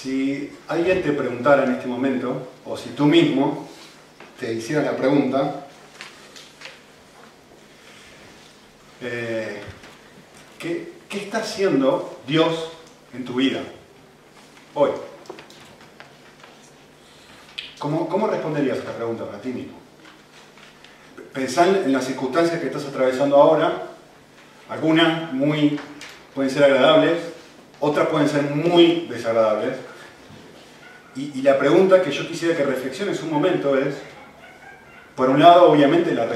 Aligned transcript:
Si 0.00 0.52
alguien 0.68 1.02
te 1.02 1.10
preguntara 1.10 1.64
en 1.64 1.72
este 1.72 1.88
momento, 1.88 2.50
o 2.64 2.76
si 2.76 2.90
tú 2.90 3.06
mismo 3.06 3.66
te 4.38 4.52
hicieras 4.52 4.84
la 4.84 4.96
pregunta, 4.96 5.66
eh, 9.00 9.60
¿qué, 10.56 10.92
¿qué 11.08 11.18
está 11.18 11.38
haciendo 11.38 12.20
Dios 12.28 12.70
en 13.12 13.24
tu 13.24 13.34
vida 13.34 13.60
hoy? 14.74 14.90
¿Cómo, 17.80 18.08
¿Cómo 18.08 18.28
responderías 18.28 18.76
a 18.76 18.80
esta 18.82 18.96
pregunta 18.96 19.24
para 19.24 19.40
ti 19.40 19.48
mismo? 19.48 19.78
Pensá 21.32 21.66
en 21.66 21.92
las 21.92 22.04
circunstancias 22.04 22.60
que 22.60 22.68
estás 22.68 22.84
atravesando 22.84 23.34
ahora, 23.34 23.88
algunas 24.68 25.32
muy 25.32 25.80
pueden 26.36 26.52
ser 26.52 26.62
agradables, 26.62 27.18
otras 27.80 28.08
pueden 28.08 28.28
ser 28.28 28.42
muy 28.42 29.06
desagradables. 29.08 29.76
Y, 31.16 31.42
la 31.42 31.58
pregunta 31.58 32.00
que 32.00 32.12
yo 32.12 32.28
quisiera 32.28 32.56
que 32.56 32.62
reflexiones 32.62 33.22
un 33.22 33.32
momento 33.32 33.76
es, 33.76 33.96
por 35.16 35.30
un 35.30 35.40
lado, 35.40 35.70
obviamente, 35.72 36.14
la, 36.14 36.28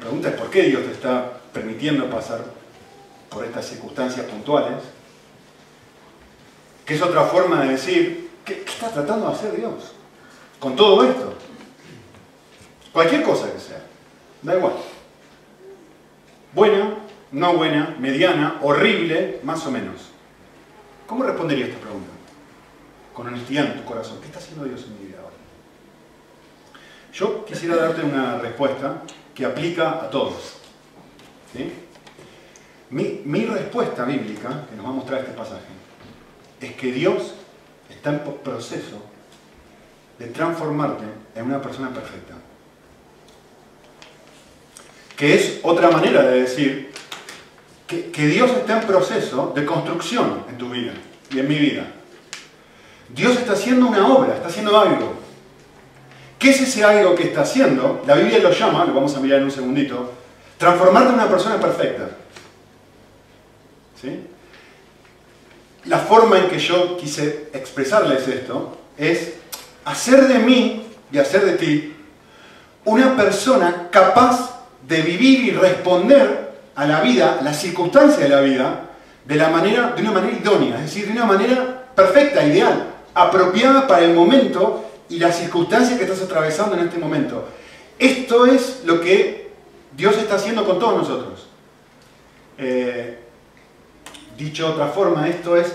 pregunta 0.00 0.30
es 0.30 0.34
por 0.36 0.48
qué 0.48 0.62
Dios 0.62 0.84
te 0.84 0.92
está 0.92 1.32
permitiendo 1.52 2.08
pasar 2.08 2.40
por 3.28 3.44
estas 3.44 3.66
circunstancias 3.66 4.24
puntuales. 4.26 4.82
Que 6.86 6.94
es 6.94 7.02
otra 7.02 7.24
forma 7.24 7.62
de 7.62 7.72
decir, 7.72 8.30
¿qué, 8.44 8.62
qué 8.62 8.70
está 8.70 8.90
tratando 8.90 9.28
de 9.28 9.34
hacer 9.34 9.56
Dios 9.56 9.92
con 10.58 10.76
todo 10.76 11.04
esto? 11.04 11.34
Cualquier 12.92 13.22
cosa 13.22 13.52
que 13.52 13.60
sea, 13.60 13.82
da 14.40 14.56
igual. 14.56 14.74
Buena, 16.54 16.94
no 17.32 17.54
buena, 17.54 17.96
mediana, 17.98 18.60
horrible, 18.62 19.40
más 19.42 19.66
o 19.66 19.70
menos. 19.70 20.13
¿Cómo 21.14 21.26
respondería 21.26 21.66
esta 21.66 21.78
pregunta? 21.78 22.10
Con 23.12 23.28
honestidad 23.28 23.66
en 23.66 23.76
tu 23.76 23.84
corazón. 23.84 24.18
¿Qué 24.18 24.26
está 24.26 24.40
haciendo 24.40 24.64
Dios 24.64 24.82
en 24.82 24.98
mi 24.98 25.06
vida 25.06 25.18
ahora? 25.22 25.36
Yo 27.12 27.44
quisiera 27.44 27.76
darte 27.76 28.02
una 28.02 28.38
respuesta 28.38 29.00
que 29.32 29.44
aplica 29.44 29.90
a 29.90 30.10
todos. 30.10 30.54
Mi, 32.90 33.22
mi, 33.24 33.44
respuesta 33.44 34.04
bíblica, 34.04 34.66
que 34.68 34.74
nos 34.74 34.86
va 34.86 34.90
a 34.90 34.92
mostrar 34.94 35.20
este 35.20 35.34
pasaje, 35.34 35.62
es 36.60 36.72
que 36.74 36.90
Dios 36.90 37.34
está 37.88 38.10
en 38.10 38.18
proceso 38.42 39.00
de 40.18 40.26
transformarte 40.26 41.04
en 41.36 41.44
una 41.44 41.62
persona 41.62 41.90
perfecta. 41.90 42.34
Que 45.16 45.34
es 45.34 45.60
otra 45.62 45.92
manera 45.92 46.22
de 46.22 46.40
decir 46.40 46.90
que, 47.86 48.26
Dios 48.26 48.50
está 48.50 48.80
en 48.80 48.86
proceso 48.86 49.52
de 49.54 49.64
construcción 49.64 50.44
en 50.48 50.58
tu 50.58 50.70
vida 50.70 50.92
y 51.30 51.38
en 51.38 51.48
mi 51.48 51.58
vida. 51.58 51.86
Dios 53.08 53.36
está 53.36 53.52
haciendo 53.52 53.86
una 53.86 54.06
obra, 54.06 54.34
está 54.34 54.48
haciendo 54.48 54.78
algo. 54.78 55.14
¿Qué 56.38 56.50
es 56.50 56.60
ese 56.60 56.84
algo 56.84 57.14
que 57.14 57.24
está 57.24 57.42
haciendo? 57.42 58.02
La 58.06 58.14
Biblia 58.14 58.38
lo 58.38 58.50
llama, 58.50 58.84
lo 58.84 58.94
vamos 58.94 59.14
a 59.16 59.20
mirar 59.20 59.38
en 59.38 59.44
un 59.44 59.50
segundito, 59.50 60.12
transformarte 60.58 61.10
en 61.10 61.14
una 61.14 61.28
persona 61.28 61.60
perfecta. 61.60 62.08
¿Sí? 64.00 64.26
La 65.84 65.98
forma 65.98 66.38
en 66.38 66.48
que 66.48 66.58
yo 66.58 66.96
quise 66.96 67.50
expresarles 67.52 68.26
esto 68.26 68.78
es 68.96 69.34
hacer 69.84 70.26
de 70.26 70.38
mí 70.38 70.86
y 71.12 71.18
hacer 71.18 71.44
de 71.44 71.52
ti 71.52 71.94
una 72.84 73.16
persona 73.16 73.88
capaz 73.90 74.64
de 74.86 75.02
vivir 75.02 75.44
y 75.44 75.50
responder 75.52 76.43
a 76.74 76.86
la 76.86 77.00
vida, 77.00 77.40
la 77.42 77.54
circunstancia 77.54 78.24
de 78.24 78.28
la 78.28 78.40
vida, 78.40 78.90
de, 79.24 79.36
la 79.36 79.48
manera, 79.48 79.92
de 79.92 80.02
una 80.02 80.12
manera 80.12 80.36
idónea, 80.36 80.76
es 80.76 80.94
decir, 80.94 81.06
de 81.06 81.12
una 81.12 81.24
manera 81.24 81.86
perfecta, 81.94 82.44
ideal, 82.44 82.86
apropiada 83.14 83.86
para 83.86 84.04
el 84.04 84.14
momento 84.14 84.84
y 85.08 85.18
las 85.18 85.38
circunstancias 85.38 85.98
que 85.98 86.04
estás 86.04 86.22
atravesando 86.22 86.76
en 86.76 86.86
este 86.86 86.98
momento. 86.98 87.48
Esto 87.98 88.46
es 88.46 88.82
lo 88.84 89.00
que 89.00 89.52
Dios 89.96 90.16
está 90.16 90.34
haciendo 90.34 90.66
con 90.66 90.78
todos 90.78 90.96
nosotros. 90.96 91.46
Eh, 92.58 93.18
dicho 94.36 94.66
de 94.66 94.72
otra 94.72 94.88
forma, 94.88 95.28
esto 95.28 95.56
es, 95.56 95.72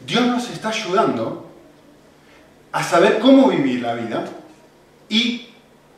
Dios 0.00 0.26
nos 0.26 0.48
está 0.50 0.70
ayudando 0.70 1.46
a 2.72 2.82
saber 2.82 3.18
cómo 3.18 3.48
vivir 3.48 3.82
la 3.82 3.94
vida 3.94 4.24
y 5.08 5.48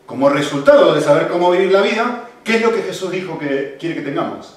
como 0.06 0.28
resultado 0.28 0.94
de 0.94 1.00
saber 1.00 1.28
cómo 1.28 1.50
vivir 1.50 1.72
la 1.72 1.82
vida, 1.82 2.29
¿Qué 2.44 2.56
es 2.56 2.62
lo 2.62 2.72
que 2.74 2.82
Jesús 2.82 3.10
dijo 3.10 3.38
que 3.38 3.76
quiere 3.78 3.96
que 3.96 4.02
tengamos? 4.02 4.56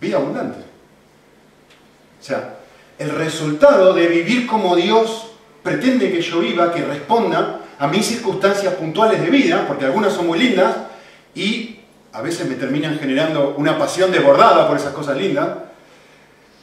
Vida 0.00 0.16
abundante. 0.16 0.58
O 2.20 2.22
sea, 2.22 2.56
el 2.98 3.10
resultado 3.10 3.92
de 3.92 4.06
vivir 4.08 4.46
como 4.46 4.76
Dios 4.76 5.32
pretende 5.62 6.10
que 6.10 6.22
yo 6.22 6.40
viva, 6.40 6.72
que 6.72 6.84
responda 6.84 7.60
a 7.78 7.86
mis 7.88 8.06
circunstancias 8.06 8.74
puntuales 8.74 9.20
de 9.20 9.30
vida, 9.30 9.64
porque 9.66 9.84
algunas 9.84 10.12
son 10.12 10.26
muy 10.26 10.38
lindas 10.38 10.74
y 11.34 11.80
a 12.12 12.22
veces 12.22 12.48
me 12.48 12.54
terminan 12.54 12.98
generando 12.98 13.54
una 13.58 13.78
pasión 13.78 14.10
desbordada 14.10 14.66
por 14.66 14.76
esas 14.76 14.94
cosas 14.94 15.18
lindas, 15.18 15.48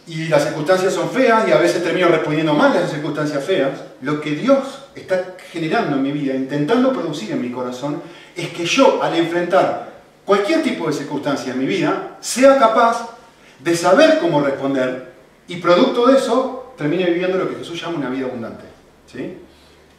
y 0.08 0.26
las 0.28 0.44
circunstancias 0.44 0.94
son 0.94 1.10
feas 1.10 1.48
y 1.48 1.52
a 1.52 1.58
veces 1.58 1.84
termino 1.84 2.10
respondiendo 2.10 2.54
mal 2.54 2.74
a 2.74 2.80
esas 2.80 2.92
circunstancias 2.92 3.44
feas, 3.44 3.72
lo 4.02 4.20
que 4.20 4.32
Dios 4.32 4.86
está 4.96 5.36
generando 5.52 5.96
en 5.96 6.04
mi 6.04 6.12
vida, 6.12 6.34
intentando 6.34 6.92
producir 6.92 7.32
en 7.32 7.42
mi 7.42 7.52
corazón, 7.52 8.02
es 8.36 8.50
que 8.50 8.66
yo 8.66 9.02
al 9.02 9.16
enfrentar 9.16 9.93
cualquier 10.26 10.64
tipo 10.64 10.88
de 10.88 10.94
circunstancia 10.94 11.54
en 11.54 11.60
mi 11.60 11.66
vida, 11.66 12.18
sea 12.22 12.58
capaz 12.58 13.10
de 13.60 13.76
saber 13.76 14.20
cómo 14.20 14.42
responder 14.42 15.14
y 15.48 15.58
producto 15.58 16.08
de 16.08 16.18
eso 16.18 16.74
termine 16.78 17.06
viviendo 17.06 17.38
lo 17.38 17.50
que 17.50 17.56
Jesús 17.56 17.82
llama 17.82 17.98
una 17.98 18.10
vida 18.10 18.26
abundante. 18.26 18.64
¿sí? 19.12 19.38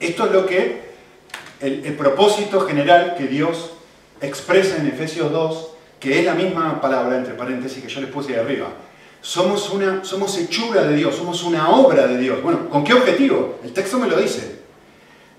Esto 0.00 0.26
es 0.26 0.32
lo 0.32 0.46
que 0.46 0.94
el, 1.60 1.94
propósito 1.94 2.60
general 2.62 3.14
que 3.16 3.26
Dios 3.26 3.72
expresa 4.20 4.76
en 4.76 4.86
Efesios 4.86 5.30
2, 5.30 5.68
que 6.00 6.18
es 6.18 6.24
la 6.24 6.34
misma 6.34 6.80
palabra, 6.80 7.16
entre 7.16 7.34
paréntesis, 7.34 7.82
que 7.82 7.88
yo 7.88 8.00
les 8.00 8.10
puse 8.10 8.34
ahí 8.34 8.40
arriba. 8.40 8.68
Somos, 9.20 9.70
una, 9.70 10.04
somos 10.04 10.36
hechura 10.36 10.84
de 10.84 10.96
Dios, 10.96 11.14
somos 11.14 11.42
una 11.44 11.70
obra 11.70 12.06
de 12.06 12.18
Dios. 12.18 12.42
Bueno, 12.42 12.68
¿con 12.68 12.84
qué 12.84 12.92
objetivo? 12.92 13.58
El 13.64 13.72
texto 13.72 13.98
me 13.98 14.08
lo 14.08 14.16
dice. 14.16 14.60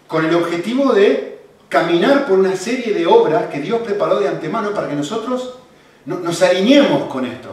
Con 0.07 0.25
el 0.25 0.33
objetivo 0.33 0.93
de 0.93 1.34
caminar 1.75 2.25
por 2.25 2.39
una 2.39 2.55
serie 2.55 2.93
de 2.93 3.05
obras 3.05 3.47
que 3.47 3.59
Dios 3.59 3.81
preparó 3.81 4.17
de 4.17 4.29
antemano 4.29 4.71
para 4.71 4.87
que 4.87 4.95
nosotros 4.95 5.55
nos 6.05 6.41
alineemos 6.41 7.11
con 7.11 7.25
esto. 7.25 7.49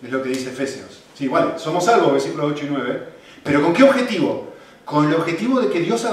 Es 0.00 0.12
lo 0.12 0.22
que 0.22 0.28
dice 0.28 0.50
Efesios. 0.50 1.02
Sí, 1.18 1.24
igual, 1.24 1.54
somos 1.56 1.84
salvos, 1.84 2.12
versículos 2.12 2.52
8 2.52 2.66
y 2.66 2.70
9. 2.70 3.08
Pero 3.42 3.60
¿con 3.60 3.72
qué 3.72 3.82
objetivo? 3.82 4.52
Con 4.84 5.08
el 5.08 5.14
objetivo 5.14 5.60
de 5.60 5.68
que 5.68 5.80
Dios 5.80 6.06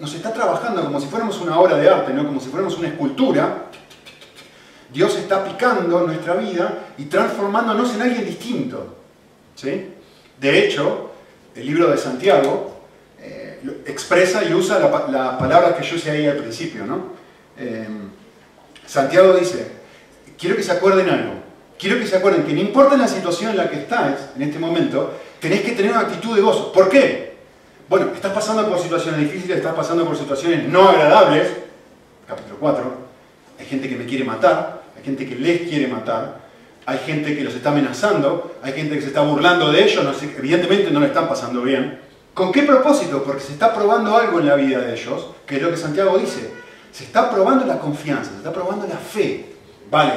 nos 0.00 0.14
está 0.14 0.32
trabajando 0.32 0.82
como 0.82 0.98
si 0.98 1.08
fuéramos 1.08 1.38
una 1.42 1.60
obra 1.60 1.76
de 1.76 1.90
arte, 1.90 2.14
¿no? 2.14 2.24
como 2.24 2.40
si 2.40 2.48
fuéramos 2.48 2.78
una 2.78 2.88
escultura. 2.88 3.66
Dios 4.90 5.14
está 5.16 5.44
picando 5.44 6.06
nuestra 6.06 6.36
vida 6.36 6.86
y 6.96 7.04
transformándonos 7.04 7.94
en 7.94 8.00
alguien 8.00 8.24
distinto. 8.24 8.96
¿sí? 9.54 9.92
De 10.40 10.64
hecho, 10.64 11.10
el 11.54 11.66
libro 11.66 11.90
de 11.90 11.98
Santiago 11.98 12.75
expresa 13.86 14.44
y 14.44 14.52
usa 14.54 14.78
las 14.78 15.10
la 15.10 15.38
palabras 15.38 15.74
que 15.74 15.84
yo 15.84 15.96
usé 15.96 16.10
ahí 16.10 16.26
al 16.26 16.36
principio. 16.36 16.82
Eh, 17.58 17.86
Santiago 18.86 19.34
dice, 19.34 19.70
quiero 20.38 20.56
que 20.56 20.62
se 20.62 20.72
acuerden 20.72 21.08
algo, 21.08 21.32
quiero 21.78 21.98
que 21.98 22.06
se 22.06 22.16
acuerden 22.16 22.44
que 22.44 22.52
no 22.52 22.60
importa 22.60 22.96
la 22.96 23.08
situación 23.08 23.50
en 23.50 23.56
la 23.56 23.70
que 23.70 23.80
estáis 23.80 24.16
en 24.36 24.42
este 24.42 24.58
momento, 24.58 25.14
tenés 25.40 25.62
que 25.62 25.72
tener 25.72 25.92
una 25.92 26.00
actitud 26.00 26.36
de 26.36 26.42
gozo. 26.42 26.72
¿Por 26.72 26.88
qué? 26.88 27.36
Bueno, 27.88 28.10
estás 28.14 28.32
pasando 28.32 28.68
por 28.68 28.78
situaciones 28.78 29.20
difíciles, 29.20 29.58
estás 29.58 29.74
pasando 29.74 30.04
por 30.04 30.16
situaciones 30.16 30.68
no 30.68 30.88
agradables, 30.88 31.48
capítulo 32.26 32.56
4, 32.58 32.94
hay 33.58 33.66
gente 33.66 33.88
que 33.88 33.96
me 33.96 34.06
quiere 34.06 34.24
matar, 34.24 34.82
hay 34.96 35.04
gente 35.04 35.26
que 35.26 35.36
les 35.36 35.62
quiere 35.68 35.86
matar, 35.86 36.46
hay 36.84 36.98
gente 36.98 37.36
que 37.36 37.42
los 37.42 37.54
está 37.54 37.70
amenazando, 37.70 38.56
hay 38.62 38.72
gente 38.72 38.96
que 38.96 39.02
se 39.02 39.08
está 39.08 39.22
burlando 39.22 39.72
de 39.72 39.84
ellos, 39.84 40.04
evidentemente 40.36 40.90
no 40.90 41.00
le 41.00 41.06
están 41.06 41.28
pasando 41.28 41.62
bien. 41.62 42.05
¿Con 42.36 42.52
qué 42.52 42.64
propósito? 42.64 43.24
Porque 43.24 43.42
se 43.42 43.54
está 43.54 43.74
probando 43.74 44.14
algo 44.14 44.38
en 44.40 44.46
la 44.46 44.56
vida 44.56 44.80
de 44.80 44.92
ellos, 44.92 45.28
que 45.46 45.56
es 45.56 45.62
lo 45.62 45.70
que 45.70 45.78
Santiago 45.78 46.18
dice. 46.18 46.52
Se 46.92 47.04
está 47.04 47.30
probando 47.30 47.64
la 47.64 47.78
confianza, 47.78 48.30
se 48.30 48.36
está 48.36 48.52
probando 48.52 48.86
la 48.86 48.98
fe. 48.98 49.54
Vale. 49.90 50.12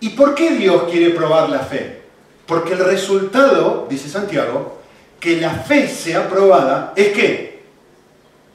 ¿Y 0.00 0.08
por 0.10 0.34
qué 0.34 0.52
Dios 0.52 0.84
quiere 0.90 1.10
probar 1.10 1.50
la 1.50 1.58
fe? 1.58 2.00
Porque 2.46 2.72
el 2.72 2.78
resultado, 2.78 3.86
dice 3.90 4.08
Santiago, 4.08 4.78
que 5.20 5.38
la 5.38 5.50
fe 5.50 5.86
sea 5.86 6.30
probada 6.30 6.94
es 6.96 7.08
que, 7.08 7.62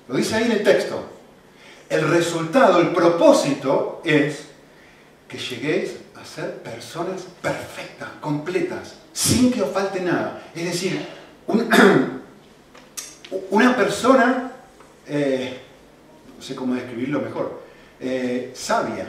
lo 0.08 0.16
dice 0.16 0.38
ahí 0.38 0.46
en 0.46 0.54
el 0.54 0.64
texto, 0.64 1.04
el 1.90 2.10
resultado, 2.10 2.80
el 2.80 2.90
propósito 2.90 4.02
es 4.04 4.46
que 5.28 5.38
lleguéis 5.38 5.92
a 6.20 6.26
ser 6.26 6.56
personas 6.64 7.28
perfectas, 7.40 8.10
completas, 8.20 8.96
sin 9.14 9.52
que 9.52 9.62
os 9.62 9.72
falte 9.72 10.02
nada. 10.02 10.42
Es 10.56 10.66
decir, 10.66 11.06
un, 11.46 11.70
una 13.52 13.76
persona, 13.76 14.52
eh, 15.08 15.60
no 16.36 16.44
sé 16.44 16.56
cómo 16.56 16.74
describirlo 16.76 17.22
mejor, 17.22 17.62
eh, 18.00 18.52
sabia. 18.56 19.08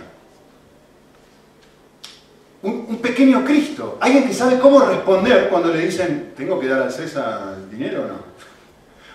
Un, 2.62 2.98
pequeño 2.98 3.42
Cristo, 3.44 3.96
alguien 4.00 4.26
que 4.26 4.34
sabe 4.34 4.58
cómo 4.58 4.80
responder 4.80 5.48
cuando 5.48 5.72
le 5.72 5.86
dicen, 5.86 6.34
¿tengo 6.36 6.60
que 6.60 6.66
dar 6.66 6.82
al 6.82 6.92
César 6.92 7.56
dinero 7.70 8.04
o 8.04 8.06
no? 8.06 8.30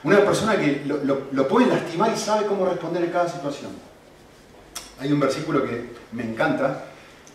Una 0.03 0.25
persona 0.25 0.57
que 0.57 0.83
lo, 0.85 1.27
lo, 1.31 1.47
puede 1.47 1.67
lastimar 1.67 2.11
y 2.11 2.17
sabe 2.17 2.47
cómo 2.47 2.65
responder 2.65 3.03
en 3.03 3.11
cada 3.11 3.29
situación. 3.29 3.71
Hay 4.99 5.11
un 5.11 5.19
versículo 5.19 5.63
que 5.63 5.89
me 6.11 6.23
encanta, 6.23 6.85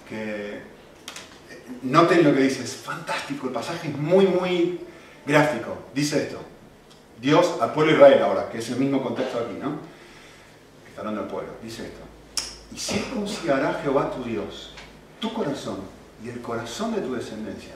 que 0.08 0.54
eh, 0.54 0.62
noten 1.82 2.24
lo 2.24 2.34
que 2.34 2.42
dice, 2.42 2.64
es 2.64 2.74
fantástico, 2.74 3.46
el 3.46 3.52
pasaje 3.52 3.88
es 3.88 3.96
muy, 3.96 4.26
muy 4.26 4.80
gráfico. 5.26 5.76
Dice 5.94 6.24
esto, 6.24 6.40
Dios 7.20 7.56
al 7.60 7.72
pueblo 7.72 7.92
de 7.92 7.98
Israel 7.98 8.22
ahora, 8.22 8.48
que 8.48 8.58
es 8.58 8.68
el 8.70 8.76
mismo 8.76 9.02
contexto 9.02 9.38
aquí, 9.38 9.58
¿no? 9.60 9.72
Que 10.84 10.90
está 10.90 11.00
hablando 11.00 11.22
del 11.22 11.30
pueblo, 11.30 11.52
dice 11.62 11.86
esto. 11.86 12.00
Y 12.74 12.78
circuncidará 12.78 13.80
Jehová 13.82 14.10
tu 14.10 14.24
Dios, 14.24 14.72
tu 15.20 15.32
corazón 15.32 15.78
y 16.24 16.28
el 16.28 16.40
corazón 16.40 16.94
de 16.94 17.00
tu 17.00 17.14
descendencia, 17.14 17.74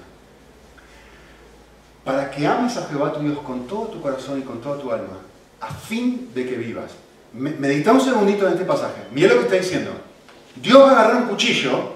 para 2.04 2.30
que 2.30 2.46
ames 2.46 2.76
a 2.76 2.86
Jehová 2.86 3.12
tu 3.12 3.20
Dios 3.20 3.38
con 3.40 3.66
todo 3.66 3.88
tu 3.88 4.00
corazón 4.00 4.38
y 4.38 4.42
con 4.42 4.60
toda 4.60 4.80
tu 4.80 4.90
alma, 4.92 5.18
a 5.60 5.72
fin 5.72 6.30
de 6.34 6.46
que 6.46 6.56
vivas. 6.56 6.92
Medita 7.32 7.92
un 7.92 8.00
segundito 8.00 8.46
en 8.46 8.52
este 8.52 8.64
pasaje. 8.64 9.02
Mira 9.10 9.28
lo 9.28 9.40
que 9.40 9.46
está 9.46 9.56
diciendo. 9.56 9.90
Dios 10.54 10.80
va 10.80 10.90
a 10.90 11.00
agarrar 11.00 11.22
un 11.22 11.28
cuchillo. 11.28 11.94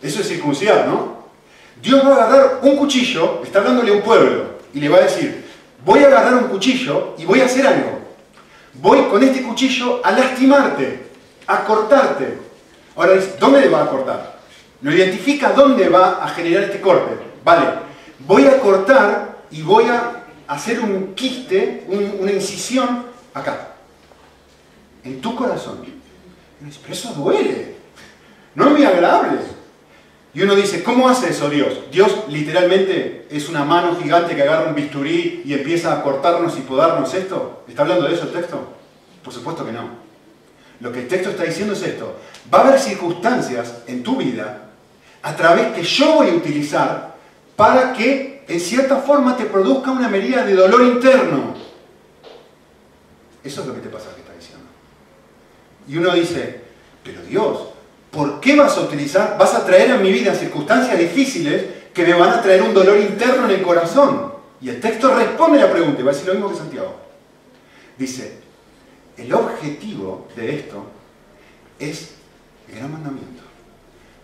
Eso 0.00 0.20
es 0.20 0.28
circuncidar, 0.28 0.86
¿no? 0.86 1.20
Dios 1.82 2.02
va 2.04 2.14
a 2.14 2.24
agarrar 2.24 2.60
un 2.62 2.76
cuchillo, 2.76 3.42
está 3.44 3.58
hablándole 3.58 3.92
a 3.92 3.96
un 3.96 4.02
pueblo, 4.02 4.44
y 4.72 4.80
le 4.80 4.88
va 4.88 4.98
a 4.98 5.02
decir, 5.02 5.39
voy 5.84 6.00
a 6.00 6.06
agarrar 6.06 6.34
un 6.34 6.48
cuchillo 6.48 7.14
y 7.18 7.24
voy 7.24 7.40
a 7.40 7.46
hacer 7.46 7.66
algo. 7.66 8.00
Voy 8.74 9.02
con 9.04 9.22
este 9.22 9.42
cuchillo 9.42 10.00
a 10.04 10.12
lastimarte, 10.12 11.06
a 11.46 11.64
cortarte. 11.64 12.38
Ahora 12.96 13.14
dice, 13.14 13.36
¿dónde 13.38 13.60
le 13.62 13.68
va 13.68 13.82
a 13.82 13.90
cortar? 13.90 14.40
No 14.80 14.92
identifica 14.92 15.52
dónde 15.52 15.88
va 15.88 16.24
a 16.24 16.28
generar 16.28 16.64
este 16.64 16.80
corte. 16.80 17.14
Vale, 17.44 17.66
voy 18.26 18.46
a 18.46 18.58
cortar 18.58 19.38
y 19.50 19.62
voy 19.62 19.84
a 19.84 20.24
hacer 20.46 20.80
un 20.80 21.14
quiste, 21.14 21.84
una 21.88 22.32
incisión 22.32 23.04
acá, 23.34 23.74
en 25.04 25.20
tu 25.20 25.34
corazón. 25.34 25.84
Pero 26.82 26.92
eso 26.92 27.12
duele, 27.14 27.76
no 28.54 28.66
es 28.66 28.70
muy 28.72 28.84
agradable. 28.84 29.59
Y 30.32 30.42
uno 30.42 30.54
dice, 30.54 30.82
¿cómo 30.84 31.08
hace 31.08 31.30
eso 31.30 31.50
Dios? 31.50 31.90
Dios 31.90 32.24
literalmente 32.28 33.26
es 33.30 33.48
una 33.48 33.64
mano 33.64 33.96
gigante 34.00 34.36
que 34.36 34.42
agarra 34.42 34.68
un 34.68 34.74
bisturí 34.74 35.42
y 35.44 35.54
empieza 35.54 35.92
a 35.92 36.02
cortarnos 36.02 36.56
y 36.56 36.60
podarnos 36.60 37.12
esto. 37.14 37.64
¿Está 37.66 37.82
hablando 37.82 38.06
de 38.06 38.14
eso 38.14 38.24
el 38.24 38.32
texto? 38.32 38.74
Por 39.24 39.32
supuesto 39.32 39.66
que 39.66 39.72
no. 39.72 39.88
Lo 40.80 40.92
que 40.92 41.00
el 41.00 41.08
texto 41.08 41.30
está 41.30 41.44
diciendo 41.44 41.74
es 41.74 41.82
esto. 41.82 42.16
Va 42.52 42.60
a 42.60 42.68
haber 42.68 42.78
circunstancias 42.78 43.82
en 43.86 44.02
tu 44.02 44.16
vida 44.16 44.70
a 45.22 45.36
través 45.36 45.72
que 45.72 45.82
yo 45.82 46.14
voy 46.14 46.30
a 46.30 46.34
utilizar 46.34 47.14
para 47.56 47.92
que 47.92 48.44
en 48.48 48.60
cierta 48.60 48.98
forma 48.98 49.36
te 49.36 49.44
produzca 49.44 49.90
una 49.90 50.08
medida 50.08 50.44
de 50.44 50.54
dolor 50.54 50.82
interno. 50.82 51.54
Eso 53.42 53.60
es 53.62 53.66
lo 53.66 53.74
que 53.74 53.80
te 53.80 53.88
pasa 53.88 54.14
que 54.14 54.20
está 54.20 54.32
diciendo. 54.32 54.64
Y 55.88 55.96
uno 55.96 56.12
dice, 56.14 56.60
pero 57.02 57.22
Dios, 57.22 57.58
¿por 58.10 58.40
qué 58.40 58.56
vas 58.56 58.76
a 58.76 58.82
utilizar, 58.82 59.36
vas 59.38 59.54
a 59.54 59.64
traer 59.64 59.92
a 59.92 59.96
mi 59.96 60.12
vida 60.12 60.34
circunstancias 60.34 60.98
difíciles 60.98 61.64
que 61.94 62.04
me 62.04 62.14
van 62.14 62.30
a 62.30 62.42
traer 62.42 62.62
un 62.62 62.74
dolor 62.74 62.98
interno 62.98 63.44
en 63.44 63.52
el 63.52 63.62
corazón? 63.62 64.32
Y 64.60 64.68
el 64.68 64.80
texto 64.80 65.14
responde 65.14 65.58
la 65.58 65.70
pregunta, 65.70 66.00
y 66.00 66.04
va 66.04 66.10
a 66.10 66.14
decir 66.14 66.28
lo 66.28 66.34
mismo 66.34 66.50
que 66.50 66.56
Santiago. 66.56 66.94
Dice, 67.96 68.40
el 69.16 69.32
objetivo 69.32 70.28
de 70.36 70.56
esto 70.56 70.84
es 71.78 72.12
el 72.68 72.76
gran 72.76 72.92
mandamiento, 72.92 73.42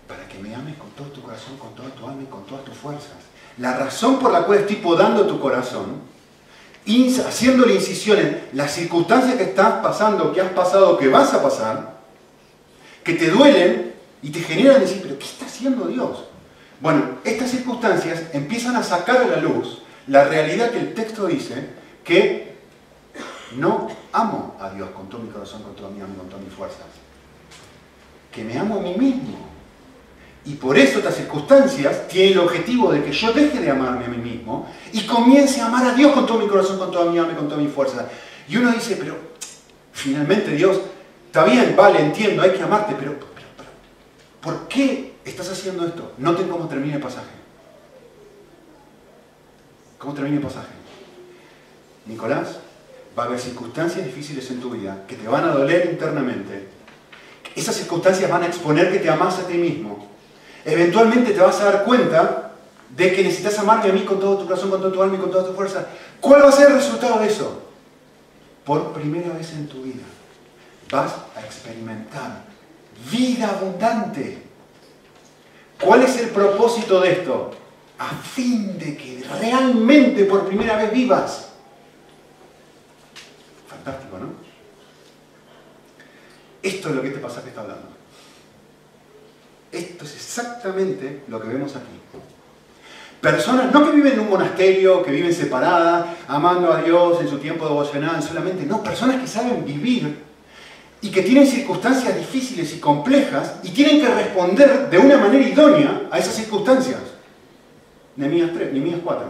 para 0.06 0.28
que 0.28 0.38
me 0.38 0.54
ames 0.54 0.76
con 0.76 0.90
todo 0.90 1.08
tu 1.08 1.22
corazón, 1.22 1.56
con 1.58 1.74
toda 1.74 1.88
tu 1.90 2.06
alma 2.06 2.22
y 2.22 2.26
con 2.26 2.44
todas 2.44 2.64
tus 2.64 2.76
fuerzas. 2.76 3.16
La 3.58 3.76
razón 3.76 4.18
por 4.18 4.32
la 4.32 4.42
cual 4.42 4.58
estoy 4.58 4.76
podando 4.76 5.26
tu 5.26 5.40
corazón, 5.40 6.00
haciéndole 7.26 7.74
incisiones, 7.74 8.36
las 8.52 8.72
circunstancias 8.72 9.36
que 9.36 9.44
estás 9.44 9.82
pasando, 9.82 10.32
que 10.32 10.40
has 10.40 10.52
pasado, 10.52 10.98
que 10.98 11.08
vas 11.08 11.32
a 11.34 11.42
pasar, 11.42 11.95
que 13.06 13.14
te 13.14 13.30
duelen 13.30 13.94
y 14.20 14.30
te 14.30 14.40
generan 14.40 14.80
decir, 14.80 14.98
pero 15.00 15.16
¿qué 15.16 15.24
está 15.24 15.46
haciendo 15.46 15.86
Dios? 15.86 16.24
Bueno, 16.80 17.18
estas 17.22 17.52
circunstancias 17.52 18.24
empiezan 18.32 18.74
a 18.74 18.82
sacar 18.82 19.18
a 19.18 19.26
la 19.26 19.36
luz 19.36 19.82
la 20.08 20.24
realidad 20.24 20.70
que 20.72 20.80
el 20.80 20.92
texto 20.92 21.26
dice 21.26 21.70
que 22.02 22.56
no 23.56 23.88
amo 24.12 24.56
a 24.60 24.70
Dios 24.70 24.90
con 24.90 25.08
todo 25.08 25.20
mi 25.20 25.30
corazón, 25.30 25.62
con 25.62 25.76
toda 25.76 25.90
mi 25.90 26.00
alma, 26.00 26.16
con 26.16 26.28
todas 26.28 26.44
mis 26.44 26.52
fuerzas. 26.52 26.86
Que 28.32 28.42
me 28.42 28.58
amo 28.58 28.80
a 28.80 28.82
mí 28.82 28.94
mismo. 28.98 29.38
Y 30.44 30.54
por 30.54 30.76
eso 30.76 30.98
estas 30.98 31.14
circunstancias 31.14 32.08
tienen 32.08 32.32
el 32.32 32.38
objetivo 32.40 32.92
de 32.92 33.04
que 33.04 33.12
yo 33.12 33.32
deje 33.32 33.60
de 33.60 33.70
amarme 33.70 34.04
a 34.04 34.08
mí 34.08 34.18
mismo 34.18 34.68
y 34.92 35.06
comience 35.06 35.60
a 35.60 35.66
amar 35.66 35.86
a 35.86 35.94
Dios 35.94 36.12
con 36.12 36.26
todo 36.26 36.38
mi 36.38 36.48
corazón, 36.48 36.78
con 36.78 36.90
toda 36.90 37.10
mi 37.10 37.18
alma 37.18 37.36
con 37.36 37.48
toda 37.48 37.60
mi 37.60 37.68
fuerza. 37.68 38.08
Y 38.48 38.56
uno 38.56 38.72
dice, 38.72 38.96
pero 38.96 39.16
finalmente 39.92 40.50
Dios 40.52 40.80
Está 41.36 41.50
bien, 41.50 41.76
vale, 41.76 42.00
entiendo, 42.00 42.40
hay 42.40 42.52
que 42.52 42.62
amarte, 42.62 42.96
pero, 42.98 43.14
¿por 44.40 44.68
qué 44.68 45.16
estás 45.22 45.50
haciendo 45.50 45.84
esto? 45.84 46.12
Noten 46.16 46.48
cómo 46.48 46.66
termina 46.66 46.94
el 46.94 47.02
pasaje. 47.02 47.26
¿Cómo 49.98 50.14
termina 50.14 50.36
el 50.36 50.42
pasaje? 50.42 50.72
Nicolás, 52.06 52.56
va 53.18 53.24
a 53.24 53.26
haber 53.26 53.38
circunstancias 53.38 54.06
difíciles 54.06 54.50
en 54.50 54.62
tu 54.62 54.70
vida 54.70 55.04
que 55.06 55.16
te 55.16 55.28
van 55.28 55.44
a 55.44 55.48
doler 55.48 55.90
internamente. 55.90 56.68
Esas 57.54 57.76
circunstancias 57.76 58.30
van 58.30 58.44
a 58.44 58.46
exponer 58.46 58.90
que 58.90 59.00
te 59.00 59.10
amas 59.10 59.38
a 59.38 59.46
ti 59.46 59.58
mismo. 59.58 60.08
Eventualmente 60.64 61.32
te 61.32 61.40
vas 61.40 61.60
a 61.60 61.66
dar 61.66 61.84
cuenta 61.84 62.52
de 62.96 63.12
que 63.12 63.22
necesitas 63.22 63.58
amarme 63.58 63.90
a 63.90 63.92
mí 63.92 64.06
con 64.06 64.18
todo 64.18 64.38
tu 64.38 64.46
corazón, 64.46 64.70
con 64.70 64.80
toda 64.80 64.94
tu 64.94 65.02
alma 65.02 65.16
y 65.16 65.20
con 65.20 65.30
toda 65.30 65.46
tu 65.46 65.52
fuerza. 65.52 65.86
¿Cuál 66.18 66.44
va 66.44 66.48
a 66.48 66.52
ser 66.52 66.68
el 66.68 66.76
resultado 66.76 67.20
de 67.20 67.26
eso? 67.26 67.62
Por 68.64 68.94
primera 68.94 69.34
vez 69.34 69.52
en 69.52 69.68
tu 69.68 69.82
vida 69.82 70.15
vas 70.90 71.14
a 71.34 71.40
experimentar 71.40 72.44
vida 73.10 73.50
abundante. 73.50 74.42
¿Cuál 75.80 76.02
es 76.02 76.16
el 76.18 76.30
propósito 76.30 77.00
de 77.00 77.12
esto? 77.12 77.50
A 77.98 78.08
fin 78.08 78.78
de 78.78 78.96
que 78.96 79.24
realmente 79.40 80.24
por 80.24 80.46
primera 80.46 80.76
vez 80.76 80.92
vivas. 80.92 81.50
Fantástico, 83.68 84.18
¿no? 84.18 84.26
Esto 86.62 86.88
es 86.88 86.94
lo 86.94 87.02
que 87.02 87.08
este 87.08 87.20
pasaje 87.20 87.48
está 87.48 87.60
hablando. 87.60 87.88
Esto 89.70 90.04
es 90.04 90.14
exactamente 90.14 91.22
lo 91.28 91.40
que 91.40 91.48
vemos 91.48 91.76
aquí. 91.76 92.00
Personas 93.20 93.72
no 93.72 93.84
que 93.84 93.96
viven 93.96 94.12
en 94.12 94.20
un 94.20 94.30
monasterio, 94.30 95.02
que 95.02 95.10
viven 95.10 95.32
separadas, 95.32 96.06
amando 96.28 96.72
a 96.72 96.82
Dios 96.82 97.20
en 97.20 97.28
su 97.28 97.38
tiempo 97.38 97.66
devocional 97.66 98.22
solamente, 98.22 98.64
no, 98.66 98.82
personas 98.82 99.20
que 99.20 99.26
saben 99.26 99.64
vivir 99.64 100.25
y 101.00 101.10
que 101.10 101.22
tienen 101.22 101.46
circunstancias 101.46 102.16
difíciles 102.16 102.74
y 102.74 102.80
complejas 102.80 103.56
y 103.62 103.70
tienen 103.70 104.00
que 104.00 104.08
responder 104.08 104.88
de 104.88 104.98
una 104.98 105.18
manera 105.18 105.46
idónea 105.46 106.08
a 106.10 106.18
esas 106.18 106.34
circunstancias. 106.34 107.00
Nehemías 108.16 108.50
3, 108.54 108.72
Nehemías 108.72 109.00
4. 109.04 109.26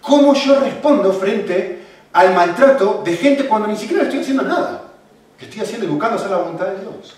¿Cómo 0.00 0.34
yo 0.34 0.60
respondo 0.60 1.12
frente 1.12 1.82
al 2.12 2.34
maltrato 2.34 3.02
de 3.04 3.16
gente 3.16 3.46
cuando 3.46 3.68
ni 3.68 3.76
siquiera 3.76 4.04
estoy 4.04 4.20
haciendo 4.20 4.44
nada? 4.44 4.92
Que 5.38 5.46
estoy 5.46 5.60
haciendo 5.60 5.86
y 5.86 5.90
buscando 5.90 6.16
hacer 6.16 6.30
la 6.30 6.38
voluntad 6.38 6.66
de 6.66 6.80
Dios. 6.80 7.16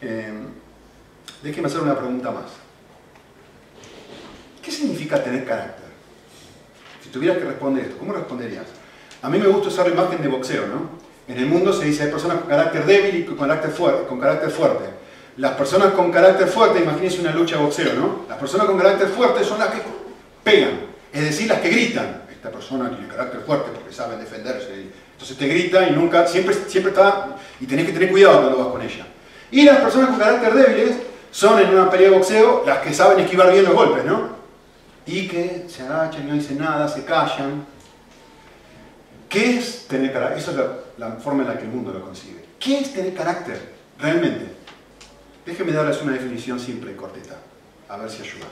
Eh, 0.00 0.32
déjeme 1.42 1.68
hacer 1.68 1.80
una 1.80 1.96
pregunta 1.96 2.30
más. 2.30 2.50
¿Qué 4.62 4.70
significa 4.70 5.22
tener 5.22 5.44
carácter? 5.44 5.88
Si 7.02 7.10
tuvieras 7.10 7.38
que 7.38 7.44
responder 7.44 7.84
esto, 7.84 7.98
¿cómo 7.98 8.12
responderías? 8.12 8.66
A 9.22 9.28
mí 9.28 9.38
me 9.38 9.48
gusta 9.48 9.68
usar 9.68 9.86
la 9.88 9.94
imagen 9.94 10.22
de 10.22 10.28
boxeo, 10.28 10.66
¿no? 10.66 11.08
En 11.32 11.38
el 11.38 11.46
mundo 11.46 11.72
se 11.72 11.84
dice 11.84 12.04
hay 12.04 12.10
personas 12.10 12.38
con 12.38 12.48
carácter 12.48 12.86
débil 12.86 13.16
y 13.16 13.24
con 13.24 13.36
carácter 13.36 13.70
fuerte. 14.50 14.84
Las 15.36 15.52
personas 15.52 15.92
con 15.92 16.10
carácter 16.10 16.48
fuerte, 16.48 16.80
imagínense 16.80 17.20
una 17.20 17.32
lucha 17.32 17.56
de 17.56 17.62
boxeo, 17.62 17.94
¿no? 17.94 18.24
Las 18.28 18.38
personas 18.38 18.66
con 18.66 18.78
carácter 18.78 19.08
fuerte 19.08 19.44
son 19.44 19.58
las 19.58 19.68
que 19.68 19.82
pegan, 20.42 20.80
es 21.12 21.22
decir, 21.22 21.48
las 21.48 21.60
que 21.60 21.68
gritan. 21.68 22.22
Esta 22.30 22.50
persona 22.50 22.88
tiene 22.88 23.08
carácter 23.08 23.40
fuerte 23.40 23.70
porque 23.74 23.92
sabe 23.92 24.16
defenderse. 24.16 24.86
Entonces 25.12 25.36
te 25.36 25.48
grita 25.48 25.88
y 25.88 25.92
nunca, 25.92 26.26
siempre, 26.26 26.54
siempre 26.66 26.92
está, 26.92 27.36
y 27.60 27.66
tenés 27.66 27.86
que 27.86 27.92
tener 27.92 28.10
cuidado 28.10 28.40
cuando 28.40 28.58
vas 28.58 28.68
con 28.68 28.82
ella. 28.82 29.06
Y 29.50 29.64
las 29.64 29.78
personas 29.78 30.10
con 30.10 30.18
carácter 30.18 30.54
débiles 30.54 30.96
son 31.30 31.60
en 31.60 31.68
una 31.70 31.90
pelea 31.90 32.10
de 32.10 32.16
boxeo 32.16 32.62
las 32.64 32.78
que 32.78 32.94
saben 32.94 33.20
esquivar 33.20 33.52
bien 33.52 33.64
los 33.64 33.74
golpes, 33.74 34.04
¿no? 34.04 34.38
Y 35.06 35.26
que 35.26 35.66
se 35.68 35.82
agachan, 35.82 36.28
no 36.28 36.34
dicen 36.34 36.58
nada, 36.58 36.88
se 36.88 37.04
callan, 37.04 37.66
¿Qué 39.28 39.58
es 39.58 39.86
tener 39.86 40.12
carácter? 40.12 40.38
Esa 40.38 40.50
es 40.52 40.56
la, 40.98 41.12
forma 41.12 41.42
en 41.42 41.48
la 41.48 41.58
que 41.58 41.64
el 41.64 41.70
mundo 41.70 41.92
lo 41.92 42.02
concibe. 42.02 42.44
¿Qué 42.58 42.78
es 42.78 42.92
tener 42.92 43.14
carácter 43.14 43.60
realmente? 43.98 44.46
Déjenme 45.44 45.72
darles 45.72 46.00
una 46.02 46.12
definición 46.12 46.58
simple 46.58 46.92
y 46.92 46.94
cortita, 46.94 47.36
a 47.88 47.96
ver 47.96 48.10
si 48.10 48.22
ayuda. 48.22 48.46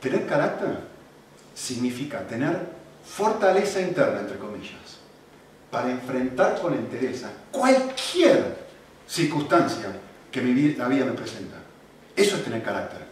Tener 0.00 0.26
carácter 0.26 0.78
significa 1.54 2.20
tener 2.26 2.58
fortaleza 3.04 3.80
interna, 3.80 4.20
entre 4.20 4.38
comillas, 4.38 4.98
para 5.70 5.90
enfrentar 5.90 6.60
con 6.60 6.74
entereza 6.74 7.30
cualquier 7.50 8.56
circunstancia 9.06 9.86
que 10.30 10.42
la 10.76 10.88
vida 10.88 11.04
me 11.04 11.12
presenta. 11.12 11.56
Eso 12.14 12.36
es 12.36 12.44
tener 12.44 12.62
carácter. 12.62 13.06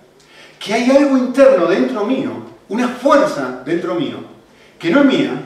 Que 0.58 0.74
hay 0.74 0.90
algo 0.90 1.16
interno 1.16 1.66
dentro 1.66 2.04
mío 2.04 2.54
una 2.68 2.88
fuerza 2.88 3.62
dentro 3.64 3.94
mío, 3.94 4.18
que 4.78 4.90
no 4.90 5.00
es 5.00 5.06
mía, 5.06 5.42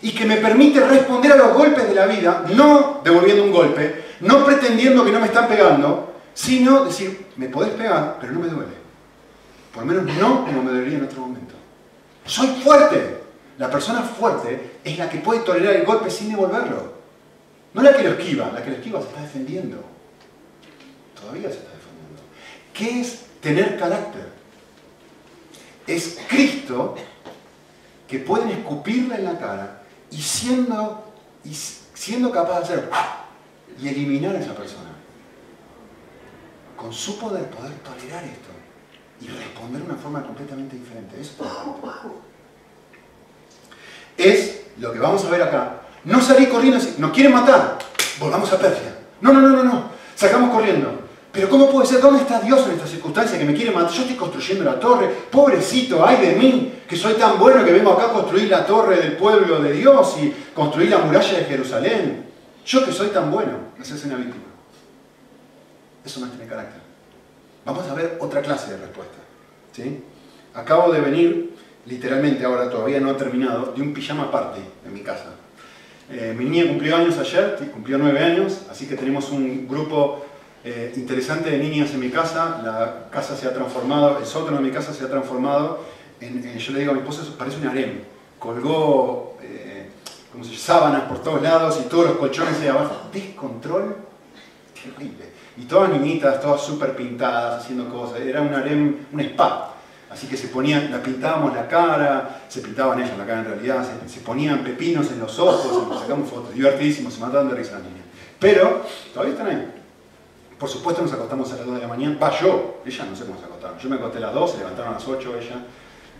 y 0.00 0.12
que 0.12 0.24
me 0.24 0.36
permite 0.36 0.80
responder 0.80 1.32
a 1.32 1.36
los 1.36 1.54
golpes 1.54 1.88
de 1.88 1.94
la 1.94 2.06
vida, 2.06 2.44
no 2.54 3.00
devolviendo 3.02 3.44
un 3.44 3.52
golpe, 3.52 4.04
no 4.20 4.44
pretendiendo 4.44 5.04
que 5.04 5.12
no 5.12 5.20
me 5.20 5.26
están 5.26 5.48
pegando, 5.48 6.14
sino 6.34 6.84
decir, 6.84 7.26
me 7.36 7.48
podés 7.48 7.72
pegar, 7.72 8.18
pero 8.20 8.32
no 8.32 8.40
me 8.40 8.48
duele. 8.48 8.78
Por 9.74 9.84
lo 9.84 9.92
menos 9.92 10.16
no 10.16 10.44
como 10.44 10.62
me 10.62 10.70
dolería 10.70 10.98
en 10.98 11.04
otro 11.04 11.20
momento. 11.22 11.54
Soy 12.24 12.48
fuerte. 12.62 13.18
La 13.58 13.68
persona 13.68 14.02
fuerte 14.02 14.78
es 14.84 14.98
la 14.98 15.10
que 15.10 15.18
puede 15.18 15.40
tolerar 15.40 15.74
el 15.74 15.84
golpe 15.84 16.10
sin 16.10 16.30
devolverlo. 16.30 16.92
No 17.74 17.82
la 17.82 17.96
que 17.96 18.04
lo 18.04 18.10
esquiva, 18.10 18.52
la 18.52 18.62
que 18.62 18.70
lo 18.70 18.76
esquiva 18.76 19.00
se 19.00 19.08
está 19.08 19.20
defendiendo. 19.22 19.82
Todavía 21.20 21.48
se 21.48 21.56
está 21.56 21.70
defendiendo. 21.70 22.22
¿Qué 22.72 23.00
es 23.00 23.26
tener 23.40 23.76
carácter? 23.76 24.28
Es 25.88 26.18
Cristo 26.28 26.94
que 28.06 28.20
pueden 28.20 28.50
escupirle 28.50 29.16
en 29.16 29.24
la 29.24 29.38
cara 29.38 29.82
y 30.10 30.20
siendo, 30.20 31.12
y 31.44 31.54
siendo 31.54 32.30
capaz 32.30 32.60
de 32.60 32.64
hacer 32.64 32.90
y 33.80 33.88
eliminar 33.88 34.34
a 34.36 34.40
esa 34.40 34.54
persona. 34.54 34.90
Con 36.76 36.92
su 36.92 37.18
poder, 37.18 37.50
poder 37.50 37.72
tolerar 37.80 38.24
esto 38.24 38.48
y 39.20 39.28
responder 39.28 39.82
de 39.82 39.90
una 39.90 40.00
forma 40.00 40.22
completamente 40.22 40.76
diferente. 40.76 41.20
Eso 41.20 41.32
es 44.16 44.60
lo 44.78 44.92
que 44.92 44.98
vamos 44.98 45.24
a 45.24 45.30
ver 45.30 45.42
acá. 45.42 45.82
No 46.04 46.20
salir 46.20 46.48
corriendo, 46.48 46.78
nos 46.98 47.12
quieren 47.12 47.32
matar, 47.32 47.78
volvamos 48.20 48.52
a 48.52 48.58
Persia. 48.58 48.96
No, 49.20 49.32
no, 49.32 49.40
no, 49.40 49.48
no, 49.48 49.64
no, 49.64 49.90
sacamos 50.14 50.50
corriendo. 50.50 51.07
Pero 51.38 51.50
¿cómo 51.50 51.70
puede 51.70 51.86
ser? 51.86 52.00
¿Dónde 52.00 52.22
está 52.22 52.40
Dios 52.40 52.66
en 52.66 52.72
esta 52.72 52.86
circunstancia 52.88 53.38
que 53.38 53.44
me 53.44 53.54
quiere 53.54 53.70
matar? 53.70 53.92
Yo 53.92 54.00
estoy 54.00 54.16
construyendo 54.16 54.64
la 54.64 54.80
torre. 54.80 55.08
Pobrecito, 55.30 56.04
ay 56.04 56.16
de 56.16 56.32
mí, 56.34 56.80
que 56.88 56.96
soy 56.96 57.14
tan 57.14 57.38
bueno 57.38 57.64
que 57.64 57.70
vengo 57.70 57.92
acá 57.92 58.06
a 58.06 58.12
construir 58.12 58.50
la 58.50 58.66
torre 58.66 58.96
del 58.96 59.12
pueblo 59.12 59.62
de 59.62 59.72
Dios 59.72 60.16
y 60.20 60.34
construir 60.52 60.90
la 60.90 60.98
muralla 60.98 61.38
de 61.38 61.44
Jerusalén. 61.44 62.26
Yo 62.66 62.84
que 62.84 62.90
soy 62.90 63.10
tan 63.10 63.30
bueno, 63.30 63.52
hacerse 63.80 64.08
una 64.08 64.16
víctima. 64.16 64.46
Eso 66.04 66.18
no 66.18 66.26
tiene 66.26 66.44
carácter. 66.46 66.80
Vamos 67.64 67.88
a 67.88 67.94
ver 67.94 68.18
otra 68.18 68.42
clase 68.42 68.72
de 68.72 68.78
respuesta. 68.78 69.18
¿sí? 69.70 70.02
Acabo 70.54 70.92
de 70.92 71.00
venir, 71.00 71.54
literalmente 71.86 72.44
ahora 72.44 72.68
todavía 72.68 72.98
no 72.98 73.12
he 73.12 73.14
terminado, 73.14 73.74
de 73.76 73.80
un 73.80 73.94
pijama 73.94 74.28
party 74.32 74.60
en 74.84 74.92
mi 74.92 75.02
casa. 75.02 75.36
Eh, 76.10 76.34
mi 76.36 76.46
niña 76.46 76.66
cumplió 76.66 76.96
años 76.96 77.16
ayer, 77.16 77.56
cumplió 77.72 77.96
nueve 77.96 78.18
años, 78.24 78.62
así 78.68 78.88
que 78.88 78.96
tenemos 78.96 79.30
un 79.30 79.68
grupo 79.68 80.24
eh, 80.64 80.92
interesante 80.96 81.50
de 81.50 81.58
niñas 81.58 81.92
en 81.92 82.00
mi 82.00 82.10
casa. 82.10 82.60
La 82.64 83.08
casa 83.10 83.36
se 83.36 83.46
ha 83.46 83.54
transformado, 83.54 84.18
el 84.18 84.26
sótano 84.26 84.58
de 84.58 84.62
mi 84.64 84.70
casa 84.70 84.92
se 84.92 85.04
ha 85.04 85.08
transformado 85.08 85.80
en, 86.20 86.58
yo 86.58 86.72
le 86.72 86.80
digo 86.80 86.92
a 86.92 86.94
mi 86.94 87.00
esposa, 87.00 87.22
parece 87.36 87.58
un 87.58 87.68
harem. 87.68 88.00
Colgó 88.38 89.36
eh, 89.42 89.88
como 90.32 90.44
se 90.44 90.56
sábanas 90.56 91.02
por 91.02 91.22
todos 91.22 91.42
lados 91.42 91.80
y 91.84 91.88
todos 91.88 92.06
los 92.06 92.16
colchones 92.16 92.60
ahí 92.60 92.68
abajo. 92.68 93.08
Descontrol 93.12 93.96
terrible. 94.74 95.38
Y 95.56 95.64
todas 95.64 95.90
niñitas, 95.90 96.40
todas 96.40 96.62
súper 96.62 96.94
pintadas, 96.94 97.62
haciendo 97.62 97.88
cosas. 97.88 98.20
Era 98.20 98.40
un 98.40 98.54
harem, 98.54 98.96
un 99.12 99.20
spa. 99.20 99.74
Así 100.10 100.26
que 100.26 100.36
se 100.36 100.48
ponían, 100.48 100.90
la 100.90 101.02
pintábamos 101.02 101.54
la 101.54 101.68
cara, 101.68 102.40
se 102.48 102.60
pintaban 102.60 102.98
ellas 102.98 103.18
la 103.18 103.26
cara 103.26 103.40
en 103.40 103.44
realidad, 103.44 103.86
se, 104.06 104.20
ponían 104.20 104.64
pepinos 104.64 105.10
en 105.10 105.20
los 105.20 105.38
ojos, 105.38 106.00
sacamos 106.00 106.30
fotos, 106.30 106.54
divertidísimos, 106.54 107.12
se 107.12 107.20
mataban 107.20 107.50
de 107.50 107.56
risa 107.56 107.72
las 107.72 107.82
niñas. 107.82 108.06
Pero 108.38 108.86
todavía 109.12 109.34
están 109.34 109.48
ahí. 109.48 109.77
Por 110.58 110.68
supuesto 110.68 111.02
nos 111.02 111.12
acostamos 111.12 111.52
a 111.52 111.56
las 111.56 111.66
2 111.66 111.74
de 111.76 111.80
la 111.80 111.88
mañana, 111.88 112.18
va 112.18 112.38
yo, 112.38 112.82
ella 112.84 113.04
no 113.04 113.16
sé 113.16 113.24
cómo 113.24 113.38
se 113.38 113.44
acostaron. 113.44 113.78
Yo 113.78 113.88
me 113.88 113.96
acosté 113.96 114.18
a 114.18 114.22
las 114.22 114.34
2, 114.34 114.50
se 114.50 114.58
levantaron 114.58 114.90
a 114.90 114.94
las 114.94 115.06
8 115.06 115.38
ella, 115.38 115.64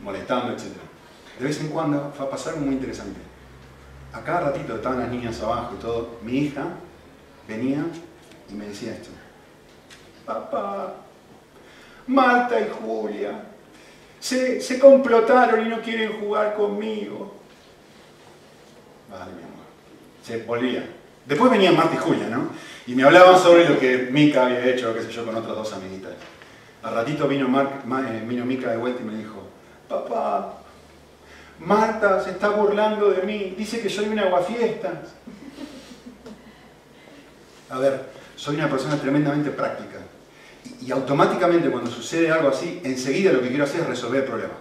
molestando, 0.02 0.52
etc. 0.52 0.64
De 1.38 1.44
vez 1.44 1.60
en 1.60 1.68
cuando 1.68 2.12
va 2.18 2.24
a 2.24 2.30
pasar 2.30 2.56
muy 2.56 2.74
interesante. 2.74 3.20
A 4.12 4.20
cada 4.22 4.50
ratito 4.52 4.76
estaban 4.76 5.00
las 5.00 5.08
niñas 5.10 5.42
abajo 5.42 5.74
y 5.76 5.82
todo, 5.82 6.18
mi 6.22 6.38
hija 6.38 6.64
venía 7.46 7.84
y 8.48 8.54
me 8.54 8.66
decía 8.66 8.92
esto 8.92 9.10
papá, 10.28 10.94
Marta 12.06 12.60
y 12.60 12.68
Julia, 12.68 13.44
se, 14.20 14.60
se 14.60 14.78
complotaron 14.78 15.66
y 15.66 15.68
no 15.70 15.80
quieren 15.80 16.20
jugar 16.20 16.54
conmigo. 16.54 17.34
Vale, 19.10 19.32
mi 19.32 19.42
amor. 19.42 19.64
Se 20.22 20.42
volvía. 20.42 20.86
Después 21.24 21.50
venían 21.50 21.76
Marta 21.76 21.94
y 21.94 21.98
Julia, 21.98 22.28
¿no? 22.28 22.50
Y 22.88 22.94
me 22.94 23.04
hablaban 23.04 23.38
sobre 23.38 23.68
lo 23.68 23.78
que 23.78 24.08
Mica 24.10 24.46
había 24.46 24.64
hecho, 24.64 24.94
qué 24.94 25.02
sé 25.02 25.12
yo, 25.12 25.26
con 25.26 25.36
otras 25.36 25.54
dos 25.54 25.74
amiguitas. 25.74 26.12
Al 26.82 26.94
ratito 26.94 27.28
vino, 27.28 27.46
Mar, 27.46 27.82
eh, 28.08 28.24
vino 28.26 28.46
Mica 28.46 28.70
de 28.70 28.78
vuelta 28.78 29.02
y 29.02 29.04
me 29.04 29.18
dijo, 29.18 29.46
papá, 29.86 30.54
Marta 31.58 32.24
se 32.24 32.30
está 32.30 32.48
burlando 32.48 33.10
de 33.10 33.24
mí, 33.24 33.54
dice 33.58 33.82
que 33.82 33.90
soy 33.90 34.06
una 34.06 34.22
aguafiestas. 34.22 35.12
A 37.68 37.78
ver, 37.78 38.06
soy 38.36 38.56
una 38.56 38.70
persona 38.70 38.96
tremendamente 38.96 39.50
práctica 39.50 39.98
y 40.80 40.90
automáticamente 40.90 41.70
cuando 41.70 41.90
sucede 41.90 42.30
algo 42.30 42.48
así, 42.48 42.80
enseguida 42.84 43.34
lo 43.34 43.42
que 43.42 43.48
quiero 43.48 43.64
hacer 43.64 43.82
es 43.82 43.86
resolver 43.86 44.22
el 44.22 44.26
problema. 44.26 44.54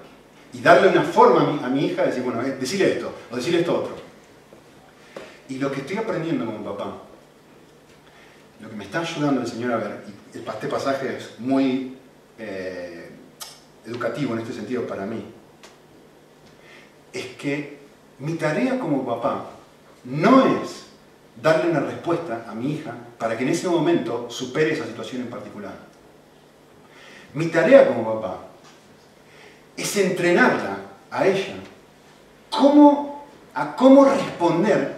Y 0.52 0.60
darle 0.60 0.90
una 0.90 1.04
forma 1.04 1.66
a 1.66 1.70
mi, 1.70 1.86
hija, 1.86 2.04
decir, 2.04 2.24
bueno, 2.24 2.42
eh, 2.42 2.58
decirle 2.60 2.92
esto, 2.92 3.10
o 3.32 3.38
decirle 3.38 3.62
esto 3.62 3.74
otro. 3.74 3.96
Y 5.48 5.60
lo 5.60 5.72
que 5.72 5.80
estoy 5.80 5.96
aprendiendo 5.96 6.46
como 6.46 6.76
papá, 6.76 7.07
lo 8.60 8.70
que 8.70 8.76
me 8.76 8.84
está 8.84 9.00
ayudando 9.00 9.42
el 9.42 9.48
Señor 9.48 9.74
a 9.74 9.78
ver, 9.78 10.04
y 10.08 10.38
este 10.38 10.68
pasaje 10.68 11.18
es 11.18 11.40
muy 11.40 11.98
eh, 12.40 13.10
educativo 13.86 14.34
en 14.34 14.40
este 14.42 14.54
sentido 14.54 14.86
para 14.88 15.06
mí, 15.06 15.24
es 17.14 17.26
que 17.38 17.80
mi 18.20 18.34
tarea 18.34 18.80
como 18.80 19.06
papá 19.06 19.52
no 20.04 20.62
es 20.62 20.88
darle 21.42 21.72
una 21.72 21.82
respuesta 21.82 22.46
a 22.48 22.56
mi 22.56 22.74
hija 22.74 22.96
para 23.18 23.38
que 23.38 23.44
en 23.44 23.50
ese 23.50 23.68
momento 23.68 24.30
supere 24.30 24.74
esa 24.74 24.86
situación 24.86 25.22
en 25.22 25.30
particular. 25.30 25.74
Mi 27.34 27.48
tarea 27.48 27.88
como 27.88 28.16
papá 28.16 28.40
es 29.76 29.98
entrenarla 29.98 30.78
a 31.12 31.28
ella 31.28 31.56
cómo, 32.50 33.26
a 33.54 33.76
cómo 33.76 34.06
responder 34.06 34.98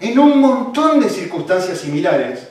en 0.00 0.18
un 0.18 0.40
montón 0.40 1.00
de 1.00 1.08
circunstancias 1.08 1.78
similares 1.78 2.47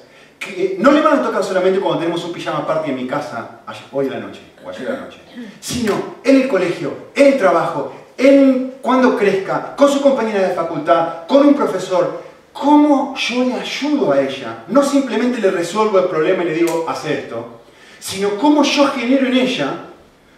no 0.79 0.91
le 0.91 1.01
van 1.01 1.19
a 1.19 1.23
tocar 1.23 1.43
solamente 1.43 1.79
cuando 1.79 1.99
tenemos 1.99 2.23
un 2.23 2.33
pijama 2.33 2.65
party 2.65 2.91
en 2.91 2.95
mi 2.95 3.07
casa 3.07 3.61
hoy 3.91 4.05
en 4.05 4.11
la 4.11 4.19
noche 4.19 4.41
o 4.63 4.69
ayer 4.69 4.87
a 4.89 4.93
la 4.93 4.99
noche, 5.01 5.19
sino 5.59 6.17
en 6.23 6.41
el 6.41 6.47
colegio, 6.47 7.09
en 7.15 7.33
el 7.33 7.37
trabajo, 7.37 7.93
en 8.17 8.75
cuando 8.81 9.15
crezca, 9.17 9.75
con 9.75 9.89
su 9.91 10.01
compañera 10.01 10.47
de 10.47 10.55
facultad, 10.55 11.27
con 11.27 11.45
un 11.45 11.53
profesor, 11.53 12.23
cómo 12.53 13.15
yo 13.15 13.43
le 13.43 13.53
ayudo 13.53 14.11
a 14.11 14.21
ella. 14.21 14.63
No 14.67 14.83
simplemente 14.83 15.39
le 15.39 15.51
resuelvo 15.51 15.99
el 15.99 16.05
problema 16.05 16.43
y 16.43 16.47
le 16.47 16.53
digo, 16.53 16.85
haz 16.87 17.05
esto, 17.05 17.61
sino 17.99 18.37
cómo 18.37 18.63
yo 18.63 18.87
genero 18.87 19.27
en 19.27 19.37
ella 19.37 19.73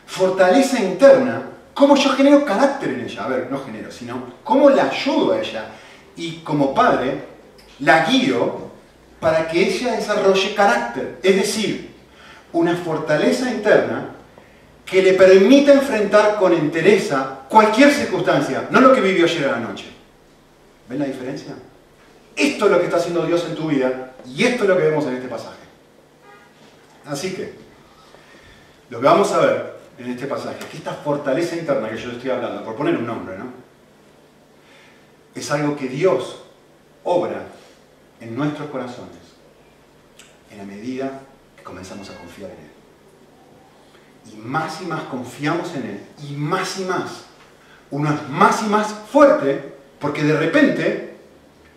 fortaleza 0.05 0.79
interna, 0.81 1.43
cómo 1.73 1.95
yo 1.95 2.09
genero 2.09 2.43
carácter 2.43 2.89
en 2.89 3.01
ella. 3.01 3.23
A 3.23 3.27
ver, 3.27 3.47
no 3.51 3.59
genero, 3.63 3.91
sino 3.91 4.23
cómo 4.43 4.69
la 4.69 4.89
ayudo 4.89 5.33
a 5.33 5.39
ella. 5.39 5.65
Y 6.15 6.37
como 6.37 6.73
padre, 6.73 7.23
la 7.79 8.05
guío 8.05 8.68
para 9.19 9.47
que 9.47 9.61
ella 9.61 9.95
desarrolle 9.95 10.55
carácter. 10.55 11.19
Es 11.21 11.35
decir, 11.35 11.93
una 12.53 12.75
fortaleza 12.75 13.51
interna 13.51 14.15
que 14.85 15.03
le 15.03 15.13
permita 15.13 15.73
enfrentar 15.73 16.37
con 16.37 16.53
entereza 16.53 17.41
cualquier 17.47 17.91
circunstancia, 17.91 18.67
no 18.71 18.81
lo 18.81 18.93
que 18.93 19.01
vivió 19.01 19.25
ayer 19.25 19.47
a 19.47 19.51
la 19.51 19.59
noche. 19.59 19.85
¿Ven 20.87 20.99
la 20.99 21.05
diferencia? 21.05 21.53
Esto 22.35 22.65
es 22.65 22.71
lo 22.71 22.79
que 22.79 22.85
está 22.85 22.97
haciendo 22.97 23.25
Dios 23.25 23.45
en 23.47 23.55
tu 23.55 23.67
vida 23.67 24.13
y 24.25 24.43
esto 24.43 24.63
es 24.63 24.69
lo 24.69 24.77
que 24.77 24.83
vemos 24.83 25.05
en 25.05 25.15
este 25.15 25.27
pasaje. 25.27 25.57
Así 27.05 27.33
que, 27.33 27.53
lo 28.89 28.99
que 28.99 29.05
vamos 29.05 29.31
a 29.31 29.39
ver 29.39 29.79
en 29.99 30.09
este 30.11 30.25
pasaje 30.25 30.57
que 30.71 30.77
esta 30.77 30.93
fortaleza 30.93 31.55
interna 31.55 31.89
que 31.89 31.97
yo 31.97 32.11
estoy 32.11 32.31
hablando, 32.31 32.63
por 32.63 32.75
poner 32.75 32.97
un 32.97 33.05
nombre, 33.05 33.37
¿no? 33.37 33.45
Es 35.35 35.51
algo 35.51 35.75
que 35.75 35.87
Dios 35.87 36.41
obra 37.03 37.43
en 38.19 38.35
nuestros 38.35 38.69
corazones 38.69 39.29
en 40.51 40.57
la 40.57 40.63
medida 40.63 41.21
que 41.55 41.63
comenzamos 41.63 42.09
a 42.09 42.17
confiar 42.17 42.51
en 42.51 42.57
Él. 42.57 44.33
Y 44.33 44.37
más 44.37 44.81
y 44.81 44.85
más 44.85 45.03
confiamos 45.03 45.73
en 45.75 45.83
Él, 45.83 46.01
y 46.27 46.33
más 46.33 46.79
y 46.79 46.85
más, 46.85 47.25
uno 47.91 48.13
es 48.13 48.29
más 48.29 48.61
y 48.63 48.65
más 48.67 48.87
fuerte, 49.11 49.73
porque 49.99 50.23
de 50.23 50.37
repente 50.37 51.17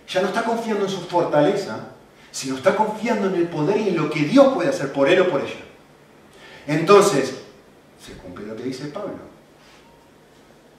ya 0.08 0.20
no 0.20 0.28
está 0.28 0.44
confiando 0.44 0.84
en 0.84 0.90
su 0.90 1.00
fortaleza, 1.00 1.88
sino 2.30 2.56
está 2.56 2.76
confiando 2.76 3.28
en 3.28 3.34
el 3.36 3.48
poder 3.48 3.78
y 3.78 3.88
en 3.88 3.96
lo 3.96 4.10
que 4.10 4.20
Dios 4.20 4.54
puede 4.54 4.70
hacer 4.70 4.92
por 4.92 5.08
él 5.08 5.20
o 5.20 5.30
por 5.30 5.40
ella. 5.40 5.60
Entonces, 6.66 7.42
se 8.04 8.14
cumple 8.14 8.46
lo 8.46 8.56
que 8.56 8.64
dice 8.64 8.86
Pablo. 8.86 9.32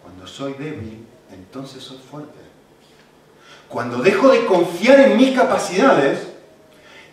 Cuando 0.01 0.27
soy 0.27 0.53
débil, 0.53 1.05
entonces 1.31 1.83
soy 1.83 1.97
fuerte. 1.97 2.39
Cuando 3.73 4.03
dejo 4.03 4.29
de 4.29 4.45
confiar 4.45 4.99
en 4.99 5.17
mis 5.17 5.35
capacidades 5.35 6.19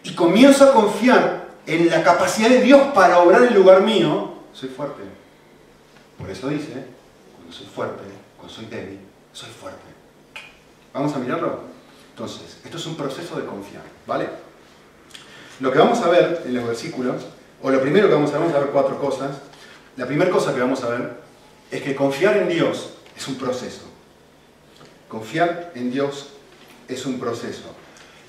y 0.03 0.15
comienzo 0.15 0.65
a 0.65 0.75
confiar 0.75 1.49
en 1.65 1.89
la 1.89 2.03
capacidad 2.03 2.51
de 2.51 2.61
Dios 2.61 2.83
para 2.95 3.21
obrar 3.21 3.45
en 3.45 3.55
lugar 3.55 3.81
mío, 3.81 4.35
soy 4.53 4.69
fuerte. 4.69 5.03
Por 6.19 6.29
eso 6.29 6.49
dice, 6.49 6.85
cuando 7.35 7.51
soy 7.51 7.67
fuerte, 7.67 8.03
cuando 8.37 8.55
soy 8.55 8.67
débil, 8.67 8.99
soy 9.33 9.49
fuerte. 9.49 9.81
¿Vamos 10.93 11.15
a 11.15 11.19
mirarlo? 11.19 11.61
Entonces, 12.11 12.59
esto 12.63 12.77
es 12.77 12.85
un 12.85 12.95
proceso 12.95 13.41
de 13.41 13.47
confiar, 13.47 13.85
¿vale? 14.07 14.29
Lo 15.61 15.73
que 15.73 15.79
vamos 15.79 15.99
a 16.03 16.11
ver 16.11 16.43
en 16.45 16.55
los 16.55 16.67
versículos, 16.67 17.23
o 17.63 17.71
lo 17.71 17.81
primero 17.81 18.07
que 18.09 18.15
vamos 18.15 18.29
a 18.29 18.33
ver, 18.35 18.41
vamos 18.43 18.57
a 18.57 18.61
ver 18.61 18.69
cuatro 18.69 19.01
cosas. 19.01 19.31
La 19.97 20.05
primera 20.05 20.31
cosa 20.31 20.55
que 20.55 20.61
vamos 20.61 20.85
a 20.85 20.91
ver 20.91 21.21
es 21.71 21.81
que 21.81 21.97
confiar 21.97 22.37
en 22.37 22.51
Dios 22.51 22.91
es 23.17 23.27
un 23.29 23.37
proceso. 23.37 23.85
Confiar 25.09 25.73
en 25.75 25.91
Dios 25.91 26.35
es 26.91 27.07
un 27.07 27.19
proceso. 27.19 27.75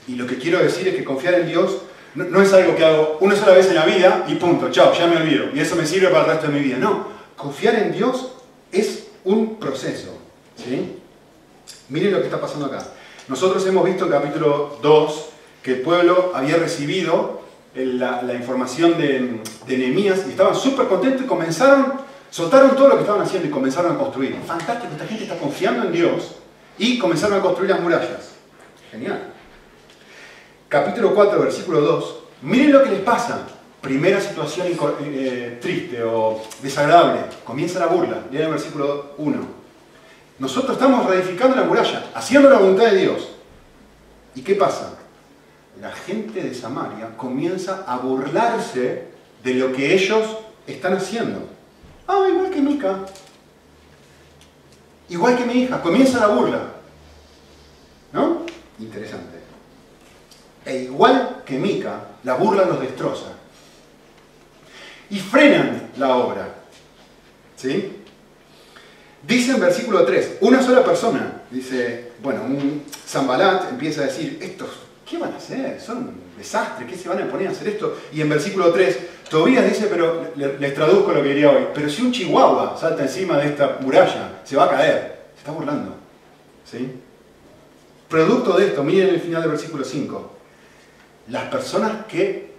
Y 0.08 0.16
lo 0.16 0.26
que 0.26 0.38
quiero 0.38 0.60
decir 0.60 0.88
es 0.88 0.96
que 0.96 1.04
confiar 1.04 1.36
en 1.36 1.48
Dios 1.48 1.82
no, 2.14 2.42
es 2.42 2.52
algo 2.52 2.76
que 2.76 2.84
hago 2.84 3.18
una 3.22 3.36
sola 3.36 3.54
vez 3.54 3.68
en 3.68 3.76
la 3.76 3.86
vida 3.86 4.26
y 4.28 4.36
punto, 4.36 4.70
chao, 4.70 4.94
ya 4.94 5.08
me 5.08 5.16
olvido. 5.16 5.46
Y 5.54 5.60
eso 5.60 5.76
me 5.76 5.86
sirve 5.86 6.10
para 6.10 6.26
el 6.26 6.32
resto 6.32 6.48
de 6.48 6.54
mi 6.54 6.60
vida. 6.60 6.78
No, 6.78 7.08
confiar 7.38 7.76
en 7.76 7.94
Dios 7.94 8.34
es 8.72 9.08
un 9.24 9.58
proceso. 9.58 10.18
¿sí? 10.58 10.98
Miren 11.88 12.12
lo 12.12 12.20
que 12.20 12.26
está 12.26 12.42
pasando 12.42 12.66
acá. 12.66 12.84
Nosotros 13.30 13.66
hemos 13.66 13.86
visto 13.86 14.06
en 14.06 14.12
capítulo 14.12 14.78
2 14.82 15.26
que 15.64 15.76
el 15.76 15.82
pueblo 15.82 16.34
había 16.36 16.58
recibido 16.58 17.42
la, 17.76 18.34
información 18.34 18.98
de, 18.98 19.40
de 19.66 19.78
Nehemías 19.78 20.24
y 20.28 20.32
estaban 20.32 20.56
súper 20.56 20.88
contentos 20.88 21.22
y 21.22 21.26
comenzaron, 21.26 21.94
soltaron 22.30 22.76
todo 22.76 22.90
lo 22.90 22.96
que 22.96 23.02
estaban 23.02 23.22
haciendo 23.22 23.48
y 23.48 23.52
comenzaron 23.52 23.96
a 23.96 23.98
construir. 23.98 24.36
Fantástico, 24.46 24.92
esta 24.92 25.08
gente 25.08 25.24
está 25.24 25.38
confiando 25.38 25.86
en 25.86 25.94
Dios 25.94 26.36
y 26.78 27.00
comenzaron 27.00 27.40
a 27.40 27.42
construir 27.42 27.72
las 27.72 27.80
murallas. 27.80 28.31
Genial. 28.92 29.22
Capítulo 30.68 31.16
4, 31.16 31.40
versículo 31.40 31.80
2. 31.80 32.16
Miren 32.42 32.74
lo 32.74 32.84
que 32.84 32.90
les 32.90 33.00
pasa. 33.00 33.48
Primera 33.80 34.20
situación 34.20 34.68
eh, 35.00 35.58
triste 35.62 36.04
o 36.04 36.42
desagradable. 36.62 37.22
Comienza 37.46 37.80
la 37.80 37.86
burla. 37.86 38.26
Miren 38.30 38.48
el 38.48 38.52
versículo 38.52 39.14
1. 39.18 39.62
Nosotros 40.40 40.74
estamos 40.74 41.06
reedificando 41.06 41.56
la 41.56 41.64
muralla, 41.64 42.12
haciendo 42.14 42.50
la 42.50 42.60
voluntad 42.60 42.92
de 42.92 42.98
Dios. 42.98 43.30
¿Y 44.36 44.42
qué 44.42 44.56
pasa? 44.56 44.98
La 45.80 45.92
gente 45.92 46.44
de 46.44 46.54
Samaria 46.54 47.16
comienza 47.16 47.86
a 47.88 47.98
burlarse 47.98 49.08
de 49.42 49.54
lo 49.54 49.72
que 49.72 49.94
ellos 49.94 50.38
están 50.68 50.96
haciendo. 50.96 51.48
Ah, 52.08 52.28
igual 52.30 52.52
que 52.52 52.62
Mica. 52.62 53.00
Igual 55.08 55.38
que 55.38 55.46
mi 55.46 55.64
hija. 55.64 55.82
Comienza 55.82 56.20
la 56.20 56.28
burla. 56.28 56.74
¿No? 58.12 58.51
Interesante. 58.82 59.38
E 60.66 60.84
igual 60.84 61.44
que 61.46 61.58
Mica, 61.58 62.02
la 62.24 62.36
burla 62.36 62.66
los 62.66 62.82
destroza. 62.82 63.34
Y 65.10 65.20
frenan 65.20 65.92
la 65.98 66.16
obra. 66.16 66.48
¿Sí? 67.56 67.98
Dice 69.24 69.52
en 69.52 69.60
versículo 69.60 70.04
3, 70.04 70.38
una 70.42 70.64
sola 70.64 70.84
persona, 70.84 71.44
dice, 71.52 72.14
bueno, 72.24 72.44
un 72.44 72.84
Zambalat 73.08 73.70
empieza 73.70 74.02
a 74.02 74.06
decir, 74.06 74.40
estos, 74.42 74.70
¿qué 75.08 75.20
van 75.20 75.34
a 75.34 75.38
hacer? 75.38 75.80
Son 75.80 75.98
un 75.98 76.22
desastre, 76.38 76.88
¿qué 76.88 76.98
se 76.98 77.08
van 77.08 77.22
a 77.22 77.30
poner 77.30 77.48
a 77.48 77.52
hacer 77.52 77.68
esto? 77.68 77.98
Y 78.12 78.22
en 78.22 78.30
versículo 78.30 78.72
3, 78.72 78.98
Tobías 79.30 79.68
dice, 79.70 79.88
pero 79.88 80.32
les 80.36 80.74
traduzco 80.74 81.12
lo 81.12 81.22
que 81.22 81.30
diría 81.30 81.52
hoy, 81.52 81.68
pero 81.74 81.88
si 81.88 82.02
un 82.02 82.12
chihuahua 82.12 82.76
salta 82.80 83.04
encima 83.04 83.38
de 83.38 83.50
esta 83.50 83.78
muralla, 83.80 84.42
se 84.44 84.56
va 84.56 84.66
a 84.66 84.70
caer. 84.70 85.22
Se 85.34 85.40
está 85.40 85.52
burlando. 85.52 85.96
¿Sí? 86.66 86.92
Producto 88.12 88.58
de 88.58 88.68
esto, 88.68 88.84
miren 88.84 89.08
el 89.08 89.22
final 89.22 89.42
del 89.42 89.52
versículo 89.52 89.86
5. 89.86 90.32
Las 91.30 91.46
personas 91.46 92.06
que 92.08 92.52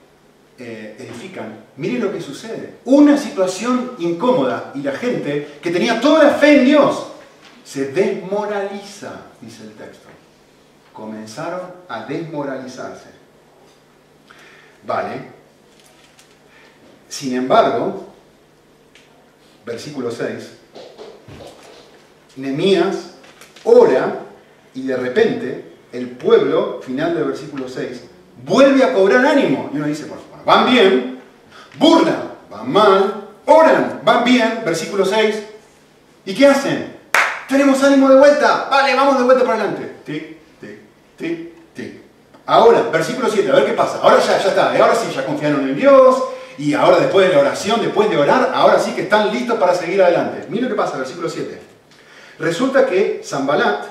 eh, 0.58 0.96
edifican, 0.98 1.66
miren 1.76 2.00
lo 2.00 2.10
que 2.10 2.22
sucede. 2.22 2.76
Una 2.86 3.18
situación 3.18 3.92
incómoda 3.98 4.72
y 4.74 4.80
la 4.80 4.92
gente 4.92 5.58
que 5.60 5.70
tenía 5.70 6.00
toda 6.00 6.24
la 6.24 6.30
fe 6.30 6.60
en 6.60 6.64
Dios 6.64 7.06
se 7.64 7.92
desmoraliza, 7.92 9.26
dice 9.42 9.64
el 9.64 9.72
texto. 9.72 10.08
Comenzaron 10.90 11.60
a 11.86 12.06
desmoralizarse. 12.06 13.10
Vale. 14.86 15.32
Sin 17.10 17.34
embargo, 17.34 18.08
versículo 19.66 20.10
6, 20.10 20.50
Nemías 22.36 23.10
ora 23.64 24.21
y 24.74 24.86
de 24.86 24.96
repente 24.96 25.64
el 25.92 26.08
pueblo, 26.10 26.80
final 26.82 27.14
del 27.14 27.24
versículo 27.24 27.68
6, 27.68 28.04
vuelve 28.44 28.82
a 28.84 28.94
cobrar 28.94 29.24
ánimo. 29.26 29.70
Y 29.72 29.76
uno 29.76 29.86
dice, 29.86 30.06
por 30.06 30.18
van 30.44 30.70
bien, 30.70 31.20
burlan, 31.78 32.32
van 32.50 32.70
mal, 32.70 33.14
oran, 33.46 34.00
van 34.04 34.24
bien, 34.24 34.62
versículo 34.64 35.04
6. 35.04 35.42
¿Y 36.24 36.34
qué 36.34 36.46
hacen? 36.46 36.96
Tenemos 37.48 37.82
ánimo 37.82 38.08
de 38.08 38.16
vuelta, 38.16 38.68
vale, 38.70 38.94
vamos 38.94 39.18
de 39.18 39.24
vuelta 39.24 39.44
para 39.44 39.62
adelante. 39.62 39.92
Tic, 40.04 40.38
tic, 40.60 40.78
tic, 41.16 41.74
tic. 41.74 42.02
Ahora, 42.46 42.82
versículo 42.90 43.28
7, 43.28 43.50
a 43.50 43.54
ver 43.56 43.66
qué 43.66 43.72
pasa. 43.72 43.98
Ahora 44.02 44.18
ya, 44.20 44.38
ya 44.38 44.48
está, 44.48 44.70
ahora 44.72 44.94
sí 44.94 45.08
ya 45.14 45.24
confiaron 45.26 45.68
en 45.68 45.76
Dios, 45.76 46.22
y 46.58 46.74
ahora 46.74 46.98
después 46.98 47.28
de 47.28 47.34
la 47.34 47.40
oración, 47.40 47.80
después 47.80 48.10
de 48.10 48.16
orar, 48.16 48.52
ahora 48.54 48.78
sí 48.78 48.92
que 48.92 49.02
están 49.02 49.32
listos 49.32 49.58
para 49.58 49.74
seguir 49.74 50.02
adelante. 50.02 50.46
Mira 50.48 50.64
lo 50.64 50.68
que 50.70 50.74
pasa, 50.74 50.96
versículo 50.96 51.28
7. 51.28 51.60
Resulta 52.38 52.86
que 52.86 53.22
Zambalat, 53.24 53.84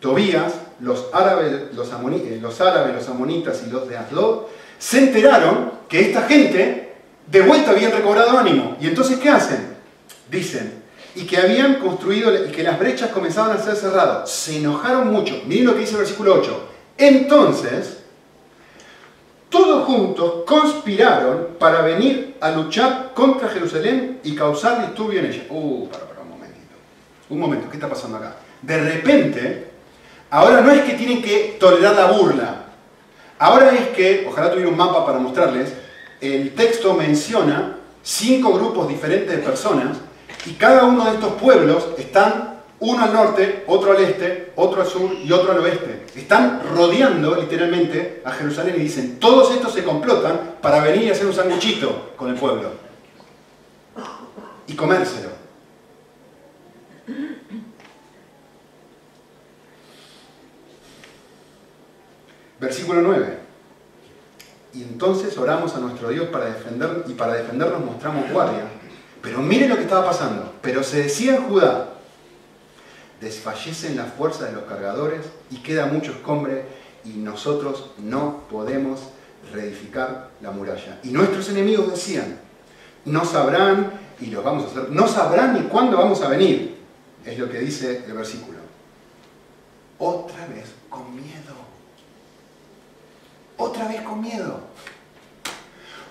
Tobías, 0.00 0.52
los 0.80 1.06
árabes, 1.12 1.74
los, 1.74 1.88
eh, 1.88 2.38
los 2.40 2.60
árabes, 2.60 2.94
los 2.94 3.08
amonitas 3.08 3.62
y 3.66 3.70
los 3.70 3.88
de 3.88 3.96
Asdod 3.96 4.44
se 4.78 4.98
enteraron 4.98 5.72
que 5.88 6.00
esta 6.00 6.22
gente 6.22 6.94
de 7.26 7.40
vuelta 7.42 7.72
habían 7.72 7.92
recobrado 7.92 8.38
ánimo. 8.38 8.76
¿Y 8.80 8.86
entonces 8.86 9.18
qué 9.18 9.28
hacen? 9.28 9.76
Dicen, 10.30 10.82
y 11.14 11.26
que 11.26 11.36
habían 11.36 11.76
construido, 11.76 12.46
y 12.46 12.50
que 12.50 12.62
las 12.62 12.78
brechas 12.78 13.10
comenzaban 13.10 13.56
a 13.56 13.60
ser 13.60 13.74
cerradas. 13.74 14.30
Se 14.30 14.58
enojaron 14.58 15.10
mucho. 15.10 15.42
Miren 15.46 15.66
lo 15.66 15.74
que 15.74 15.80
dice 15.80 15.92
el 15.92 15.98
versículo 15.98 16.34
8. 16.34 16.68
Entonces, 16.96 17.98
todos 19.48 19.84
juntos 19.86 20.44
conspiraron 20.46 21.48
para 21.58 21.82
venir 21.82 22.36
a 22.40 22.50
luchar 22.50 23.12
contra 23.14 23.48
Jerusalén 23.48 24.20
y 24.22 24.34
causar 24.36 24.86
disturbio 24.86 25.20
en 25.20 25.26
ella. 25.26 25.46
Uh, 25.50 25.88
para, 25.88 26.06
para 26.06 26.20
un 26.20 26.28
momentito. 26.30 26.74
Un 27.30 27.40
momento, 27.40 27.68
¿qué 27.68 27.76
está 27.76 27.88
pasando 27.88 28.18
acá? 28.18 28.36
De 28.62 28.78
repente, 28.78 29.67
ahora 30.30 30.60
no 30.60 30.70
es 30.70 30.82
que 30.82 30.94
tienen 30.94 31.22
que 31.22 31.56
tolerar 31.58 31.94
la 31.94 32.12
burla, 32.12 32.68
Ahora 33.38 33.72
es 33.72 33.88
que, 33.88 34.26
ojalá 34.28 34.50
tuviera 34.50 34.68
un 34.68 34.76
mapa 34.76 35.06
para 35.06 35.20
mostrarles, 35.20 35.72
el 36.20 36.54
texto 36.54 36.94
menciona 36.94 37.76
cinco 38.02 38.52
grupos 38.52 38.88
diferentes 38.88 39.36
de 39.36 39.42
personas 39.42 39.98
y 40.44 40.54
cada 40.54 40.84
uno 40.84 41.04
de 41.04 41.12
estos 41.12 41.34
pueblos 41.34 41.88
están 41.98 42.58
uno 42.80 43.04
al 43.04 43.12
norte, 43.12 43.64
otro 43.68 43.92
al 43.92 44.02
este, 44.02 44.52
otro 44.56 44.82
al 44.82 44.88
sur 44.88 45.12
y 45.12 45.30
otro 45.30 45.52
al 45.52 45.58
oeste. 45.58 46.06
Están 46.16 46.62
rodeando 46.74 47.36
literalmente 47.36 48.22
a 48.24 48.32
Jerusalén 48.32 48.74
y 48.76 48.80
dicen, 48.80 49.20
todos 49.20 49.52
estos 49.52 49.72
se 49.72 49.84
complotan 49.84 50.56
para 50.60 50.82
venir 50.82 51.04
y 51.04 51.10
hacer 51.10 51.26
un 51.26 51.34
sanguchito 51.34 52.12
con 52.16 52.30
el 52.30 52.34
pueblo 52.34 52.72
y 54.66 54.74
comérselo. 54.74 55.28
Versículo 62.60 63.02
9. 63.02 63.38
Y 64.74 64.82
entonces 64.82 65.36
oramos 65.38 65.74
a 65.74 65.78
nuestro 65.78 66.10
Dios 66.10 66.28
para 66.28 66.46
defender, 66.46 67.04
y 67.06 67.12
para 67.12 67.34
defendernos 67.34 67.84
mostramos 67.84 68.30
guardia. 68.30 68.64
Pero 69.22 69.40
miren 69.40 69.70
lo 69.70 69.76
que 69.76 69.82
estaba 69.82 70.06
pasando. 70.06 70.54
Pero 70.60 70.82
se 70.82 71.02
decía 71.02 71.36
en 71.36 71.44
Judá, 71.44 71.94
desfallecen 73.20 73.96
las 73.96 74.12
fuerzas 74.12 74.50
de 74.50 74.56
los 74.56 74.64
cargadores 74.64 75.26
y 75.50 75.56
queda 75.56 75.86
mucho 75.86 76.12
escombre 76.12 76.66
y 77.04 77.10
nosotros 77.10 77.90
no 77.98 78.44
podemos 78.50 79.00
reedificar 79.52 80.30
la 80.40 80.50
muralla. 80.50 80.98
Y 81.02 81.10
nuestros 81.10 81.48
enemigos 81.48 81.90
decían, 81.90 82.38
no 83.04 83.24
sabrán 83.24 83.92
y 84.20 84.26
los 84.26 84.44
vamos 84.44 84.64
a 84.64 84.66
hacer, 84.68 84.90
no 84.90 85.08
sabrán 85.08 85.54
ni 85.54 85.68
cuándo 85.68 85.96
vamos 85.96 86.22
a 86.22 86.28
venir. 86.28 86.76
Es 87.24 87.38
lo 87.38 87.48
que 87.50 87.58
dice 87.58 88.04
el 88.06 88.12
versículo. 88.12 88.58
Otra 89.98 90.46
vez 90.46 90.66
con 90.88 91.14
miedo 91.14 91.67
otra 93.58 93.86
vez 93.86 94.00
con 94.00 94.22
miedo. 94.22 94.60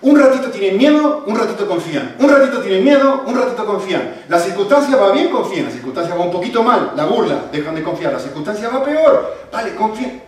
Un 0.00 0.16
ratito 0.16 0.48
tienen 0.50 0.78
miedo, 0.78 1.24
un 1.26 1.36
ratito 1.36 1.66
confían. 1.66 2.14
Un 2.20 2.30
ratito 2.30 2.60
tienen 2.60 2.84
miedo, 2.84 3.24
un 3.26 3.36
ratito 3.36 3.66
confían. 3.66 4.22
La 4.28 4.38
circunstancia 4.38 4.96
va 4.96 5.10
bien, 5.10 5.28
confían. 5.30 5.64
La 5.64 5.72
circunstancia 5.72 6.14
va 6.14 6.24
un 6.24 6.30
poquito 6.30 6.62
mal, 6.62 6.92
la 6.94 7.04
burla, 7.04 7.46
dejan 7.50 7.74
de 7.74 7.82
confiar. 7.82 8.12
La 8.12 8.20
circunstancia 8.20 8.68
va 8.68 8.84
peor, 8.84 9.48
vale, 9.50 9.74
confían. 9.74 10.22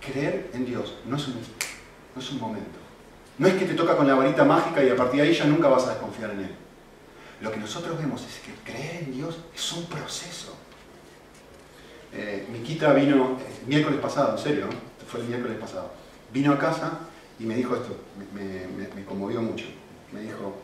Creer 0.00 0.50
en 0.52 0.64
Dios 0.64 0.94
no 1.06 1.16
es, 1.16 1.28
un, 1.28 1.34
no 1.34 2.20
es 2.20 2.30
un 2.32 2.40
momento. 2.40 2.78
No 3.36 3.46
es 3.46 3.54
que 3.54 3.66
te 3.66 3.74
toca 3.74 3.96
con 3.96 4.08
la 4.08 4.16
varita 4.16 4.42
mágica 4.42 4.82
y 4.82 4.88
a 4.88 4.96
partir 4.96 5.20
de 5.20 5.28
ahí 5.28 5.34
ya 5.34 5.44
nunca 5.44 5.68
vas 5.68 5.86
a 5.86 5.90
desconfiar 5.90 6.30
en 6.32 6.40
Él. 6.40 6.54
Lo 7.40 7.52
que 7.52 7.58
nosotros 7.58 7.96
vemos 7.96 8.22
es 8.22 8.40
que 8.40 8.72
creer 8.72 9.04
en 9.04 9.12
Dios 9.12 9.38
es 9.54 9.72
un 9.72 9.84
proceso. 9.84 10.57
Eh, 12.12 12.46
Miquita 12.50 12.92
vino 12.92 13.38
el 13.60 13.66
miércoles 13.66 14.00
pasado, 14.00 14.32
en 14.32 14.38
serio, 14.38 14.66
fue 15.06 15.20
el 15.20 15.26
miércoles 15.26 15.58
pasado. 15.58 15.90
Vino 16.32 16.52
a 16.52 16.58
casa 16.58 17.00
y 17.38 17.44
me 17.44 17.54
dijo 17.54 17.74
esto, 17.74 17.96
me, 18.34 19.04
conmovió 19.04 19.40
mucho. 19.42 19.66
Me 20.12 20.20
dijo, 20.20 20.56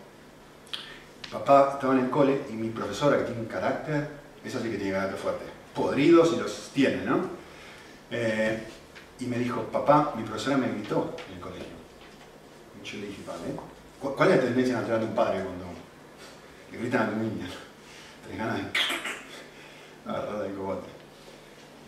papá 1.31 1.73
estaba 1.75 1.95
en 1.95 2.01
el 2.01 2.11
cole 2.11 2.41
y 2.51 2.53
mi 2.53 2.69
profesora, 2.69 3.19
que 3.19 3.25
tiene 3.25 3.41
un 3.41 3.47
carácter, 3.47 4.09
esa 4.45 4.61
sí 4.61 4.71
que 4.71 4.77
tiene 4.77 4.93
carácter 4.93 5.19
fuerte, 5.19 5.45
podridos 5.75 6.33
y 6.35 6.41
los 6.41 6.71
tiene, 6.73 7.05
¿no? 7.05 7.21
Eh, 8.11 8.63
y 9.21 9.27
me 9.27 9.39
dijo, 9.39 9.63
papá, 9.65 10.15
mi 10.17 10.23
profesora 10.23 10.57
me 10.57 10.69
gritó 10.69 11.17
en 11.29 11.35
el 11.35 11.41
colegio. 11.41 11.75
Yo 12.85 12.99
le 12.99 13.07
dije, 13.07 13.23
vale, 13.27 14.15
¿cuál 14.15 14.31
es 14.31 14.37
la 14.37 14.43
tendencia 14.43 14.77
natural 14.77 15.01
de 15.01 15.07
un 15.07 15.15
padre 15.15 15.43
cuando 15.43 15.65
le 16.71 16.79
gritan 16.79 17.03
a 17.03 17.11
tu 17.11 17.17
niña? 17.17 17.47
Tenés 18.25 18.39
ganas 18.39 18.59
de 18.59 20.11
agarrar 20.11 20.43
del 20.43 20.55
cogote. 20.55 20.94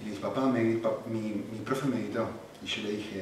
Y 0.02 0.10
dije, 0.10 0.20
papá, 0.20 0.46
mi, 0.46 0.60
mi, 0.62 1.58
profe 1.64 1.88
me 1.88 1.98
gritó. 2.00 2.28
Y 2.62 2.66
yo 2.66 2.82
le 2.82 2.90
dije, 2.92 3.20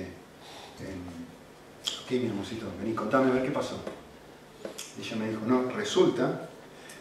em, 0.80 2.04
ok, 2.04 2.10
mi 2.22 2.30
amorcito, 2.30 2.66
vení, 2.80 2.94
contame 2.94 3.30
a 3.30 3.34
ver 3.34 3.44
qué 3.44 3.50
pasó. 3.50 3.80
Y 4.98 5.02
ella 5.02 5.16
me 5.16 5.28
dijo, 5.28 5.42
no, 5.46 5.70
resulta 5.70 6.48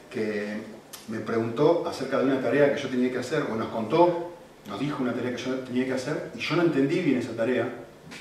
que 0.09 0.61
me 1.07 1.19
preguntó 1.19 1.85
acerca 1.87 2.19
de 2.19 2.25
una 2.25 2.41
tarea 2.41 2.73
que 2.73 2.81
yo 2.81 2.89
tenía 2.89 3.11
que 3.11 3.19
hacer, 3.19 3.43
o 3.51 3.55
nos 3.55 3.67
contó, 3.67 4.31
nos 4.67 4.79
dijo 4.79 5.03
una 5.03 5.13
tarea 5.13 5.35
que 5.35 5.41
yo 5.41 5.59
tenía 5.59 5.85
que 5.85 5.93
hacer, 5.93 6.31
y 6.35 6.39
yo 6.39 6.55
no 6.55 6.63
entendí 6.63 6.99
bien 6.99 7.17
esa 7.19 7.35
tarea, 7.35 7.67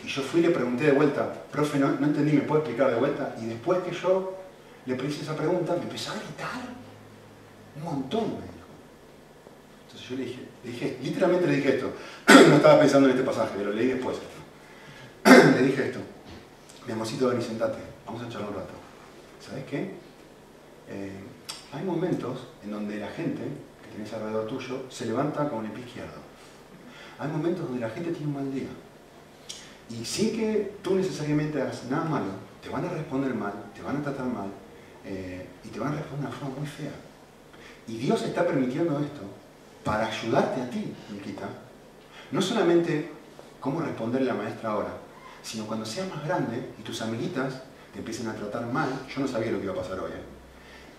y 0.05 0.09
yo 0.09 0.23
fui 0.23 0.41
y 0.41 0.45
le 0.45 0.51
pregunté 0.51 0.85
de 0.85 0.93
vuelta, 0.93 1.33
profe, 1.51 1.79
no, 1.79 1.93
no 1.93 2.07
entendí, 2.07 2.33
¿me 2.33 2.43
puede 2.43 2.62
explicar 2.62 2.91
de 2.91 2.99
vuelta? 2.99 3.37
Y 3.41 3.47
después 3.47 3.81
que 3.81 3.93
yo 3.93 4.38
le 4.87 4.95
hice 4.95 5.23
esa 5.23 5.37
pregunta, 5.37 5.75
me 5.77 5.83
empezó 5.83 6.12
a 6.12 6.15
gritar 6.17 6.61
un 7.77 7.85
montón, 7.85 8.25
me 8.41 8.62
yo 10.12 10.18
le 10.18 10.25
dije, 10.27 10.40
le 10.62 10.70
dije, 10.70 10.98
literalmente 11.03 11.46
le 11.46 11.57
dije 11.57 11.77
esto, 11.77 11.92
no 12.48 12.57
estaba 12.57 12.79
pensando 12.79 13.09
en 13.09 13.16
este 13.16 13.25
pasaje, 13.25 13.55
pero 13.57 13.72
leí 13.72 13.87
después 13.87 14.18
esto. 14.18 15.53
le 15.59 15.66
dije 15.66 15.87
esto, 15.87 16.01
mi 16.87 16.92
amorcito, 16.92 17.29
ven 17.29 17.40
sentate, 17.40 17.79
vamos 18.05 18.22
a 18.22 18.29
charlar 18.29 18.51
un 18.51 18.57
rato. 18.57 18.75
¿Sabes 19.40 19.64
qué? 19.64 19.90
Eh, 20.88 21.12
hay 21.72 21.85
momentos 21.85 22.48
en 22.62 22.72
donde 22.72 22.98
la 22.98 23.09
gente 23.09 23.42
que 23.83 23.88
tienes 23.88 24.12
alrededor 24.12 24.46
tuyo 24.46 24.85
se 24.90 25.07
levanta 25.07 25.48
con 25.48 25.64
el 25.64 25.72
pie 25.72 25.85
izquierdo. 25.85 26.20
Hay 27.18 27.29
momentos 27.29 27.64
donde 27.64 27.81
la 27.81 27.90
gente 27.90 28.11
tiene 28.11 28.27
un 28.27 28.35
mal 28.35 28.53
día. 28.53 28.68
Y 29.88 30.05
sin 30.05 30.37
que 30.37 30.75
tú 30.83 30.94
necesariamente 30.94 31.61
hagas 31.61 31.85
nada 31.85 32.05
malo, 32.05 32.33
te 32.62 32.68
van 32.68 32.85
a 32.85 32.88
responder 32.90 33.35
mal, 33.35 33.53
te 33.75 33.81
van 33.81 33.96
a 33.96 34.03
tratar 34.03 34.27
mal 34.27 34.48
eh, 35.07 35.46
y 35.64 35.68
te 35.68 35.81
van 35.81 35.92
a 35.92 35.96
responder 35.96 36.20
de 36.20 36.27
una 36.27 36.37
forma 36.37 36.59
muy 36.59 36.66
fea. 36.66 36.92
Y 37.88 37.96
Dios 37.96 38.22
está 38.22 38.46
permitiendo 38.46 38.98
esto 39.01 39.41
para 39.85 40.07
ayudarte 40.07 40.62
a 40.62 40.71
ti, 40.71 40.92
Nikita. 41.11 41.49
No 42.31 42.40
solamente 42.40 43.11
cómo 43.61 43.81
responderle 43.81 44.31
a 44.31 44.35
la 44.35 44.42
maestra 44.42 44.71
ahora, 44.71 44.92
sino 45.42 45.66
cuando 45.66 45.85
seas 45.85 46.09
más 46.09 46.25
grande 46.25 46.71
y 46.79 46.83
tus 46.83 47.03
amiguitas 47.03 47.62
te 47.92 47.99
empiecen 47.99 48.29
a 48.29 48.35
tratar 48.35 48.66
mal, 48.66 48.88
yo 49.14 49.21
no 49.21 49.29
sabía 49.29 49.53
lo 49.53 49.59
que 49.59 49.64
iba 49.64 49.73
a 49.73 49.77
pasar 49.77 50.01
hoy, 50.01 50.11
¿eh? 50.11 50.33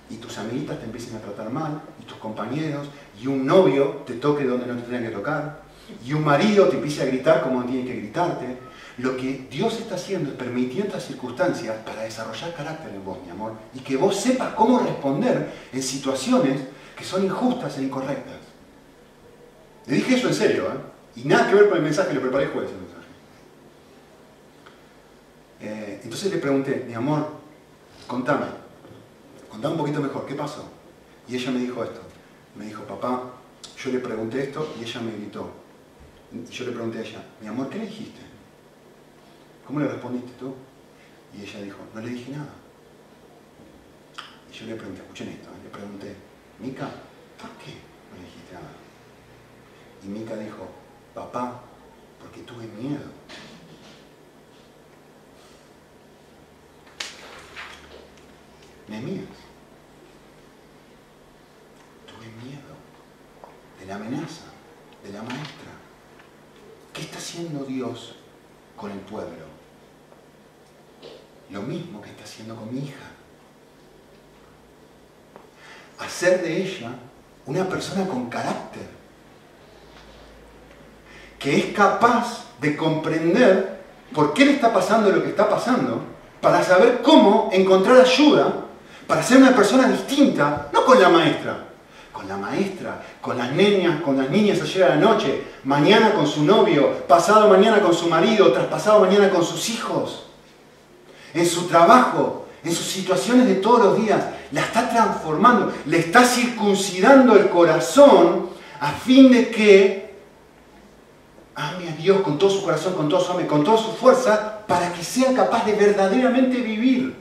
y 0.10 0.18
tus 0.18 0.38
amiguitas 0.38 0.80
te 0.80 0.86
empiecen 0.86 1.16
a 1.16 1.20
tratar 1.20 1.50
mal, 1.50 1.82
y 2.00 2.04
tus 2.04 2.18
compañeros, 2.18 2.88
y 3.22 3.28
un 3.28 3.46
novio 3.46 4.04
te 4.06 4.14
toque 4.14 4.44
donde 4.44 4.68
no 4.68 4.76
te 4.76 4.84
tenía 4.84 5.10
que 5.10 5.16
tocar, 5.16 5.64
y 6.06 6.14
un 6.14 6.24
marido 6.24 6.68
te 6.68 6.76
empiece 6.76 7.02
a 7.02 7.06
gritar 7.06 7.42
como 7.42 7.62
no 7.62 7.66
tiene 7.66 7.86
que 7.86 7.96
gritarte. 7.96 8.58
Lo 9.00 9.18
que 9.18 9.48
Dios 9.50 9.80
está 9.80 9.96
haciendo 9.96 10.32
es 10.32 10.36
permitiendo 10.36 10.88
estas 10.88 11.06
circunstancias 11.06 11.78
para 11.84 12.04
desarrollar 12.04 12.54
carácter 12.54 12.94
en 12.94 13.04
vos, 13.04 13.18
mi 13.26 13.32
amor, 13.32 13.54
y 13.74 13.80
que 13.80 13.98
vos 13.98 14.16
sepas 14.16 14.54
cómo 14.54 14.80
responder 14.80 15.52
en 15.72 15.82
situaciones 15.82 16.62
que 16.96 17.04
son 17.04 17.24
injustas 17.24 17.78
e 17.80 17.84
incorrectas. 17.84 18.53
Le 19.86 19.96
dije 19.96 20.16
eso 20.16 20.28
en 20.30 20.34
serio, 20.34 20.68
¿eh? 20.68 21.20
y 21.20 21.28
nada 21.28 21.50
que 21.50 21.56
ver 21.56 21.68
con 21.68 21.78
el 21.78 21.84
mensaje 21.84 22.14
le 22.14 22.20
preparé 22.20 22.48
jueves. 22.48 22.72
Eh, 25.62 26.02
entonces 26.04 26.32
le 26.32 26.40
pregunté, 26.40 26.84
mi 26.88 26.94
amor, 26.94 27.28
contame, 28.08 28.48
contame 29.50 29.74
un 29.74 29.80
poquito 29.80 30.02
mejor, 30.02 30.26
¿qué 30.26 30.36
pasó? 30.36 30.70
Y 31.28 31.36
ella 31.36 31.52
me 31.52 31.60
dijo 31.60 31.84
esto, 31.84 32.02
me 32.56 32.66
dijo, 32.66 32.84
papá, 32.84 33.32
yo 33.78 33.92
le 33.92 34.00
pregunté 34.00 34.44
esto 34.44 34.74
y 34.80 34.84
ella 34.84 35.02
me 35.02 35.12
gritó. 35.14 35.50
Yo 36.50 36.66
le 36.66 36.72
pregunté 36.72 36.98
a 36.98 37.02
ella, 37.02 37.24
mi 37.40 37.48
amor, 37.48 37.70
¿qué 37.70 37.78
le 37.78 37.86
dijiste? 37.86 38.22
¿Cómo 39.66 39.80
le 39.80 39.88
respondiste 39.88 40.32
tú? 40.40 40.54
Y 41.38 41.44
ella 41.44 41.62
dijo, 41.62 41.78
no 41.94 42.02
le 42.02 42.10
dije 42.10 42.32
nada. 42.32 42.54
Y 44.52 44.54
yo 44.54 44.66
le 44.66 44.76
pregunté, 44.76 45.02
escuchen 45.02 45.30
esto, 45.30 45.50
le 45.64 45.70
pregunté, 45.70 46.16
Mica, 46.60 46.90
¿por 47.40 47.52
qué 47.52 47.72
no 48.12 48.18
le 48.18 48.26
dijiste 48.26 48.54
nada? 48.54 48.83
Y 50.04 50.08
Mica 50.08 50.36
dijo, 50.36 50.68
papá, 51.14 51.62
porque 52.20 52.42
tuve 52.42 52.66
miedo. 52.68 53.06
Nehemías. 58.88 59.26
Tuve 62.06 62.28
miedo 62.44 62.76
de 63.80 63.86
la 63.86 63.96
amenaza, 63.96 64.46
de 65.04 65.12
la 65.12 65.22
maestra. 65.22 65.72
¿Qué 66.92 67.02
está 67.02 67.18
haciendo 67.18 67.64
Dios 67.64 68.16
con 68.76 68.92
el 68.92 69.00
pueblo? 69.00 69.46
Lo 71.50 71.62
mismo 71.62 72.02
que 72.02 72.10
está 72.10 72.24
haciendo 72.24 72.56
con 72.56 72.74
mi 72.74 72.88
hija. 72.88 73.12
Hacer 76.00 76.42
de 76.42 76.64
ella 76.64 76.96
una 77.46 77.68
persona 77.68 78.08
con 78.08 78.30
carácter, 78.30 79.03
que 81.44 81.58
es 81.58 81.66
capaz 81.74 82.46
de 82.62 82.78
comprender 82.78 83.82
por 84.14 84.34
qué 84.34 84.46
le 84.46 84.54
está 84.54 84.72
pasando 84.72 85.12
lo 85.12 85.22
que 85.22 85.30
está 85.30 85.50
pasando, 85.50 86.02
para 86.40 86.64
saber 86.64 87.02
cómo 87.02 87.50
encontrar 87.52 88.00
ayuda 88.00 88.64
para 89.08 89.22
ser 89.22 89.38
una 89.38 89.56
persona 89.56 89.88
distinta, 89.88 90.70
no 90.72 90.86
con 90.86 91.02
la 91.02 91.10
maestra, 91.10 91.66
con 92.12 92.28
la 92.28 92.38
maestra, 92.38 93.04
con 93.22 93.38
las 93.38 93.52
niñas, 93.52 94.02
con 94.02 94.18
las 94.18 94.30
niñas 94.30 94.62
ayer 94.62 94.84
a 94.84 94.90
la 94.90 94.96
noche, 94.96 95.44
mañana 95.66 96.14
con 96.14 96.26
su 96.26 96.44
novio, 96.44 97.06
pasado 97.08 97.50
mañana 97.50 97.82
con 97.82 97.94
su 97.94 98.08
marido, 98.08 98.52
traspasado 98.52 99.02
mañana 99.02 99.30
con 99.30 99.44
sus 99.44 99.70
hijos, 99.70 100.28
en 101.34 101.46
su 101.46 101.68
trabajo, 101.68 102.48
en 102.64 102.72
sus 102.72 102.86
situaciones 102.86 103.48
de 103.48 103.56
todos 103.56 103.84
los 103.84 103.98
días, 103.98 104.24
la 104.52 104.62
está 104.62 104.90
transformando, 104.90 105.74
le 105.86 106.00
está 106.00 106.24
circuncidando 106.24 107.36
el 107.36 107.50
corazón 107.50 108.50
a 108.80 108.92
fin 108.92 109.32
de 109.32 109.50
que 109.50 110.03
ame 111.56 111.90
a 111.90 111.96
Dios 111.96 112.22
con 112.22 112.38
todo 112.38 112.50
su 112.50 112.64
corazón, 112.64 112.94
con 112.94 113.10
todo 113.10 113.20
su 113.20 113.32
alma, 113.32 113.48
con 113.48 113.64
toda 113.64 113.78
su 113.78 113.92
fuerza, 113.92 114.60
para 114.68 114.92
que 114.94 115.04
sea 115.04 115.34
capaz 115.34 115.66
de 115.66 115.74
verdaderamente 115.74 116.58
vivir. 116.62 117.16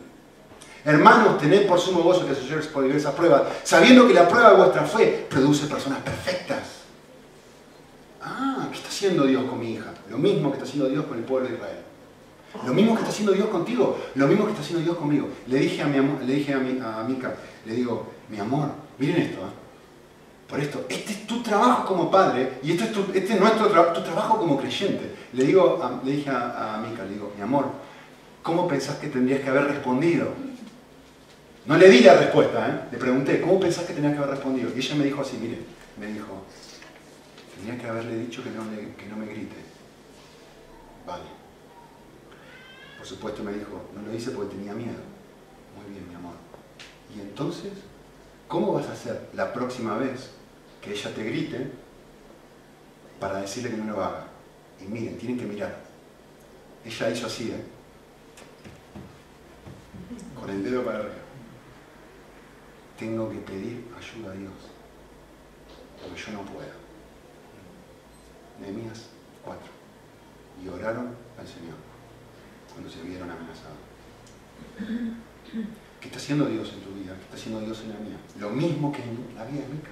Hermanos, 0.84 1.38
tened 1.38 1.66
por 1.66 1.78
sumo 1.78 2.02
gozo 2.02 2.26
que 2.26 2.34
se 2.34 2.68
por 2.68 2.82
diversas 2.82 3.14
pruebas, 3.14 3.42
sabiendo 3.62 4.06
que 4.08 4.14
la 4.14 4.28
prueba 4.28 4.50
de 4.50 4.56
vuestra 4.56 4.84
fe 4.84 5.26
produce 5.30 5.66
personas 5.66 6.00
perfectas. 6.00 6.82
Ah, 8.20 8.66
¿qué 8.70 8.76
está 8.76 8.88
haciendo 8.88 9.24
Dios 9.24 9.44
con 9.44 9.60
mi 9.60 9.74
hija? 9.74 9.92
Lo 10.10 10.18
mismo 10.18 10.50
que 10.50 10.56
está 10.56 10.68
haciendo 10.68 10.88
Dios 10.88 11.04
con 11.06 11.18
el 11.18 11.24
pueblo 11.24 11.48
de 11.48 11.54
Israel. 11.54 11.78
Lo 12.66 12.74
mismo 12.74 12.94
que 12.94 13.00
está 13.00 13.10
haciendo 13.10 13.32
Dios 13.32 13.48
contigo, 13.48 13.98
lo 14.14 14.26
mismo 14.26 14.44
que 14.44 14.50
está 14.50 14.62
haciendo 14.62 14.84
Dios 14.84 14.96
conmigo. 14.96 15.28
Le 15.46 15.58
dije 15.58 15.82
a, 15.82 15.86
mi 15.86 15.98
le 16.26 16.34
dije 16.34 16.52
a, 16.52 16.58
mi, 16.58 16.78
a 16.80 17.02
Mica, 17.04 17.34
le 17.64 17.74
digo, 17.74 18.12
mi 18.28 18.38
amor, 18.38 18.68
miren 18.98 19.22
esto, 19.22 19.40
¿eh? 19.40 19.61
Por 20.52 20.60
esto, 20.60 20.84
este 20.90 21.12
es 21.12 21.26
tu 21.26 21.42
trabajo 21.42 21.86
como 21.86 22.10
padre 22.10 22.58
y 22.62 22.72
esto 22.72 22.84
es 22.84 23.16
este 23.16 23.32
es 23.32 23.40
nuestro 23.40 23.68
tu 23.94 24.02
trabajo 24.02 24.36
como 24.36 24.58
creyente. 24.58 25.10
Le, 25.32 25.44
digo 25.44 25.80
le 26.04 26.12
dije 26.12 26.28
a, 26.28 26.74
a 26.74 26.78
Mica, 26.82 27.04
le 27.04 27.14
digo, 27.14 27.32
mi 27.34 27.42
amor, 27.42 27.70
¿cómo 28.42 28.68
pensás 28.68 28.96
que 28.96 29.06
tendrías 29.06 29.40
que 29.40 29.48
haber 29.48 29.64
respondido? 29.64 30.28
No 31.64 31.78
le 31.78 31.88
di 31.88 32.00
la 32.00 32.18
respuesta, 32.18 32.68
¿eh? 32.68 32.88
le 32.92 32.98
pregunté, 32.98 33.40
¿cómo 33.40 33.58
pensás 33.58 33.84
que 33.86 33.94
tenía 33.94 34.12
que 34.12 34.18
haber 34.18 34.28
respondido? 34.28 34.68
Y 34.76 34.78
ella 34.78 34.94
me 34.94 35.04
dijo 35.04 35.22
así, 35.22 35.38
mire, 35.40 35.58
me 35.98 36.08
dijo, 36.08 36.44
tenía 37.56 37.80
que 37.80 37.86
haberle 37.86 38.18
dicho 38.18 38.44
que 38.44 38.50
no, 38.50 38.62
que 38.98 39.06
no 39.06 39.16
me 39.16 39.32
grite. 39.32 39.56
Vale. 41.06 41.24
Por 42.98 43.06
supuesto 43.06 43.42
me 43.42 43.54
dijo, 43.54 43.88
no 43.96 44.06
lo 44.06 44.14
hice 44.14 44.32
porque 44.32 44.54
tenía 44.54 44.74
miedo. 44.74 45.00
Muy 45.80 45.90
bien, 45.94 46.06
mi 46.10 46.14
amor. 46.14 46.34
Y 47.16 47.22
entonces, 47.22 47.72
¿cómo 48.48 48.74
vas 48.74 48.88
a 48.88 48.92
hacer 48.92 49.30
la 49.32 49.54
próxima 49.54 49.96
vez 49.96 50.41
que 50.82 50.92
ella 50.92 51.14
te 51.14 51.24
grite 51.24 51.70
para 53.18 53.40
decirle 53.40 53.70
que 53.70 53.76
no 53.76 53.92
lo 53.92 54.04
haga? 54.04 54.26
Y 54.80 54.84
miren, 54.84 55.16
tienen 55.16 55.38
que 55.38 55.46
mirar. 55.46 55.74
Ella 56.84 57.10
hizo 57.10 57.26
así, 57.26 57.50
¿eh? 57.52 57.64
Con 60.38 60.50
el 60.50 60.62
dedo 60.62 60.84
para 60.84 60.98
arriba 60.98 61.22
tengo 63.02 63.28
que 63.28 63.38
pedir 63.38 63.84
ayuda 63.98 64.30
a 64.30 64.34
Dios, 64.34 64.52
porque 66.00 66.20
yo 66.20 66.32
no 66.32 66.42
puedo. 66.42 66.70
Nehemías 68.60 69.08
4. 69.44 69.60
Y 70.62 70.68
oraron 70.68 71.08
al 71.36 71.46
Señor 71.46 71.74
cuando 72.70 72.88
se 72.88 73.02
vieron 73.02 73.28
amenazados. 73.28 73.82
¿Qué 76.00 76.06
está 76.06 76.18
haciendo 76.18 76.46
Dios 76.46 76.72
en 76.74 76.80
tu 76.80 76.94
vida? 76.94 77.16
¿Qué 77.16 77.22
está 77.22 77.36
haciendo 77.36 77.60
Dios 77.60 77.80
en 77.80 77.88
la 77.88 77.98
mía? 77.98 78.18
Lo 78.38 78.50
mismo 78.50 78.92
que 78.92 79.02
en 79.02 79.34
la 79.34 79.44
vida 79.46 79.62
de 79.62 79.74
Mica. 79.74 79.90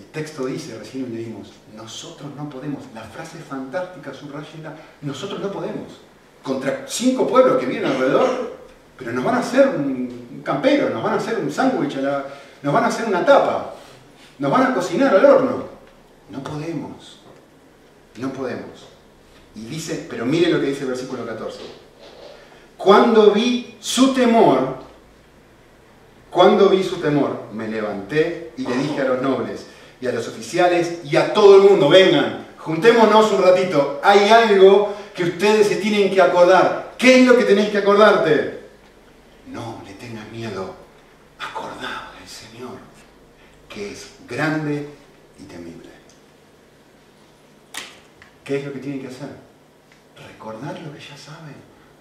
El 0.00 0.06
texto 0.06 0.46
dice, 0.46 0.78
recién 0.78 1.14
leímos, 1.14 1.52
nosotros 1.76 2.30
no 2.34 2.48
podemos. 2.48 2.82
La 2.94 3.02
frase 3.02 3.36
fantástica, 3.38 4.14
subrayada, 4.14 4.74
nosotros 5.02 5.40
no 5.40 5.52
podemos. 5.52 6.00
Contra 6.42 6.86
cinco 6.88 7.26
pueblos 7.26 7.58
que 7.58 7.66
vienen 7.66 7.92
alrededor, 7.92 8.56
pero 8.96 9.12
nos 9.12 9.22
van 9.22 9.34
a 9.34 9.40
hacer 9.40 9.68
un 9.68 10.40
campero, 10.42 10.88
nos 10.88 11.02
van 11.02 11.12
a 11.12 11.16
hacer 11.18 11.38
un 11.38 11.52
sándwich, 11.52 11.96
nos 12.62 12.72
van 12.72 12.84
a 12.84 12.86
hacer 12.86 13.06
una 13.06 13.26
tapa, 13.26 13.74
nos 14.38 14.50
van 14.50 14.72
a 14.72 14.74
cocinar 14.74 15.14
al 15.14 15.24
horno. 15.26 15.64
No 16.30 16.42
podemos, 16.42 17.20
no 18.16 18.32
podemos. 18.32 18.86
Y 19.54 19.66
dice, 19.66 20.06
pero 20.08 20.24
mire 20.24 20.50
lo 20.50 20.60
que 20.60 20.68
dice 20.68 20.84
el 20.84 20.88
versículo 20.88 21.26
14. 21.26 21.58
Cuando 22.78 23.32
vi 23.32 23.76
su 23.80 24.14
temor, 24.14 24.76
cuando 26.30 26.70
vi 26.70 26.82
su 26.82 26.96
temor, 26.96 27.48
me 27.52 27.68
levanté 27.68 28.54
y 28.56 28.66
le 28.66 28.78
dije 28.78 29.02
a 29.02 29.04
los 29.04 29.20
nobles 29.20 29.66
y 30.00 30.06
a 30.06 30.12
los 30.12 30.26
oficiales 30.28 31.00
y 31.04 31.16
a 31.16 31.32
todo 31.34 31.56
el 31.56 31.70
mundo, 31.70 31.88
vengan, 31.88 32.46
juntémonos 32.58 33.32
un 33.32 33.42
ratito, 33.42 34.00
hay 34.02 34.28
algo 34.28 34.94
que 35.14 35.24
ustedes 35.24 35.68
se 35.68 35.76
tienen 35.76 36.12
que 36.12 36.22
acordar. 36.22 36.94
¿Qué 36.96 37.20
es 37.20 37.26
lo 37.26 37.36
que 37.36 37.44
tenéis 37.44 37.70
que 37.70 37.78
acordarte? 37.78 38.60
No 39.48 39.82
le 39.84 39.92
tengas 39.94 40.30
miedo, 40.30 40.74
acordado 41.38 42.12
del 42.18 42.28
Señor, 42.28 42.78
que 43.68 43.92
es 43.92 44.10
grande 44.26 44.88
y 45.38 45.42
temible. 45.44 45.90
¿Qué 48.44 48.58
es 48.58 48.64
lo 48.64 48.72
que 48.72 48.78
tienen 48.78 49.02
que 49.02 49.08
hacer? 49.08 49.28
Recordar 50.16 50.78
lo 50.80 50.92
que 50.92 51.00
ya 51.00 51.16
saben, 51.16 51.54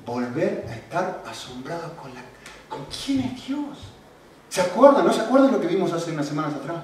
volver 0.05 0.65
a 0.69 0.73
estar 0.73 1.23
asombrados 1.27 1.91
con, 2.01 2.13
la, 2.13 2.21
con 2.67 2.85
quién 2.85 3.19
es 3.21 3.47
Dios. 3.47 3.77
¿Se 4.49 4.61
acuerdan? 4.61 5.05
¿No 5.05 5.13
se 5.13 5.21
acuerdan 5.21 5.51
lo 5.51 5.61
que 5.61 5.67
vimos 5.67 5.91
hace 5.93 6.11
unas 6.11 6.27
semanas 6.27 6.55
atrás? 6.55 6.83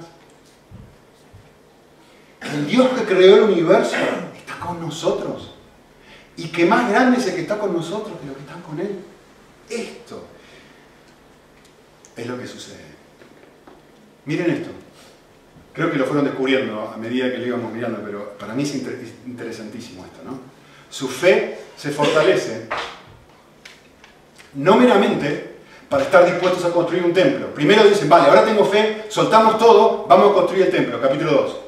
El 2.53 2.67
Dios 2.67 2.89
que 2.89 3.05
creó 3.05 3.37
el 3.37 3.43
universo 3.43 3.95
está 4.37 4.59
con 4.59 4.79
nosotros. 4.79 5.51
Y 6.37 6.49
que 6.49 6.65
más 6.65 6.89
grande 6.89 7.17
es 7.17 7.27
el 7.27 7.35
que 7.35 7.41
está 7.41 7.57
con 7.57 7.73
nosotros 7.73 8.19
que 8.19 8.27
los 8.27 8.35
que 8.35 8.41
están 8.41 8.61
con 8.61 8.79
Él. 8.79 8.99
Esto 9.69 10.25
es 12.15 12.27
lo 12.27 12.37
que 12.37 12.47
sucede. 12.47 12.85
Miren 14.25 14.51
esto. 14.51 14.69
Creo 15.73 15.91
que 15.91 15.97
lo 15.97 16.05
fueron 16.05 16.25
descubriendo 16.25 16.91
a 16.93 16.97
medida 16.97 17.29
que 17.31 17.37
lo 17.37 17.47
íbamos 17.47 17.71
mirando, 17.73 18.01
pero 18.03 18.37
para 18.37 18.53
mí 18.53 18.63
es 18.63 18.75
interesantísimo 19.25 20.05
esto, 20.05 20.19
¿no? 20.23 20.39
Su 20.89 21.09
fe 21.09 21.59
se 21.75 21.91
fortalece 21.91 22.67
no 24.53 24.77
meramente 24.77 25.55
para 25.89 26.03
estar 26.03 26.25
dispuestos 26.25 26.63
a 26.63 26.71
construir 26.71 27.03
un 27.03 27.13
templo. 27.13 27.53
Primero 27.53 27.83
dicen, 27.83 28.07
vale, 28.09 28.29
ahora 28.29 28.45
tengo 28.45 28.65
fe, 28.65 29.05
soltamos 29.09 29.57
todo, 29.57 30.05
vamos 30.07 30.31
a 30.31 30.33
construir 30.33 30.65
el 30.67 30.71
templo, 30.71 31.01
capítulo 31.01 31.31
2. 31.33 31.64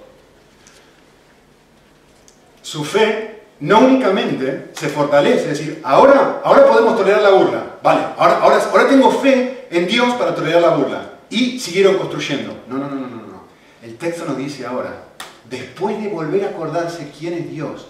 Su 2.68 2.84
fe 2.84 3.44
no 3.62 3.80
únicamente 3.80 4.72
se 4.74 4.90
fortalece, 4.90 5.50
es 5.50 5.58
decir, 5.58 5.80
ahora, 5.86 6.42
ahora 6.44 6.68
podemos 6.68 6.98
tolerar 6.98 7.22
la 7.22 7.30
burla, 7.30 7.64
vale, 7.82 8.02
ahora, 8.18 8.40
ahora, 8.42 8.90
tengo 8.90 9.10
fe 9.10 9.70
en 9.72 9.88
Dios 9.88 10.14
para 10.16 10.36
tolerar 10.36 10.62
la 10.62 10.76
burla. 10.76 11.12
Y 11.30 11.62
siguieron 11.62 11.98
construyendo. 11.98 12.64
No, 12.68 12.78
no, 12.78 12.90
no, 12.90 12.96
no, 12.96 13.08
no. 13.08 13.44
El 13.82 13.96
texto 13.96 14.26
nos 14.26 14.36
dice 14.36 14.66
ahora, 14.66 15.02
después 15.50 16.04
de 16.04 16.10
volver 16.10 16.44
a 16.44 16.50
acordarse 16.50 17.10
quién 17.18 17.36
es 17.36 17.50
Dios, 17.50 17.88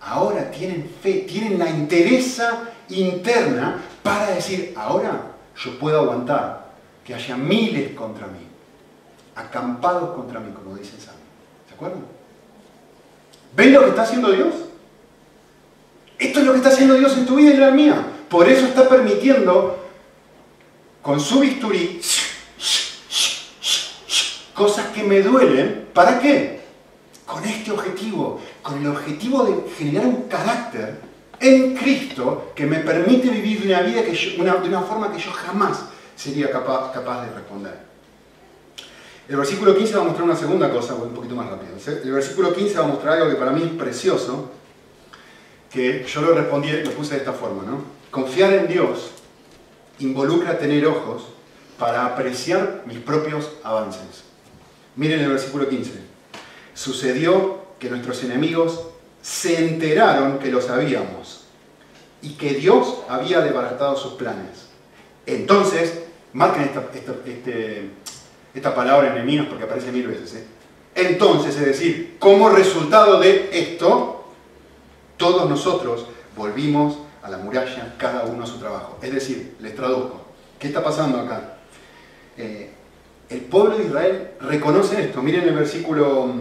ahora 0.00 0.50
tienen 0.50 0.90
fe, 1.00 1.24
tienen 1.28 1.60
la 1.60 1.70
interesa 1.70 2.62
interna 2.88 3.80
para 4.02 4.32
decir, 4.32 4.74
ahora 4.76 5.20
yo 5.56 5.78
puedo 5.78 6.00
aguantar 6.00 6.72
que 7.04 7.14
haya 7.14 7.36
miles 7.36 7.92
contra 7.92 8.26
mí, 8.26 8.44
acampados 9.36 10.16
contra 10.16 10.40
mí, 10.40 10.50
como 10.50 10.74
dice 10.74 10.98
Sam. 10.98 11.14
¿Se 11.68 11.74
acuerdan? 11.74 12.15
¿Ven 13.56 13.72
lo 13.72 13.80
que 13.80 13.88
está 13.88 14.02
haciendo 14.02 14.30
Dios? 14.30 14.54
Esto 16.18 16.40
es 16.40 16.46
lo 16.46 16.52
que 16.52 16.58
está 16.58 16.68
haciendo 16.68 16.94
Dios 16.94 17.16
en 17.16 17.24
tu 17.24 17.36
vida 17.36 17.50
y 17.50 17.54
en 17.54 17.60
la 17.60 17.70
mía. 17.70 18.06
Por 18.28 18.46
eso 18.48 18.66
está 18.66 18.86
permitiendo 18.86 19.82
con 21.00 21.18
su 21.18 21.40
bisturí 21.40 22.00
cosas 24.52 24.88
que 24.88 25.02
me 25.02 25.22
duelen. 25.22 25.88
¿Para 25.94 26.18
qué? 26.18 26.60
Con 27.24 27.44
este 27.44 27.70
objetivo, 27.70 28.40
con 28.62 28.78
el 28.78 28.88
objetivo 28.88 29.44
de 29.44 29.70
generar 29.76 30.06
un 30.06 30.22
carácter 30.28 31.00
en 31.40 31.74
Cristo 31.76 32.52
que 32.54 32.66
me 32.66 32.78
permite 32.80 33.28
vivir 33.28 33.62
una 33.64 33.80
vida 33.80 34.02
que 34.02 34.12
de 34.12 34.68
una 34.68 34.82
forma 34.82 35.10
que 35.10 35.18
yo 35.18 35.30
jamás 35.32 35.84
sería 36.14 36.50
capaz, 36.50 36.92
capaz 36.92 37.24
de 37.24 37.32
responder. 37.32 37.85
El 39.28 39.36
versículo 39.36 39.76
15 39.76 39.94
va 39.94 40.00
a 40.02 40.04
mostrar 40.04 40.24
una 40.24 40.36
segunda 40.36 40.70
cosa, 40.70 40.94
un 40.94 41.12
poquito 41.12 41.34
más 41.34 41.50
rápido. 41.50 41.72
El 42.02 42.12
versículo 42.12 42.54
15 42.54 42.78
va 42.78 42.84
a 42.84 42.88
mostrar 42.88 43.14
algo 43.14 43.30
que 43.30 43.36
para 43.36 43.50
mí 43.50 43.62
es 43.62 43.72
precioso, 43.72 44.50
que 45.70 46.04
yo 46.04 46.20
lo 46.20 46.34
respondí, 46.34 46.70
lo 46.70 46.90
puse 46.92 47.14
de 47.14 47.20
esta 47.20 47.32
forma, 47.32 47.64
¿no? 47.64 47.82
Confiar 48.10 48.52
en 48.52 48.68
Dios 48.68 49.10
involucra 49.98 50.58
tener 50.58 50.86
ojos 50.86 51.24
para 51.78 52.06
apreciar 52.06 52.84
mis 52.86 52.98
propios 52.98 53.50
avances. 53.64 54.24
Miren 54.94 55.20
el 55.20 55.30
versículo 55.30 55.68
15. 55.68 55.92
Sucedió 56.74 57.66
que 57.78 57.90
nuestros 57.90 58.22
enemigos 58.22 58.80
se 59.22 59.66
enteraron 59.66 60.38
que 60.38 60.50
lo 60.50 60.60
sabíamos 60.60 61.44
y 62.22 62.30
que 62.34 62.54
Dios 62.54 62.98
había 63.08 63.40
desbaratado 63.40 63.96
sus 63.96 64.12
planes. 64.12 64.68
Entonces, 65.26 66.02
marquen 66.32 66.70
este, 67.26 67.90
esta 68.56 68.74
palabra 68.74 69.14
enemigos 69.14 69.48
porque 69.48 69.64
aparece 69.64 69.92
mil 69.92 70.08
veces. 70.08 70.34
¿eh? 70.34 70.44
Entonces, 70.94 71.54
es 71.56 71.66
decir, 71.66 72.16
como 72.18 72.48
resultado 72.48 73.20
de 73.20 73.50
esto, 73.52 74.24
todos 75.18 75.48
nosotros 75.48 76.06
volvimos 76.34 76.98
a 77.22 77.30
la 77.30 77.36
muralla, 77.36 77.94
cada 77.98 78.24
uno 78.24 78.44
a 78.44 78.46
su 78.46 78.58
trabajo. 78.58 78.98
Es 79.02 79.12
decir, 79.12 79.56
les 79.60 79.76
traduzco. 79.76 80.22
¿Qué 80.58 80.68
está 80.68 80.82
pasando 80.82 81.20
acá? 81.20 81.58
Eh, 82.38 82.70
el 83.28 83.40
pueblo 83.40 83.76
de 83.76 83.84
Israel 83.84 84.30
reconoce 84.40 85.02
esto. 85.02 85.20
Miren 85.20 85.46
el 85.46 85.54
versículo 85.54 86.32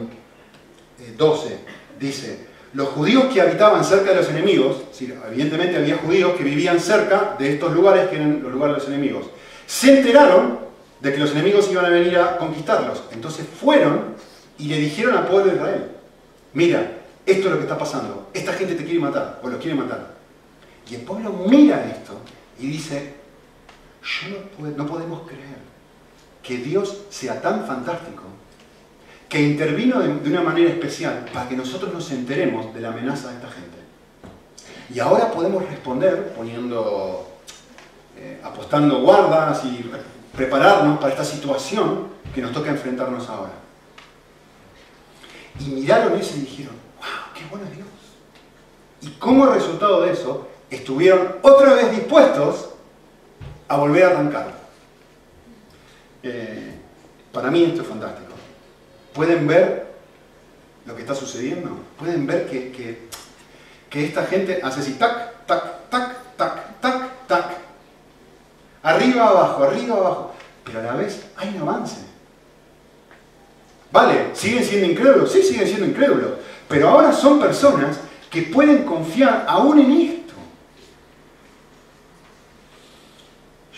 12. 1.17 1.54
Eh, 1.54 1.60
Dice, 1.99 2.47
los 2.73 2.89
judíos 2.89 3.25
que 3.34 3.39
habitaban 3.39 3.84
cerca 3.86 4.10
de 4.10 4.17
los 4.17 4.30
enemigos, 4.30 4.82
evidentemente 5.30 5.78
había 5.78 5.95
judíos 5.95 6.34
que 6.38 6.43
vivían 6.43 6.78
cerca 6.80 7.36
de 7.39 7.54
estos 7.54 7.73
lugares 7.73 8.10
que 8.10 8.17
eran 8.17 8.43
los 8.43 8.51
lugares 8.51 8.75
de 8.75 8.82
los 8.82 8.89
enemigos, 8.89 9.28
se 9.65 9.97
enteraron 9.97 10.64
de 11.06 11.13
que 11.13 11.20
los 11.20 11.34
enemigos 11.34 11.70
iban 11.72 11.86
a 11.86 11.89
venir 11.89 12.18
a 12.18 12.36
conquistarlos. 12.36 13.04
Entonces 13.12 13.46
fueron 13.48 14.15
y 14.58 14.70
le 14.70 14.80
dijeron 14.80 15.15
al 15.15 15.28
pueblo 15.28 15.52
de 15.52 15.58
Israel, 15.58 15.91
mira, 16.54 16.98
esto 17.28 17.46
es 17.46 17.52
lo 17.52 17.58
que 17.58 17.65
está 17.65 17.78
pasando, 17.78 18.32
esta 18.34 18.54
gente 18.54 18.74
te 18.74 18.84
quiere 18.84 19.00
matar 19.00 19.39
o 19.44 19.48
los 19.48 19.62
quiere 19.62 19.78
matar. 19.78 20.15
Y 20.89 20.96
el 20.96 21.02
pueblo 21.02 21.32
mira 21.48 21.86
esto 21.86 22.20
y 22.60 22.65
dice, 22.72 23.13
yo 24.02 24.70
no 24.76 24.88
podemos 24.88 25.28
creer 25.28 25.60
que 26.41 26.58
Dios 26.58 27.04
sea 27.12 27.39
tan 27.39 27.68
fantástico 27.68 28.24
que 29.30 29.44
intervino 29.44 30.00
de, 30.00 30.10
una 30.10 30.41
manera 30.41 30.72
especial 30.72 31.26
para 31.32 31.48
que 31.48 31.56
nosotros 31.56 31.94
nos 31.94 32.10
enteremos 32.10 32.74
de 32.74 32.82
la 32.82 32.89
amenaza 32.89 33.30
de 33.30 33.36
esta 33.36 33.52
gente. 33.52 33.78
Y 34.91 35.00
ahora 35.00 35.30
podemos 35.30 35.70
responder 35.70 36.34
poniendo, 36.36 37.28
eh, 38.18 38.39
apostando 38.44 39.02
guardas 39.02 39.63
y 39.65 39.84
prepararnos 40.36 41.00
para 41.00 41.12
esta 41.12 41.26
situación 41.26 42.08
que 42.34 42.41
nos 42.41 42.52
toca 42.52 42.69
enfrentarnos 42.69 43.30
ahora. 43.30 43.54
Y 45.60 45.69
miraron 45.69 46.19
eso 46.19 46.36
y 46.38 46.41
dijeron, 46.41 46.76
wow, 46.98 47.34
qué 47.34 47.45
bueno 47.50 47.65
Dios. 47.74 47.88
Y 49.02 49.10
como 49.17 49.45
resultado 49.45 50.02
de 50.02 50.12
eso, 50.12 50.48
estuvieron 50.69 51.38
otra 51.41 51.74
vez 51.74 51.91
dispuestos 51.91 52.69
a 53.67 53.78
volver 53.78 54.04
a 54.04 54.08
arrancar. 54.10 54.54
Eh, 56.24 56.76
para 57.32 57.52
mí 57.52 57.63
esto 57.63 57.82
es 57.82 57.88
fantástico. 57.88 58.34
¿Pueden 59.13 59.48
ver 59.48 59.86
lo 60.86 60.95
que 60.95 61.02
está 61.02 61.15
sucediendo? 61.15 61.69
¿Pueden 61.98 62.26
ver 62.28 62.50
que, 62.50 62.71
que, 62.71 63.06
esta 64.06 64.26
gente 64.26 64.60
hace 64.62 64.82
así, 64.82 64.93
tac, 64.95 65.45
tac, 65.45 65.89
tac, 65.89 66.36
tac? 66.36 66.64
Arriba, 68.86 69.30
abajo, 69.30 69.63
arriba, 69.63 69.98
abajo. 69.98 70.36
Pero 70.63 70.80
a 70.80 70.84
la 70.84 70.93
vez 70.93 71.26
hay 71.38 71.50
un 71.56 71.62
avance. 71.63 72.02
Vale, 73.91 74.30
siguen 74.34 74.63
siendo 74.63 74.91
incrédulos, 74.91 75.32
sí, 75.32 75.41
siguen 75.41 75.67
siendo 75.67 75.88
incrédulos. 75.88 76.34
Pero 76.69 76.89
ahora 76.89 77.12
son 77.12 77.39
personas 77.39 77.98
que 78.30 78.43
pueden 78.43 78.84
confiar 78.84 79.45
aún 79.48 79.80
en 79.80 79.91
esto. 79.91 80.34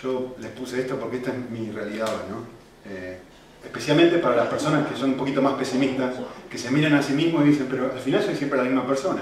Yo 0.04 0.36
les 0.40 0.52
puse 0.52 0.82
esto 0.82 0.98
porque 0.98 1.18
esta 1.18 1.32
es 1.32 1.50
mi 1.52 1.72
realidad, 1.72 2.12
¿no? 2.30 2.44
Eh, 2.92 3.20
especialmente 3.64 4.18
para 4.18 4.36
las 4.36 4.48
personas 4.48 4.88
que 4.90 4.98
son 4.98 5.12
un 5.12 5.18
poquito 5.18 5.42
más 5.42 5.54
pesimistas, 5.54 6.16
que 6.50 6.58
se 6.58 6.70
miran 6.70 6.96
a 6.96 7.02
sí 7.02 7.14
mismos 7.14 7.46
y 7.46 7.50
dicen, 7.50 7.68
pero 7.70 7.94
al 7.94 8.00
final 8.00 8.22
soy 8.22 8.36
siempre 8.36 8.58
la 8.58 8.66
misma 8.66 8.86
persona. 8.86 9.22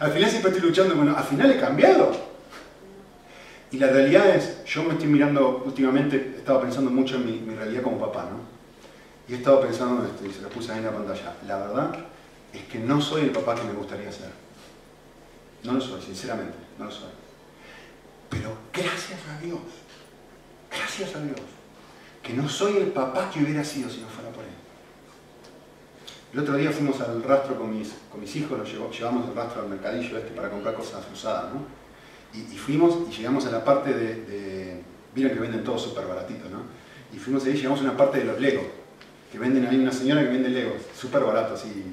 Al 0.00 0.10
final 0.10 0.28
siempre 0.28 0.50
estoy 0.50 0.68
luchando, 0.68 0.96
bueno, 0.96 1.16
al 1.16 1.24
final 1.24 1.52
he 1.52 1.60
cambiado. 1.60 2.33
Y 3.74 3.78
la 3.78 3.88
realidad 3.88 4.36
es, 4.36 4.64
yo 4.64 4.84
me 4.84 4.92
estoy 4.92 5.08
mirando 5.08 5.64
últimamente, 5.66 6.34
he 6.36 6.38
estado 6.38 6.60
pensando 6.60 6.92
mucho 6.92 7.16
en 7.16 7.46
mi, 7.48 7.54
realidad 7.56 7.82
como 7.82 7.98
papá, 7.98 8.28
¿no? 8.30 8.38
Y 9.26 9.32
he 9.34 9.38
estado 9.38 9.60
pensando, 9.62 10.06
esto, 10.06 10.24
y 10.24 10.32
se 10.32 10.42
lo 10.42 10.48
puse 10.48 10.70
ahí 10.70 10.78
en 10.78 10.84
la 10.84 10.92
pantalla, 10.92 11.34
la 11.44 11.56
verdad 11.56 11.96
es 12.52 12.62
que 12.66 12.78
no 12.78 13.00
soy 13.00 13.22
el 13.22 13.30
papá 13.30 13.56
que 13.56 13.64
me 13.64 13.72
gustaría 13.72 14.12
ser. 14.12 14.30
No 15.64 15.72
lo 15.72 15.80
soy, 15.80 16.00
sinceramente, 16.00 16.54
no 16.78 16.84
lo 16.84 16.90
soy. 16.92 17.10
Pero 18.30 18.56
gracias 18.72 19.18
a 19.28 19.44
Dios 19.44 19.58
gracias 20.70 21.16
a 21.16 21.20
Dios, 21.20 21.40
que 22.22 22.32
no 22.32 22.48
soy 22.48 22.76
el 22.76 22.92
papá 22.92 23.28
que 23.28 23.42
hubiera 23.42 23.64
sido 23.64 23.90
si 23.90 24.00
no 24.00 24.06
fuera 24.06 24.30
por 24.30 24.44
él. 24.44 24.50
El 26.32 26.38
otro 26.38 26.54
día 26.54 26.70
fuimos 26.70 27.00
al 27.00 27.24
rastro 27.24 27.58
con 27.58 27.76
mis, 27.76 27.92
con 28.08 28.20
mis 28.20 28.36
hijos, 28.36 28.56
los 28.56 28.96
llevamos 28.96 29.28
el 29.28 29.34
rastro 29.34 29.62
al 29.62 29.68
mercadillo 29.68 30.16
este 30.18 30.30
para 30.30 30.48
comprar 30.48 30.74
cosas 30.74 31.04
usadas, 31.12 31.52
¿no? 31.52 31.83
Y, 32.34 32.56
fuimos 32.56 32.96
y 33.10 33.16
llegamos 33.16 33.46
a 33.46 33.50
la 33.50 33.64
parte 33.64 33.92
de, 33.92 34.14
de 34.24 34.82
Miren 35.14 35.32
que 35.32 35.40
venden 35.40 35.62
todo 35.62 35.78
súper 35.78 36.06
baratito, 36.06 36.48
¿no? 36.48 36.62
Y 37.14 37.18
fuimos 37.18 37.44
ahí 37.44 37.52
y 37.52 37.56
llegamos 37.56 37.80
a 37.80 37.84
una 37.84 37.96
parte 37.96 38.18
de 38.18 38.24
los 38.24 38.40
Legos, 38.40 38.64
que 39.30 39.38
venden, 39.38 39.66
hay 39.66 39.76
una 39.76 39.92
señora 39.92 40.22
que 40.22 40.28
vende 40.28 40.48
Legos, 40.48 40.82
súper 40.98 41.22
baratos, 41.22 41.60
así. 41.60 41.84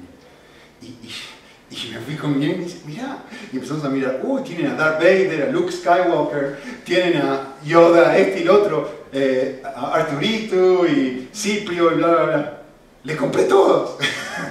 Y, 0.82 0.86
y, 0.86 1.90
me 1.90 2.00
fui 2.00 2.16
con 2.16 2.38
mi 2.38 2.44
y 2.44 2.54
dice, 2.54 2.80
mirá, 2.84 3.18
y 3.50 3.56
empezamos 3.56 3.84
a 3.84 3.88
mirar, 3.88 4.20
uy, 4.22 4.42
tienen 4.42 4.72
a 4.72 4.74
Darth 4.74 4.98
Vader, 4.98 5.48
a 5.48 5.52
Luke 5.52 5.72
Skywalker, 5.72 6.58
tienen 6.84 7.16
a 7.16 7.54
Yoda, 7.64 8.16
este 8.18 8.40
y 8.40 8.42
el 8.42 8.50
otro, 8.50 9.06
eh, 9.10 9.62
a 9.64 9.92
Arturito 9.94 10.86
y 10.86 11.30
Ciprio 11.32 11.92
y 11.92 11.94
bla, 11.96 12.08
bla, 12.08 12.24
bla. 12.24 12.62
Le 13.04 13.16
compré 13.16 13.44
todos. 13.44 13.96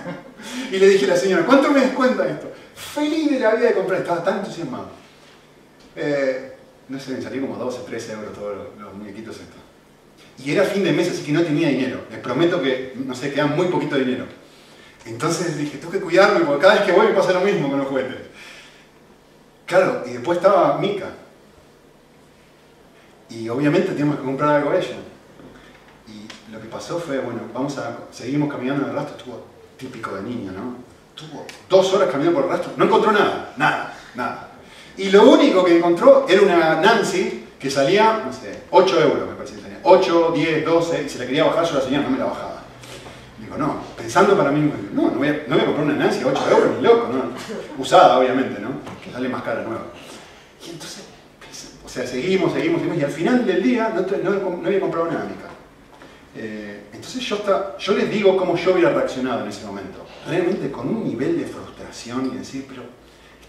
y 0.72 0.78
le 0.78 0.90
dije 0.90 1.06
a 1.06 1.10
la 1.10 1.18
señora, 1.18 1.46
¿cuánto 1.46 1.72
me 1.72 1.82
descuenta 1.82 2.28
esto? 2.28 2.52
Feliz 2.74 3.30
de 3.30 3.40
la 3.40 3.56
vida 3.56 3.68
de 3.68 3.74
comprar, 3.74 4.02
estaba 4.02 4.24
tan 4.24 4.40
entusiasmado. 4.40 5.01
Eh, 5.96 6.56
no 6.90 7.00
sé, 7.00 7.12
me 7.12 7.22
salió 7.22 7.42
como 7.42 7.56
12, 7.56 7.82
13 7.86 8.14
euros 8.14 8.34
todos 8.34 8.58
los, 8.80 8.94
muñequitos 8.94 9.36
estos. 9.36 9.62
Y 10.44 10.52
era 10.52 10.64
fin 10.64 10.84
de 10.84 10.92
mes, 10.92 11.10
así 11.10 11.24
que 11.24 11.32
no 11.32 11.44
tenía 11.44 11.70
dinero. 11.70 12.06
Les 12.10 12.20
prometo 12.20 12.62
que, 12.62 12.94
no 12.96 13.16
sé, 13.16 13.32
queda 13.32 13.48
muy 13.48 13.68
poquito 13.68 13.96
dinero. 13.96 14.26
Entonces 15.06 15.58
dije, 15.58 15.78
tengo 15.78 15.92
que 15.92 16.00
cuidarme 16.00 16.42
porque 16.42 16.62
cada 16.62 16.76
vez 16.76 16.84
que 16.84 16.92
voy 16.92 17.08
me 17.08 17.14
pasa 17.14 17.34
lo 17.34 17.42
mismo 17.42 17.70
con 17.70 17.80
los 17.80 17.88
juguetes. 17.88 18.18
Claro, 19.66 20.04
y 20.06 20.14
después 20.14 20.38
estaba 20.38 20.78
Mika. 20.80 21.12
Y 23.30 23.48
obviamente 23.48 23.90
teníamos 23.90 24.18
que 24.18 24.24
comprar 24.24 24.58
algo 24.58 24.72
a 24.72 24.78
ella. 24.78 24.98
Y 26.08 26.52
lo 26.52 26.60
que 26.60 26.68
pasó 26.68 27.00
fue, 27.00 27.20
bueno, 27.20 27.42
vamos 27.54 27.78
a, 27.78 28.00
seguimos 28.12 28.52
caminando 28.52 28.84
en 28.84 28.90
el 28.90 28.96
rastro, 28.96 29.18
estuvo 29.18 29.46
típico 29.78 30.14
de 30.16 30.24
niño, 30.24 30.52
¿no? 30.52 30.76
Estuvo 31.16 31.46
dos 31.70 31.94
horas 31.94 32.10
caminando 32.12 32.42
por 32.42 32.50
el 32.50 32.58
rastro, 32.58 32.74
no 32.76 32.86
encontró 32.86 33.12
nada, 33.12 33.54
nada, 33.56 33.98
nada. 34.16 34.51
Y 34.98 35.10
lo 35.10 35.30
único 35.30 35.64
que 35.64 35.78
encontró 35.78 36.26
era 36.28 36.42
una 36.42 36.82
Nancy 36.82 37.46
que 37.60 37.70
salía, 37.70 38.24
no 38.26 38.34
sé, 38.34 38.64
8 38.72 39.02
euros 39.02 39.30
me 39.30 39.36
parece 39.36 39.56
que 39.56 39.62
salía. 39.62 39.80
8, 39.84 40.32
10, 40.36 40.66
12, 40.66 41.04
y 41.06 41.10
se 41.10 41.20
la 41.20 41.26
quería 41.26 41.44
bajar, 41.46 41.66
yo 41.66 41.76
la 41.76 41.82
señora 41.82 42.04
no 42.04 42.10
me 42.10 42.18
la 42.18 42.26
bajaba. 42.26 42.64
Digo, 43.40 43.58
no, 43.58 43.82
pensando 43.96 44.36
para 44.36 44.52
mí, 44.52 44.72
no, 44.94 45.12
no 45.12 45.18
voy 45.18 45.28
a, 45.28 45.44
no 45.48 45.56
voy 45.56 45.62
a 45.62 45.66
comprar 45.66 45.86
una 45.86 45.96
Nancy 45.96 46.24
a 46.24 46.28
8 46.28 46.42
euros, 46.52 46.78
ni 46.78 46.84
loco, 46.84 47.10
¿no? 47.14 47.82
Usada, 47.82 48.20
obviamente, 48.20 48.60
¿no? 48.60 48.70
Que 49.04 49.12
sale 49.12 49.30
más 49.30 49.44
cara 49.44 49.64
nueva. 49.64 49.86
Y 50.66 50.72
entonces, 50.72 51.04
o 51.86 51.90
sea, 51.90 52.08
seguimos, 52.08 52.54
seguimos, 52.54 52.82
seguimos, 52.82 53.00
y 53.00 53.04
al 53.04 53.12
final 53.12 53.46
del 53.46 53.64
día 53.64 53.94
no, 54.24 54.66
había 54.66 54.80
comprado 54.80 55.08
nada, 55.12 55.26
Mica. 55.26 55.50
Eh, 56.36 56.84
entonces 56.94 57.22
yo, 57.24 57.38
está, 57.38 57.78
yo 57.78 57.94
les 57.94 58.10
digo 58.10 58.38
cómo 58.38 58.56
yo 58.56 58.74
hubiera 58.74 58.92
reaccionado 58.92 59.44
en 59.44 59.50
ese 59.50 59.66
momento. 59.66 60.06
Realmente 60.28 60.72
con 60.72 60.88
un 60.88 61.04
nivel 61.04 61.38
de 61.38 61.46
frustración 61.46 62.32
y 62.34 62.38
decir, 62.38 62.66
pero 62.70 62.84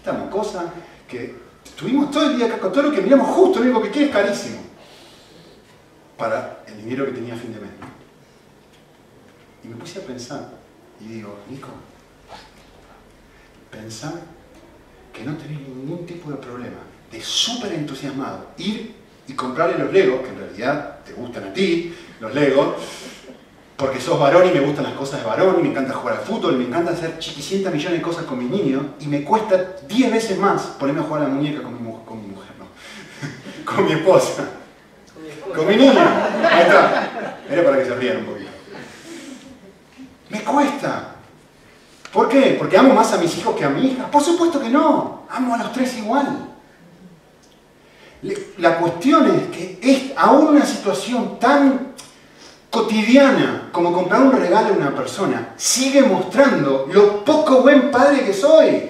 esta 0.03 0.11
mocosa 0.11 0.65
que 1.07 1.33
estuvimos 1.63 2.11
todo 2.11 2.29
el 2.29 2.35
día 2.35 2.59
con 2.59 2.73
todo 2.73 2.83
lo 2.83 2.91
que 2.91 2.99
miramos 2.99 3.25
justo, 3.29 3.59
lo 3.59 3.65
único 3.67 3.81
que 3.83 3.89
quiere 3.89 4.07
es 4.07 4.13
carísimo. 4.13 4.57
Para 6.17 6.61
el 6.67 6.75
dinero 6.75 7.05
que 7.05 7.13
tenía 7.13 7.35
a 7.35 7.37
fin 7.37 7.53
de 7.53 7.61
mes. 7.61 7.69
Y 9.63 9.69
me 9.69 9.77
puse 9.77 9.99
a 9.99 10.01
pensar 10.01 10.49
y 10.99 11.05
digo, 11.05 11.37
Nico, 11.49 11.69
pensar 13.71 14.15
que 15.13 15.23
no 15.23 15.37
tenés 15.37 15.61
ningún 15.61 16.05
tipo 16.05 16.31
de 16.31 16.35
problema, 16.35 16.79
de 17.09 17.21
súper 17.21 17.71
entusiasmado, 17.71 18.47
ir 18.57 18.95
y 19.25 19.33
comprarle 19.33 19.77
los 19.77 19.93
Legos, 19.93 20.19
que 20.21 20.29
en 20.29 20.37
realidad 20.37 20.99
te 21.05 21.13
gustan 21.13 21.45
a 21.45 21.53
ti, 21.53 21.95
los 22.19 22.33
Legos, 22.33 22.75
porque 23.77 23.99
sos 23.99 24.19
varón 24.19 24.47
y 24.47 24.51
me 24.51 24.59
gustan 24.59 24.85
las 24.85 24.93
cosas 24.93 25.21
de 25.21 25.27
varón, 25.27 25.57
y 25.59 25.63
me 25.63 25.69
encanta 25.69 25.93
jugar 25.93 26.17
al 26.17 26.23
fútbol, 26.23 26.57
me 26.57 26.65
encanta 26.65 26.91
hacer 26.91 27.17
chiquicientas 27.19 27.73
millones 27.73 27.99
de 27.99 28.03
cosas 28.03 28.25
con 28.25 28.37
mis 28.37 28.49
niños, 28.49 28.83
y 28.99 29.07
me 29.07 29.23
cuesta 29.23 29.75
10 29.87 30.11
veces 30.11 30.37
más 30.37 30.61
ponerme 30.79 31.01
a 31.01 31.03
jugar 31.03 31.23
a 31.23 31.27
la 31.27 31.33
muñeca 31.33 31.61
con 31.63 31.73
mi, 31.73 31.91
con 32.05 32.21
mi 32.21 32.27
mujer, 32.27 32.51
con 33.65 33.85
mi 33.85 33.93
esposa, 33.93 34.43
con 35.55 35.67
mi 35.67 35.75
niña, 35.75 36.49
ahí 36.51 36.61
está, 36.61 37.39
era 37.49 37.63
para 37.63 37.77
que 37.77 37.85
se 37.85 37.95
rían 37.95 38.17
un 38.17 38.25
poquito. 38.25 38.51
Me 40.29 40.41
cuesta. 40.41 41.09
¿Por 42.11 42.29
qué? 42.29 42.55
¿Porque 42.59 42.77
amo 42.77 42.93
más 42.93 43.11
a 43.13 43.17
mis 43.17 43.35
hijos 43.37 43.55
que 43.55 43.65
a 43.65 43.69
mi 43.69 43.87
hija? 43.87 44.05
Por 44.05 44.21
supuesto 44.21 44.59
que 44.59 44.69
no, 44.69 45.23
amo 45.29 45.55
a 45.55 45.57
los 45.57 45.73
tres 45.73 45.97
igual. 45.97 46.49
La 48.57 48.77
cuestión 48.77 49.27
es 49.27 49.55
que 49.55 49.79
es 49.81 50.17
aún 50.17 50.55
una 50.55 50.65
situación 50.65 51.37
tan 51.39 51.93
cotidiana 52.73 53.69
como 53.71 53.93
comprar 53.93 54.23
un 54.23 54.31
regalo 54.31 54.73
a 54.73 54.77
una 54.77 54.95
persona 54.95 55.53
sigue 55.55 56.01
mostrando 56.01 56.89
lo 56.91 57.23
poco 57.23 57.61
buen 57.61 57.91
padre 57.91 58.25
que 58.25 58.33
soy. 58.33 58.89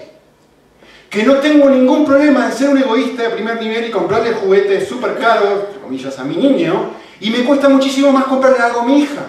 Que 1.10 1.24
no 1.24 1.36
tengo 1.39 1.69
ningún 1.69 2.06
problema 2.06 2.48
de 2.48 2.54
ser 2.54 2.69
un 2.69 2.78
egoísta 2.78 3.24
de 3.24 3.30
primer 3.32 3.62
nivel 3.62 3.89
y 3.89 3.91
comprarle 3.91 4.36
juguetes 4.36 4.88
súper 4.88 5.19
caros, 5.19 5.65
comillas, 5.84 6.17
a 6.17 6.24
mi 6.24 6.38
niño, 6.38 6.91
y 7.19 7.30
me 7.30 7.43
cuesta 7.43 7.67
muchísimo 7.67 8.13
más 8.13 8.24
comprarle 8.24 8.60
algo 8.60 8.80
a 8.80 8.86
mi 8.86 9.02
hija. 9.02 9.26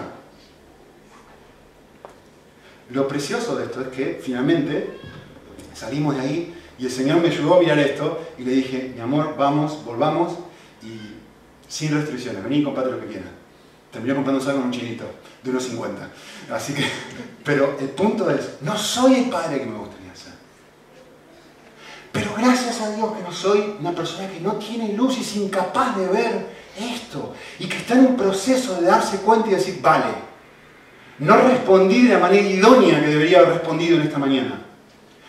Lo 2.91 3.09
precioso 3.09 3.57
de 3.57 3.65
esto 3.65 3.81
es 3.81 3.87
que 3.89 4.21
finalmente 4.23 4.97
salimos 5.73 6.15
de 6.15 6.21
ahí 6.21 6.53
y 6.79 6.85
el 6.85 6.91
Señor 6.91 7.19
me 7.19 7.27
ayudó 7.27 7.55
a 7.55 7.59
mirar 7.59 7.77
esto 7.79 8.19
y 8.37 8.43
le 8.43 8.51
dije, 8.51 8.93
mi 8.95 9.01
amor, 9.01 9.35
vamos, 9.37 9.83
volvamos 9.83 10.31
y 10.81 10.97
sin 11.67 11.93
restricciones, 11.93 12.41
vení 12.41 12.59
y 12.59 12.63
comprate 12.63 12.91
lo 12.91 13.01
que 13.01 13.07
quieras 13.07 13.34
terminó 13.95 14.15
comprando 14.15 14.43
algo 14.43 14.59
con 14.59 14.67
un 14.67 14.73
chinito 14.73 15.05
de 15.41 15.49
unos 15.49 15.63
50. 15.63 16.09
Así 16.51 16.73
que, 16.73 16.83
pero 17.45 17.77
el 17.79 17.87
punto 17.89 18.29
es, 18.29 18.57
no 18.61 18.77
soy 18.77 19.15
el 19.15 19.29
padre 19.29 19.59
que 19.59 19.65
me 19.65 19.77
gustaría 19.77 20.13
ser. 20.13 20.33
Pero 22.11 22.33
gracias 22.37 22.81
a 22.81 22.93
Dios 22.93 23.13
que 23.13 23.23
no 23.23 23.31
soy 23.31 23.75
una 23.79 23.93
persona 23.93 24.29
que 24.29 24.41
no 24.41 24.53
tiene 24.53 24.93
luz 24.93 25.17
y 25.17 25.21
es 25.21 25.35
incapaz 25.37 25.97
de 25.97 26.07
ver 26.07 26.47
esto. 26.77 27.33
Y 27.57 27.67
que 27.67 27.77
está 27.77 27.93
en 27.93 28.07
un 28.07 28.17
proceso 28.17 28.75
de 28.81 28.87
darse 28.87 29.17
cuenta 29.19 29.47
y 29.47 29.51
decir, 29.51 29.79
vale, 29.81 30.13
no 31.19 31.37
respondí 31.37 32.05
de 32.05 32.15
la 32.15 32.19
manera 32.19 32.45
idónea 32.45 32.99
que 32.99 33.07
debería 33.07 33.39
haber 33.39 33.53
respondido 33.53 33.95
en 33.95 34.03
esta 34.03 34.17
mañana. 34.17 34.61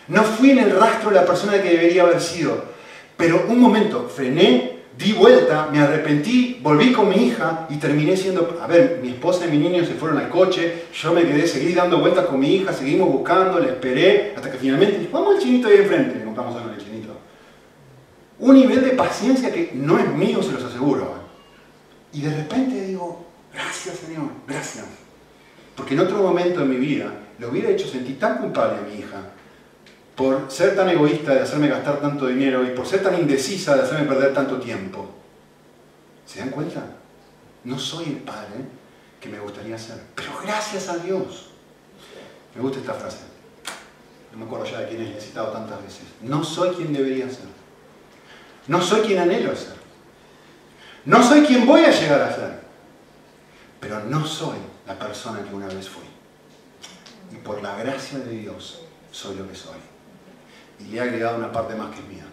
No 0.09 0.23
fui 0.23 0.51
en 0.51 0.59
el 0.59 0.77
rastro 0.77 1.09
de 1.09 1.15
la 1.15 1.25
persona 1.25 1.61
que 1.61 1.69
debería 1.69 2.03
haber 2.03 2.19
sido. 2.19 2.65
Pero 3.15 3.45
un 3.47 3.59
momento, 3.59 4.09
frené 4.13 4.76
di 4.97 5.13
vuelta, 5.13 5.69
me 5.71 5.79
arrepentí, 5.79 6.59
volví 6.61 6.91
con 6.91 7.09
mi 7.09 7.27
hija 7.27 7.67
y 7.69 7.75
terminé 7.75 8.17
siendo, 8.17 8.59
a 8.61 8.65
ver, 8.65 8.99
mi 9.01 9.09
esposa 9.09 9.45
y 9.45 9.51
mi 9.51 9.57
niño 9.59 9.85
se 9.85 9.93
fueron 9.93 10.17
al 10.17 10.29
coche, 10.29 10.85
yo 10.91 11.13
me 11.13 11.23
quedé, 11.23 11.47
seguí 11.47 11.73
dando 11.73 11.99
vueltas 11.99 12.25
con 12.25 12.39
mi 12.39 12.55
hija, 12.55 12.73
seguimos 12.73 13.09
buscando, 13.09 13.59
le 13.59 13.67
esperé, 13.67 14.33
hasta 14.35 14.51
que 14.51 14.57
finalmente, 14.57 15.07
vamos 15.11 15.35
al 15.35 15.41
chinito 15.41 15.67
ahí 15.67 15.77
enfrente, 15.77 16.17
le 16.17 16.25
compramos 16.25 16.55
algo 16.55 16.69
al 16.69 16.77
chinito. 16.77 17.13
Un 18.39 18.55
nivel 18.55 18.83
de 18.83 18.91
paciencia 18.91 19.51
que 19.51 19.71
no 19.75 19.99
es 19.99 20.11
mío, 20.13 20.41
se 20.41 20.51
los 20.51 20.63
aseguro. 20.63 21.13
Y 22.13 22.21
de 22.21 22.35
repente 22.35 22.85
digo, 22.85 23.25
gracias 23.53 23.97
Señor, 23.97 24.29
gracias. 24.47 24.85
Porque 25.75 25.93
en 25.93 25.99
otro 25.99 26.17
momento 26.17 26.61
de 26.61 26.65
mi 26.65 26.77
vida 26.77 27.11
lo 27.37 27.49
hubiera 27.49 27.69
hecho 27.69 27.87
sentir 27.87 28.17
tan 28.17 28.39
culpable 28.39 28.77
a 28.79 28.81
mi 28.81 28.99
hija, 28.99 29.21
por 30.17 30.51
ser 30.51 30.75
tan 30.75 30.89
egoísta 30.89 31.35
de 31.35 31.41
hacerme 31.41 31.67
gastar 31.67 32.01
tanto 32.01 32.25
dinero 32.25 32.65
y 32.65 32.71
por 32.71 32.87
ser 32.87 33.03
tan 33.03 33.13
indecisa 33.19 33.75
de 33.75 33.83
hacerme 33.83 34.07
perder 34.07 34.33
tanto 34.33 34.59
tiempo. 34.59 35.07
¿Se 36.25 36.39
dan 36.39 36.49
cuenta? 36.49 36.83
No 37.63 37.77
soy 37.77 38.05
el 38.05 38.17
padre 38.17 38.65
que 39.21 39.29
me 39.29 39.39
gustaría 39.39 39.77
ser, 39.77 40.01
pero 40.15 40.31
gracias 40.41 40.89
a 40.89 40.97
Dios. 40.97 41.51
Me 42.55 42.61
gusta 42.63 42.79
esta 42.79 42.95
frase. 42.95 43.19
No 44.31 44.39
me 44.39 44.45
acuerdo 44.45 44.65
ya 44.65 44.79
de 44.79 44.87
quién 44.87 45.03
he 45.03 45.21
citado 45.21 45.49
tantas 45.49 45.83
veces. 45.83 46.05
No 46.23 46.43
soy 46.43 46.71
quien 46.71 46.91
debería 46.91 47.29
ser. 47.29 47.45
No 48.65 48.81
soy 48.81 49.01
quien 49.01 49.19
anhelo 49.19 49.55
ser. 49.55 49.75
No 51.05 51.21
soy 51.21 51.43
quien 51.45 51.67
voy 51.67 51.81
a 51.81 51.91
llegar 51.91 52.21
a 52.21 52.35
ser. 52.35 52.59
Pero 53.79 54.03
no 54.05 54.25
soy 54.25 54.57
la 54.87 54.97
persona 54.97 55.43
que 55.43 55.53
una 55.53 55.67
vez 55.67 55.87
fui. 55.87 56.05
Y 57.31 57.35
por 57.35 57.61
la 57.61 57.75
gracia 57.77 58.17
de 58.17 58.31
Dios 58.31 58.81
soy 59.11 59.35
lo 59.35 59.47
que 59.47 59.55
soy 59.55 59.77
y 60.79 60.85
le 60.85 60.97
he 60.97 61.01
agregado 61.01 61.37
una 61.37 61.51
parte 61.51 61.75
más 61.75 61.89
que 61.95 62.01
mía. 62.01 62.25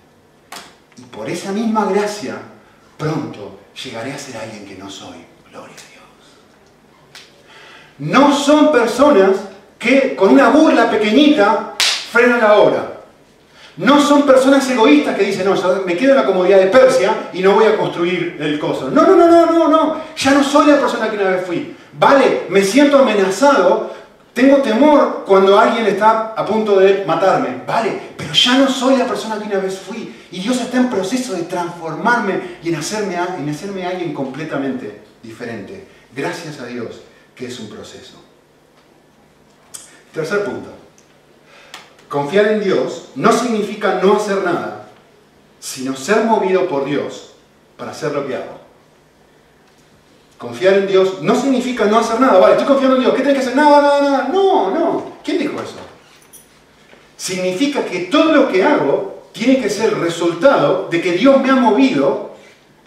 Y 0.97 1.03
por 1.03 1.28
esa 1.28 1.53
misma 1.53 1.86
gracia, 1.86 2.36
pronto 2.97 3.59
llegaré 3.82 4.12
a 4.12 4.18
ser 4.18 4.36
alguien 4.36 4.66
que 4.66 4.76
no 4.76 4.88
soy. 4.88 5.24
Gloria 5.51 5.74
a 5.74 5.90
Dios. 5.92 6.05
No 7.99 8.34
son 8.34 8.72
personas 8.72 9.36
que 9.78 10.14
con 10.16 10.30
una 10.30 10.51
burla 10.51 10.90
pequeñita 10.90 11.74
frenan 11.78 12.40
la 12.40 12.55
obra. 12.55 12.90
No 13.76 14.01
son 14.01 14.22
personas 14.22 14.68
egoístas 14.70 15.16
que 15.16 15.24
dicen, 15.24 15.47
no, 15.47 15.57
me 15.84 15.97
quedo 15.97 16.11
en 16.12 16.18
la 16.18 16.26
comodidad 16.26 16.59
de 16.59 16.68
Persia 16.68 17.30
y 17.32 17.42
no 17.42 17.55
voy 17.55 17.66
a 17.66 17.76
construir 17.76 18.36
el 18.38 18.59
coso. 18.61 18.88
No, 18.88 19.03
no, 19.03 19.16
no, 19.16 19.26
no, 19.26 19.47
no, 19.47 19.68
no. 19.68 20.01
Ya 20.16 20.30
no 20.30 20.45
soy 20.45 20.68
la 20.68 20.78
persona 20.78 21.11
que 21.11 21.16
una 21.16 21.30
vez 21.30 21.45
fui. 21.45 21.76
Vale, 21.99 22.47
me 22.51 22.62
siento 22.62 22.99
amenazado 22.99 23.92
Tengo 24.35 24.57
temor 24.59 25.22
cuando 25.24 25.57
alguien 25.59 25.87
está 25.87 26.35
a 26.37 26.45
punto 26.45 26.80
de 26.80 27.05
matarme. 27.07 27.62
Vale, 27.64 28.01
pero 28.16 28.35
ya 28.35 28.59
no 28.59 28.68
soy 28.68 28.97
la 28.97 29.07
persona 29.07 29.39
que 29.39 29.47
una 29.47 29.61
vez 29.61 29.78
fui. 29.78 30.12
Y 30.32 30.41
Dios 30.41 30.61
está 30.61 30.78
en 30.78 30.91
proceso 30.91 31.35
de 31.35 31.45
transformarme 31.45 32.59
y 32.61 32.70
en 32.70 32.74
hacerme, 32.74 33.14
en 33.14 33.49
hacerme 33.49 33.87
alguien 33.87 34.12
completamente 34.12 35.03
diferente. 35.22 35.87
Gracias 36.12 36.59
a 36.59 36.66
Dios 36.66 37.03
que 37.37 37.47
es 37.47 37.61
un 37.61 37.68
proceso. 37.68 38.20
Tercer 40.12 40.45
punto. 40.45 40.70
Confiar 42.09 42.49
en 42.49 42.62
Dios 42.62 43.11
no 43.14 43.32
significa 43.32 44.01
no 44.03 44.16
hacer 44.16 44.43
nada, 44.45 44.89
sino 45.61 45.95
ser 45.95 46.24
movido 46.24 46.68
por 46.68 46.85
Dios 46.85 47.35
para 47.76 47.93
hacer 47.93 48.12
lo 48.12 48.26
que 48.26 48.35
hago. 48.35 48.63
Confiar 50.39 50.74
en 50.74 50.87
Dios 50.87 51.22
no 51.22 51.35
significa 51.35 51.85
no 51.85 51.99
hacer 51.99 52.20
nada. 52.20 52.39
Vale, 52.39 52.53
estoy 52.53 52.66
confiando 52.66 52.97
en 52.97 53.03
Dios. 53.03 53.14
¿Qué 53.14 53.22
tengo 53.22 53.35
que 53.35 53.41
hacer? 53.41 53.57
Nada, 53.57 53.80
nada, 53.80 54.01
nada. 54.03 54.28
No, 54.32 54.70
no. 54.70 55.12
¿Quién 55.22 55.39
dijo 55.39 55.55
eso? 55.55 55.76
Significa 57.16 57.85
que 57.85 58.01
todo 58.01 58.32
lo 58.32 58.49
que 58.49 58.64
hago 58.64 59.28
tiene 59.32 59.61
que 59.61 59.70
ser 59.70 59.99
resultado 59.99 60.89
de 60.91 61.01
que 61.01 61.12
Dios 61.12 61.41
me 61.41 61.51
ha 61.51 61.57
movido 61.57 62.32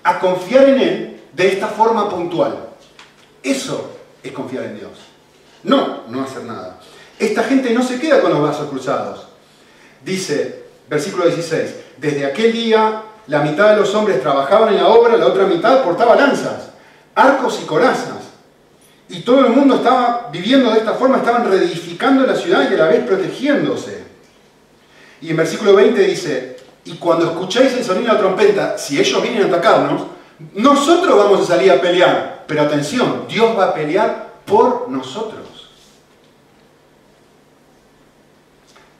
a 0.03 0.19
confiar 0.19 0.69
en 0.69 0.79
Él 0.79 1.19
de 1.33 1.47
esta 1.47 1.67
forma 1.67 2.09
puntual. 2.09 2.69
Eso 3.41 3.91
es 4.21 4.31
confiar 4.31 4.65
en 4.65 4.79
Dios. 4.79 4.91
No, 5.63 6.03
no 6.09 6.23
hacer 6.23 6.43
nada. 6.43 6.79
Esta 7.17 7.43
gente 7.43 7.73
no 7.73 7.81
se 7.81 7.99
queda 7.99 8.21
con 8.21 8.31
los 8.31 8.41
brazos 8.41 8.69
cruzados. 8.69 9.27
Dice, 10.03 10.65
versículo 10.87 11.25
16, 11.25 11.75
desde 11.97 12.25
aquel 12.25 12.51
día 12.51 13.01
la 13.27 13.41
mitad 13.41 13.71
de 13.71 13.77
los 13.77 13.93
hombres 13.95 14.21
trabajaban 14.21 14.69
en 14.69 14.77
la 14.77 14.87
obra, 14.87 15.17
la 15.17 15.27
otra 15.27 15.45
mitad 15.45 15.83
portaba 15.83 16.15
lanzas 16.15 16.69
arcos 17.17 17.59
y 17.61 17.65
corazas. 17.65 18.15
Y 19.09 19.21
todo 19.21 19.45
el 19.45 19.51
mundo 19.51 19.75
estaba 19.75 20.29
viviendo 20.31 20.71
de 20.71 20.79
esta 20.79 20.93
forma, 20.93 21.17
estaban 21.17 21.49
reedificando 21.49 22.25
la 22.25 22.35
ciudad 22.35 22.69
y 22.69 22.73
a 22.73 22.77
la 22.77 22.87
vez 22.87 23.05
protegiéndose. 23.05 24.05
Y 25.21 25.31
en 25.31 25.37
versículo 25.37 25.75
20 25.75 25.99
dice, 26.01 26.57
y 26.85 26.93
cuando 26.95 27.25
escucháis 27.25 27.73
el 27.73 27.83
sonido 27.83 28.07
de 28.07 28.13
la 28.13 28.19
trompeta, 28.19 28.77
si 28.77 28.99
ellos 28.99 29.21
vienen 29.21 29.43
a 29.43 29.47
atacarnos, 29.47 30.03
nosotros 30.53 31.17
vamos 31.17 31.41
a 31.41 31.55
salir 31.55 31.71
a 31.71 31.81
pelear. 31.81 32.45
Pero 32.47 32.61
atención, 32.61 33.25
Dios 33.27 33.57
va 33.57 33.65
a 33.65 33.73
pelear 33.73 34.35
por 34.45 34.87
nosotros. 34.89 35.71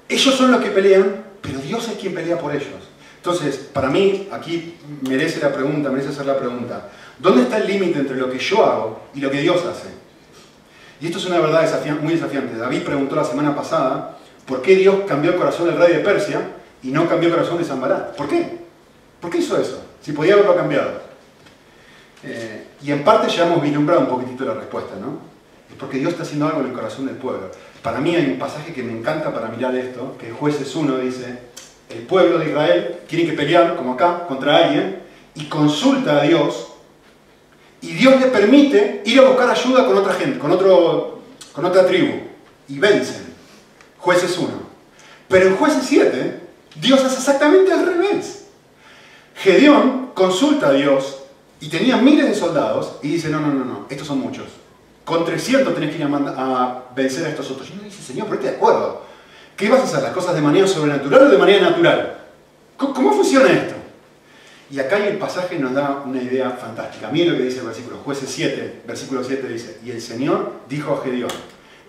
Ellos 0.09 0.35
son 0.35 0.51
los 0.51 0.61
que 0.61 0.71
pelean, 0.71 1.23
pero 1.41 1.59
Dios 1.59 1.87
es 1.89 1.97
quien 1.97 2.15
pelea 2.15 2.39
por 2.39 2.55
ellos. 2.55 2.87
Entonces, 3.17 3.57
para 3.57 3.89
mí, 3.89 4.29
aquí 4.31 4.77
merece 5.01 5.41
la 5.41 5.51
pregunta, 5.51 5.89
merece 5.89 6.09
hacer 6.09 6.25
la 6.25 6.37
pregunta. 6.37 6.89
¿Dónde 7.19 7.43
está 7.43 7.57
el 7.57 7.67
límite 7.67 7.99
entre 7.99 8.15
lo 8.15 8.29
que 8.29 8.37
yo 8.37 8.63
hago 8.63 8.99
y 9.13 9.19
lo 9.19 9.31
que 9.31 9.41
Dios 9.41 9.65
hace? 9.65 9.89
Y 11.01 11.07
esto 11.07 11.17
es 11.17 11.25
una 11.25 11.39
verdad 11.39 11.69
muy 12.01 12.13
desafiante. 12.13 12.57
David 12.57 12.83
preguntó 12.83 13.15
la 13.15 13.23
semana 13.23 13.55
pasada 13.55 14.17
por 14.45 14.61
qué 14.61 14.75
Dios 14.75 15.01
cambió 15.07 15.31
el 15.31 15.37
corazón 15.37 15.67
del 15.67 15.77
rey 15.77 15.93
de 15.93 15.99
Persia 15.99 16.41
y 16.83 16.89
no 16.89 17.07
cambió 17.07 17.29
el 17.29 17.35
corazón 17.35 17.57
de 17.57 17.65
Zambarat. 17.65 18.15
¿Por 18.15 18.27
qué? 18.27 18.59
¿Por 19.19 19.29
qué 19.31 19.39
hizo 19.39 19.59
eso? 19.59 19.83
Si 20.01 20.11
podía 20.11 20.33
haberlo 20.33 20.55
cambiado. 20.55 21.01
Eh, 22.23 22.67
y 22.83 22.91
en 22.91 23.03
parte 23.03 23.29
ya 23.29 23.45
hemos 23.45 23.61
vislumbrado 23.61 24.01
un 24.01 24.07
poquitito 24.07 24.45
la 24.45 24.53
respuesta, 24.53 24.95
¿no? 24.99 25.19
Es 25.69 25.75
porque 25.77 25.97
Dios 25.97 26.11
está 26.11 26.23
haciendo 26.23 26.47
algo 26.47 26.61
en 26.61 26.67
el 26.67 26.73
corazón 26.73 27.05
del 27.05 27.15
pueblo. 27.15 27.51
Para 27.81 27.99
mí 27.99 28.15
hay 28.15 28.25
un 28.25 28.39
pasaje 28.39 28.73
que 28.73 28.83
me 28.83 28.91
encanta 28.91 29.33
para 29.33 29.49
mirar 29.49 29.75
esto, 29.75 30.15
que 30.19 30.31
Jueces 30.31 30.75
1 30.75 30.97
dice, 30.99 31.39
el 31.89 32.03
pueblo 32.03 32.39
de 32.39 32.49
Israel 32.49 32.95
tiene 33.07 33.29
que 33.29 33.35
pelear, 33.35 33.75
como 33.75 33.93
acá, 33.93 34.25
contra 34.27 34.57
alguien, 34.57 34.99
y 35.35 35.45
consulta 35.45 36.19
a 36.19 36.23
Dios 36.23 36.73
y 37.81 37.93
Dios 37.93 38.19
le 38.19 38.27
permite 38.27 39.03
ir 39.05 39.19
a 39.19 39.29
buscar 39.29 39.49
ayuda 39.49 39.85
con 39.85 39.97
otra 39.97 40.13
gente, 40.13 40.39
con, 40.39 40.51
otro, 40.51 41.19
con 41.53 41.65
otra 41.65 41.85
tribu. 41.85 42.13
Y 42.67 42.79
vencen. 42.79 43.33
Jueces 43.99 44.37
1. 44.37 44.49
Pero 45.27 45.47
en 45.47 45.55
Jueces 45.55 45.83
7, 45.87 46.39
Dios 46.75 47.03
hace 47.03 47.17
exactamente 47.17 47.71
al 47.71 47.85
revés. 47.85 48.45
Gedeón 49.35 50.11
consulta 50.13 50.69
a 50.69 50.73
Dios 50.73 51.19
y 51.59 51.69
tenía 51.69 51.97
miles 51.97 52.27
de 52.27 52.35
soldados 52.35 52.95
y 53.03 53.09
dice, 53.09 53.29
no, 53.29 53.39
no, 53.39 53.53
no, 53.53 53.65
no, 53.65 53.85
estos 53.89 54.07
son 54.07 54.19
muchos. 54.19 54.47
Con 55.05 55.23
300 55.23 55.73
tenés 55.73 55.95
que 55.95 56.01
ir 56.01 56.07
a, 56.07 56.83
vencer 56.95 57.25
a 57.25 57.29
estos 57.29 57.49
otros. 57.51 57.69
Y 57.69 57.73
uno 57.73 57.83
dice, 57.83 58.01
Señor, 58.01 58.27
pero 58.29 58.41
de 58.41 58.49
acuerdo. 58.49 59.07
¿Qué 59.55 59.69
vas 59.69 59.79
a 59.79 59.83
hacer? 59.83 60.03
¿Las 60.03 60.13
cosas 60.13 60.35
de 60.35 60.41
manera 60.41 60.67
sobrenatural 60.67 61.27
o 61.27 61.29
de 61.29 61.37
manera 61.37 61.69
natural? 61.69 62.17
¿Cómo 62.77 63.13
funciona 63.13 63.51
esto? 63.51 63.76
Y 64.69 64.79
acá 64.79 64.97
el 65.05 65.17
pasaje 65.17 65.57
nos 65.57 65.73
da 65.73 66.03
una 66.05 66.21
idea 66.21 66.51
fantástica. 66.51 67.09
Miren 67.09 67.33
lo 67.33 67.37
que 67.37 67.45
dice 67.45 67.59
el 67.59 67.67
versículo, 67.67 67.97
jueces 67.97 68.29
7, 68.29 68.81
versículo 68.85 69.23
7 69.23 69.47
dice, 69.47 69.79
y 69.83 69.91
el 69.91 70.01
Señor 70.01 70.51
dijo 70.67 70.93
a 70.93 71.03
Gedeón, 71.03 71.31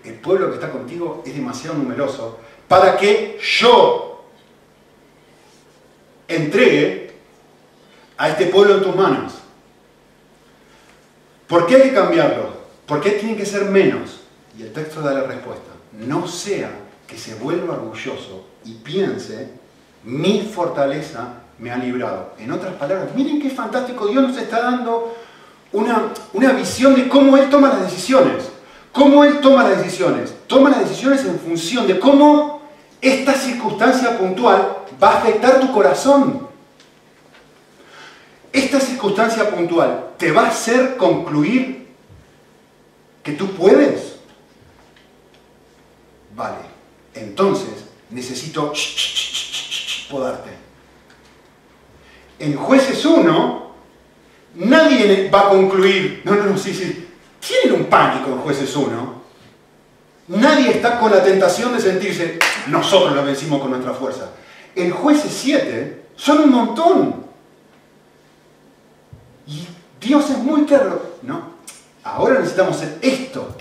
el 0.04 0.14
pueblo 0.14 0.48
que 0.48 0.54
está 0.54 0.70
contigo 0.70 1.22
es 1.26 1.34
demasiado 1.34 1.76
numeroso 1.76 2.38
para 2.68 2.96
que 2.96 3.38
yo 3.60 4.24
entregue 6.28 7.12
a 8.16 8.28
este 8.28 8.46
pueblo 8.46 8.76
en 8.76 8.82
tus 8.82 8.94
manos. 8.94 9.34
¿Por 11.48 11.66
qué 11.66 11.76
hay 11.76 11.82
que 11.82 11.94
cambiarlo? 11.94 12.58
¿Por 12.86 13.00
qué 13.00 13.12
tienen 13.12 13.36
que 13.36 13.46
ser 13.46 13.64
menos? 13.64 14.20
Y 14.56 14.62
el 14.62 14.72
texto 14.72 15.00
da 15.00 15.12
la 15.12 15.22
respuesta. 15.22 15.70
No 15.92 16.28
sea 16.28 16.70
que 17.06 17.18
se 17.18 17.34
vuelva 17.34 17.74
orgulloso 17.74 18.46
y 18.64 18.74
piense 18.74 19.48
mi 20.04 20.42
fortaleza 20.42 21.42
me 21.58 21.70
ha 21.70 21.76
librado. 21.76 22.32
En 22.38 22.52
otras 22.52 22.74
palabras, 22.74 23.08
miren 23.14 23.40
qué 23.40 23.50
fantástico, 23.50 24.06
Dios 24.06 24.22
nos 24.22 24.36
está 24.36 24.62
dando 24.62 25.16
una, 25.72 26.12
una 26.32 26.52
visión 26.52 26.94
de 26.94 27.08
cómo 27.08 27.36
Él 27.36 27.50
toma 27.50 27.68
las 27.68 27.82
decisiones. 27.82 28.50
Cómo 28.92 29.24
Él 29.24 29.40
toma 29.40 29.68
las 29.68 29.78
decisiones. 29.78 30.34
Toma 30.46 30.70
las 30.70 30.80
decisiones 30.80 31.24
en 31.24 31.38
función 31.38 31.86
de 31.86 31.98
cómo 31.98 32.62
esta 33.00 33.34
circunstancia 33.34 34.18
puntual 34.18 34.78
va 35.02 35.12
a 35.12 35.18
afectar 35.18 35.60
tu 35.60 35.72
corazón. 35.72 36.48
Esta 38.52 38.80
circunstancia 38.80 39.50
puntual 39.50 40.10
te 40.16 40.32
va 40.32 40.46
a 40.46 40.48
hacer 40.48 40.96
concluir 40.96 41.88
que 43.22 43.32
tú 43.32 43.48
puedes. 43.52 44.16
Vale, 46.34 46.58
entonces 47.14 47.84
necesito 48.10 48.72
podarte 50.10 50.50
en 52.38 52.56
jueces 52.56 53.04
1, 53.04 53.72
nadie 54.54 55.30
va 55.30 55.40
a 55.40 55.48
concluir, 55.50 56.22
no, 56.24 56.34
no, 56.34 56.44
no, 56.44 56.58
sí, 56.58 56.72
sí, 56.72 57.08
tienen 57.40 57.80
un 57.80 57.86
pánico 57.86 58.30
en 58.30 58.38
jueces 58.38 58.74
1. 58.74 59.18
Nadie 60.28 60.70
está 60.72 60.98
con 60.98 61.10
la 61.10 61.22
tentación 61.22 61.72
de 61.72 61.80
sentirse, 61.80 62.38
nosotros 62.66 63.14
lo 63.14 63.24
vencimos 63.24 63.60
con 63.60 63.70
nuestra 63.70 63.94
fuerza. 63.94 64.30
En 64.74 64.90
jueces 64.90 65.32
7 65.32 66.06
son 66.16 66.40
un 66.40 66.50
montón. 66.50 67.28
Y 69.46 69.66
Dios 70.00 70.28
es 70.30 70.38
muy 70.38 70.64
claro, 70.64 71.16
no, 71.22 71.54
ahora 72.04 72.38
necesitamos 72.38 72.76
hacer 72.76 72.98
esto, 73.00 73.56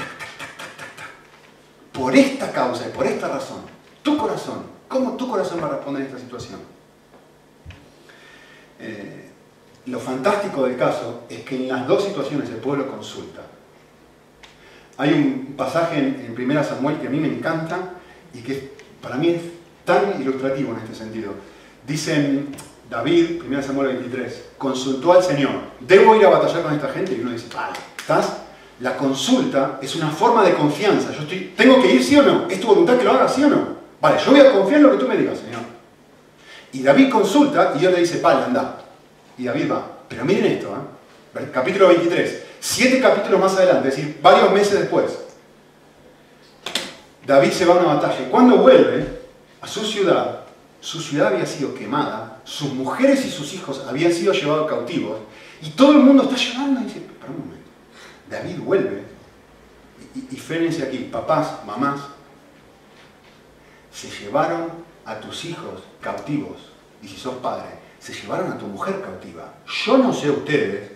por 1.94 2.16
esta 2.16 2.52
causa 2.52 2.88
y 2.88 2.92
por 2.92 3.08
esta 3.08 3.28
razón. 3.28 3.62
Tu 4.04 4.18
corazón, 4.18 4.64
¿cómo 4.88 5.14
tu 5.14 5.30
corazón 5.30 5.62
va 5.62 5.68
a 5.68 5.72
responder 5.72 6.04
a 6.04 6.06
esta 6.06 6.20
situación? 6.20 6.77
Eh, 8.80 9.30
lo 9.88 10.00
fantástico 10.00 10.66
del 10.66 10.78
caso 10.78 11.24
es 11.30 11.42
que 11.42 11.56
en 11.56 11.68
las 11.70 11.88
dos 11.88 12.04
situaciones 12.04 12.50
el 12.50 12.58
pueblo 12.58 12.92
consulta. 12.92 13.42
Hay 14.98 15.14
un 15.14 15.54
pasaje 15.56 16.00
en, 16.00 16.36
1 16.38 16.64
Samuel 16.64 16.98
que 16.98 17.08
a 17.08 17.10
mí 17.10 17.20
me 17.20 17.28
encanta 17.28 17.94
y 18.34 18.42
que 18.42 18.74
para 19.02 19.16
mí 19.16 19.30
es 19.30 19.42
tan 19.86 20.22
ilustrativo 20.22 20.74
en 20.74 20.80
este 20.80 20.96
sentido. 20.96 21.34
Dicen 21.86 22.50
David, 22.90 23.42
1 23.48 23.64
Samuel 23.64 23.96
23, 23.96 24.50
consultó 24.58 25.14
al 25.14 25.24
Señor, 25.24 25.52
¿debo 25.80 26.16
ir 26.16 26.26
a 26.26 26.30
batallar 26.30 26.64
con 26.64 26.74
esta 26.74 26.90
gente? 26.90 27.14
Y 27.14 27.22
uno 27.22 27.32
dice, 27.32 27.48
vale, 27.56 27.78
¿estás? 27.98 28.38
La 28.80 28.98
consulta 28.98 29.80
es 29.82 29.96
una 29.96 30.10
forma 30.10 30.44
de 30.44 30.54
confianza. 30.54 31.12
Yo 31.12 31.22
estoy, 31.22 31.54
¿Tengo 31.56 31.82
que 31.82 31.94
ir 31.94 32.04
sí 32.04 32.18
o 32.18 32.24
no? 32.24 32.48
¿Es 32.50 32.60
tu 32.60 32.68
voluntad 32.68 32.98
que 32.98 33.06
lo 33.06 33.12
haga 33.12 33.28
sí 33.28 33.44
o 33.44 33.50
no? 33.50 33.78
Vale, 34.02 34.18
yo 34.24 34.32
voy 34.32 34.42
a 34.42 34.52
confiar 34.52 34.82
en 34.82 34.84
lo 34.84 34.92
que 34.92 34.98
tú 34.98 35.08
me 35.08 35.18
digas, 35.18 35.40
Señor. 35.40 35.77
Y 36.74 36.84
David 36.84 37.10
consulta 37.10 37.74
y 37.76 37.80
Dios 37.80 37.94
le 37.94 38.00
dice, 38.00 38.22
vale, 38.22 38.44
anda. 38.44 38.82
Y 39.38 39.46
David 39.46 39.72
va. 39.72 39.92
Pero 40.08 40.26
miren 40.26 40.46
esto, 40.46 40.76
¿eh? 40.76 41.50
capítulo 41.54 41.88
23. 41.90 42.44
Siete 42.60 43.00
capítulos 43.00 43.40
más 43.40 43.56
adelante, 43.56 43.90
es 43.90 43.96
decir, 43.96 44.20
varios 44.22 44.52
meses 44.52 44.80
después. 44.80 45.20
David 47.26 47.52
se 47.52 47.66
va 47.66 47.76
a 47.76 47.78
una 47.78 47.96
batalla. 47.96 48.30
Cuando 48.30 48.58
vuelve 48.58 49.20
a 49.62 49.68
su 49.68 49.84
ciudad, 49.84 50.42
su 50.80 51.02
ciudad 51.02 51.34
había 51.34 51.46
sido 51.46 51.74
quemada, 51.74 52.42
sus 52.44 52.74
mujeres 52.74 53.26
y 53.26 53.30
sus 53.30 53.54
hijos 53.54 53.84
habían 53.88 54.14
sido 54.14 54.34
llevados 54.34 54.70
cautivos, 54.70 55.20
y 55.62 55.72
todo 55.72 55.92
el 55.92 56.00
mundo 56.00 56.24
está 56.24 56.36
llorando 56.36 56.82
y 56.82 56.84
dice, 56.86 57.02
para 57.20 57.32
un 57.32 57.40
momento, 57.40 57.70
David 58.30 58.60
vuelve, 58.60 59.04
y, 60.16 60.36
y 60.36 60.82
aquí, 60.82 61.10
papás, 61.12 61.66
mamás, 61.66 62.00
se 63.92 64.10
llevaron 64.10 64.87
a 65.08 65.20
tus 65.20 65.46
hijos 65.46 65.82
cautivos, 66.02 66.58
y 67.02 67.08
si 67.08 67.18
sos 67.18 67.36
padre, 67.36 67.70
se 67.98 68.14
llevaron 68.14 68.52
a 68.52 68.58
tu 68.58 68.68
mujer 68.68 69.02
cautiva. 69.02 69.54
Yo 69.86 69.98
no 69.98 70.14
sé 70.14 70.30
ustedes, 70.30 70.92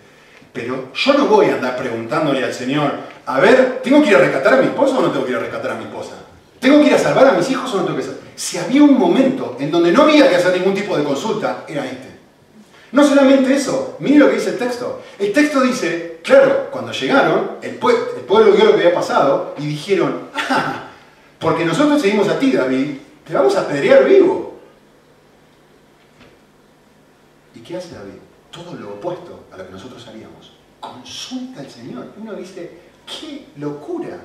pero 0.52 0.92
yo 0.94 1.14
no 1.14 1.26
voy 1.26 1.46
a 1.46 1.54
andar 1.54 1.76
preguntándole 1.76 2.44
al 2.44 2.52
Señor, 2.52 2.92
a 3.24 3.40
ver, 3.40 3.80
¿tengo 3.82 4.02
que 4.02 4.10
ir 4.10 4.16
a 4.16 4.20
rescatar 4.20 4.54
a 4.54 4.56
mi 4.58 4.66
esposa 4.66 4.98
o 4.98 5.02
no 5.02 5.10
tengo 5.10 5.24
que 5.24 5.32
ir 5.32 5.38
a 5.38 5.40
rescatar 5.40 5.72
a 5.72 5.74
mi 5.76 5.84
esposa? 5.84 6.12
¿Tengo 6.60 6.80
que 6.80 6.88
ir 6.88 6.94
a 6.94 6.98
salvar 6.98 7.26
a 7.26 7.32
mis 7.32 7.50
hijos 7.50 7.72
o 7.72 7.78
no 7.78 7.84
tengo 7.84 7.96
que 7.96 8.04
salvar? 8.04 8.20
Si 8.36 8.58
había 8.58 8.82
un 8.82 8.98
momento 8.98 9.56
en 9.58 9.70
donde 9.70 9.90
no 9.90 10.02
había 10.02 10.28
que 10.28 10.36
hacer 10.36 10.56
ningún 10.56 10.74
tipo 10.74 10.96
de 10.96 11.04
consulta, 11.04 11.64
era 11.66 11.84
este. 11.86 12.12
No 12.92 13.04
solamente 13.06 13.54
eso, 13.54 13.96
mire 14.00 14.18
lo 14.18 14.28
que 14.28 14.36
dice 14.36 14.50
el 14.50 14.58
texto. 14.58 15.02
El 15.18 15.32
texto 15.32 15.62
dice, 15.62 16.20
claro, 16.22 16.68
cuando 16.70 16.92
llegaron, 16.92 17.52
el, 17.62 17.76
pueblo 17.76 18.52
vio 18.52 18.66
lo 18.66 18.74
que 18.74 18.82
había 18.82 18.94
pasado 18.94 19.54
y 19.58 19.66
dijeron, 19.66 20.28
ah, 20.34 20.88
porque 21.38 21.64
nosotros 21.64 22.00
seguimos 22.00 22.28
a 22.28 22.38
ti, 22.38 22.52
David, 22.52 22.98
te 23.26 23.34
vamos 23.34 23.54
a 23.56 23.62
apedrear 23.62 24.04
vivo. 24.04 24.58
¿Y 27.54 27.60
qué 27.60 27.76
hace 27.76 27.94
David? 27.94 28.14
Todo 28.50 28.74
lo 28.74 28.94
opuesto 28.94 29.44
a 29.52 29.56
lo 29.56 29.66
que 29.66 29.72
nosotros 29.72 30.06
haríamos. 30.08 30.52
Consulta 30.80 31.60
al 31.60 31.70
Señor. 31.70 32.12
Uno 32.16 32.34
dice, 32.34 32.78
¡qué 33.06 33.46
locura! 33.56 34.18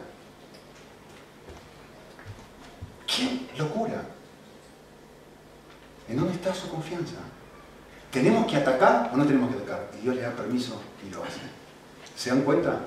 ¡Qué 3.06 3.48
locura! 3.58 4.04
¿En 6.10 6.18
dónde 6.18 6.34
está 6.34 6.54
su 6.54 6.70
confianza? 6.70 7.18
¿Tenemos 8.12 8.48
que 8.48 8.58
atacar 8.58 9.12
o 9.14 9.18
no 9.18 9.26
tenemos 9.26 9.50
que 9.50 9.58
atacar? 9.58 9.92
Y 10.00 10.04
Dios 10.04 10.16
le 10.16 10.22
da 10.22 10.32
permiso 10.32 10.82
y 11.06 11.14
lo 11.14 11.24
hace. 11.24 11.42
¿Se 12.16 12.30
dan 12.30 12.42
cuenta? 12.42 12.80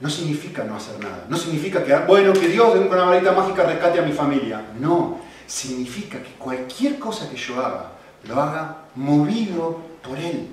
No 0.00 0.08
significa 0.08 0.64
no 0.64 0.76
hacer 0.76 1.00
nada. 1.00 1.26
No 1.28 1.36
significa 1.36 1.82
que, 1.82 1.94
bueno, 2.06 2.32
que 2.32 2.48
Dios 2.48 2.70
con 2.70 2.86
una 2.86 3.04
varita 3.04 3.32
mágica 3.32 3.64
rescate 3.64 3.98
a 3.98 4.02
mi 4.02 4.12
familia. 4.12 4.64
No. 4.78 5.18
Significa 5.46 6.22
que 6.22 6.34
cualquier 6.34 6.98
cosa 6.98 7.28
que 7.28 7.36
yo 7.36 7.58
haga, 7.58 7.92
lo 8.24 8.40
haga 8.40 8.76
movido 8.94 9.80
por 10.02 10.18
Él. 10.18 10.48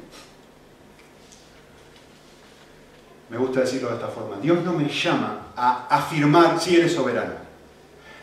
Me 3.30 3.38
gusta 3.38 3.62
decirlo 3.62 3.90
de 3.90 3.96
esta 3.96 4.08
forma. 4.08 4.38
Dios 4.42 4.64
no 4.64 4.74
me 4.74 4.88
llama 4.88 5.48
a 5.56 5.88
afirmar 5.90 6.60
si 6.60 6.78
eres 6.78 6.94
soberano. 6.94 7.46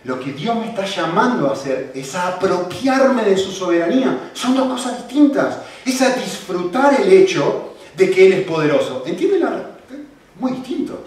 Lo 0.05 0.18
que 0.18 0.33
Dios 0.33 0.57
me 0.57 0.70
está 0.70 0.85
llamando 0.85 1.49
a 1.49 1.53
hacer 1.53 1.93
es 1.95 2.14
a 2.16 2.29
apropiarme 2.29 3.23
de 3.23 3.37
su 3.37 3.53
soberanía. 3.53 4.31
Son 4.33 4.57
dos 4.57 4.66
cosas 4.66 4.97
distintas. 4.97 5.59
Es 5.85 6.03
a 6.03 6.14
disfrutar 6.14 7.01
el 7.01 7.12
hecho 7.12 7.75
de 7.97 8.11
que 8.11 8.27
Él 8.27 8.33
es 8.33 8.47
poderoso. 8.47 9.05
¿Entienden? 9.07 9.43
Muy 10.43 10.55
distinto. 10.55 11.05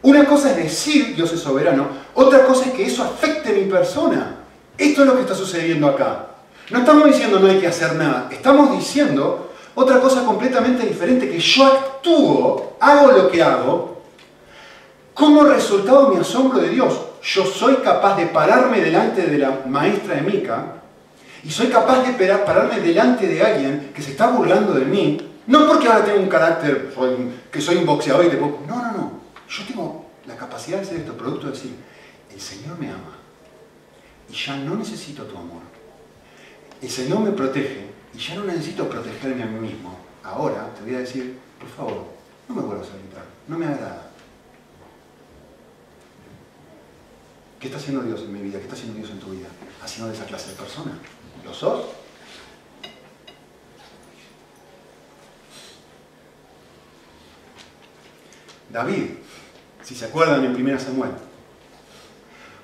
Una 0.00 0.24
cosa 0.24 0.52
es 0.52 0.56
decir 0.56 1.14
Dios 1.14 1.30
es 1.34 1.40
soberano, 1.40 1.88
otra 2.14 2.46
cosa 2.46 2.64
es 2.64 2.72
que 2.72 2.86
eso 2.86 3.04
afecte 3.04 3.52
mi 3.52 3.70
persona. 3.70 4.36
Esto 4.78 5.02
es 5.02 5.06
lo 5.06 5.14
que 5.14 5.20
está 5.20 5.34
sucediendo 5.34 5.86
acá. 5.86 6.28
No 6.70 6.78
estamos 6.78 7.04
diciendo 7.04 7.38
no 7.38 7.48
hay 7.48 7.60
que 7.60 7.66
hacer 7.66 7.94
nada, 7.96 8.30
estamos 8.32 8.72
diciendo 8.78 9.52
otra 9.74 10.00
cosa 10.00 10.24
completamente 10.24 10.86
diferente, 10.86 11.28
que 11.28 11.38
yo 11.38 11.66
actúo, 11.66 12.76
hago 12.80 13.12
lo 13.12 13.30
que 13.30 13.42
hago, 13.42 14.00
como 15.12 15.44
resultado 15.44 16.06
de 16.06 16.14
mi 16.14 16.20
asombro 16.22 16.60
de 16.60 16.70
Dios 16.70 16.94
yo 17.22 17.44
soy 17.44 17.76
capaz 17.76 18.16
de 18.16 18.26
pararme 18.28 18.80
delante 18.80 19.26
de 19.26 19.36
la 19.36 19.60
maestra 19.66 20.14
de 20.14 20.22
Mica 20.22 20.76
y 21.42 21.50
soy 21.50 21.66
capaz 21.66 22.02
de 22.02 22.12
pararme 22.38 22.80
delante 22.80 23.26
de 23.26 23.42
alguien 23.42 23.92
que 23.94 24.00
se 24.00 24.12
está 24.12 24.28
burlando 24.28 24.72
de 24.72 24.86
mí, 24.86 25.33
no 25.46 25.66
porque 25.66 25.88
ahora 25.88 26.04
tengo 26.04 26.20
un 26.20 26.28
carácter, 26.28 26.94
que 27.50 27.60
soy 27.60 27.76
un 27.76 27.86
boxeador 27.86 28.24
y 28.24 28.30
te 28.30 28.36
puedo... 28.36 28.60
No, 28.66 28.76
no, 28.76 28.92
no. 28.92 29.12
Yo 29.48 29.64
tengo 29.66 30.06
la 30.26 30.36
capacidad 30.36 30.78
de 30.78 30.84
hacer 30.84 31.00
esto, 31.00 31.16
producto 31.16 31.46
de 31.46 31.52
decir, 31.52 31.74
el 32.32 32.40
Señor 32.40 32.78
me 32.78 32.88
ama 32.88 33.18
y 34.28 34.34
ya 34.34 34.56
no 34.56 34.74
necesito 34.76 35.24
tu 35.24 35.36
amor. 35.36 35.62
El 36.80 36.90
Señor 36.90 37.20
me 37.20 37.32
protege 37.32 37.86
y 38.14 38.18
ya 38.18 38.34
no 38.34 38.44
necesito 38.44 38.88
protegerme 38.88 39.42
a 39.42 39.46
mí 39.46 39.68
mismo. 39.68 39.98
Ahora 40.22 40.72
te 40.74 40.82
voy 40.82 40.94
a 40.94 41.00
decir, 41.00 41.38
por 41.58 41.68
favor, 41.68 42.04
no 42.48 42.54
me 42.54 42.62
vuelvas 42.62 42.88
a 42.88 42.96
gritar, 42.96 43.24
no 43.48 43.58
me 43.58 43.66
agrada. 43.66 44.10
¿Qué 47.60 47.68
está 47.68 47.78
haciendo 47.78 48.02
Dios 48.02 48.20
en 48.20 48.32
mi 48.32 48.40
vida? 48.40 48.58
¿Qué 48.58 48.64
está 48.64 48.74
haciendo 48.74 48.98
Dios 48.98 49.10
en 49.10 49.20
tu 49.20 49.30
vida? 49.30 49.48
Haciendo 49.82 50.08
de 50.08 50.14
esa 50.14 50.26
clase 50.26 50.50
de 50.50 50.56
persona. 50.56 50.98
¿Lo 51.44 51.54
sos? 51.54 51.86
David, 58.74 59.04
si 59.84 59.94
se 59.94 60.06
acuerdan 60.06 60.44
en 60.44 60.52
1 60.52 60.80
Samuel, 60.80 61.12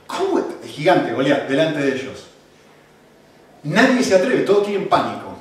¿cómo 0.08 0.40
el 0.40 0.68
gigante 0.68 1.12
Goliat 1.12 1.46
delante 1.48 1.78
de 1.78 1.94
ellos? 1.94 2.26
Nadie 3.62 4.02
se 4.02 4.16
atreve, 4.16 4.40
todos 4.40 4.66
tienen 4.66 4.88
pánico. 4.88 5.38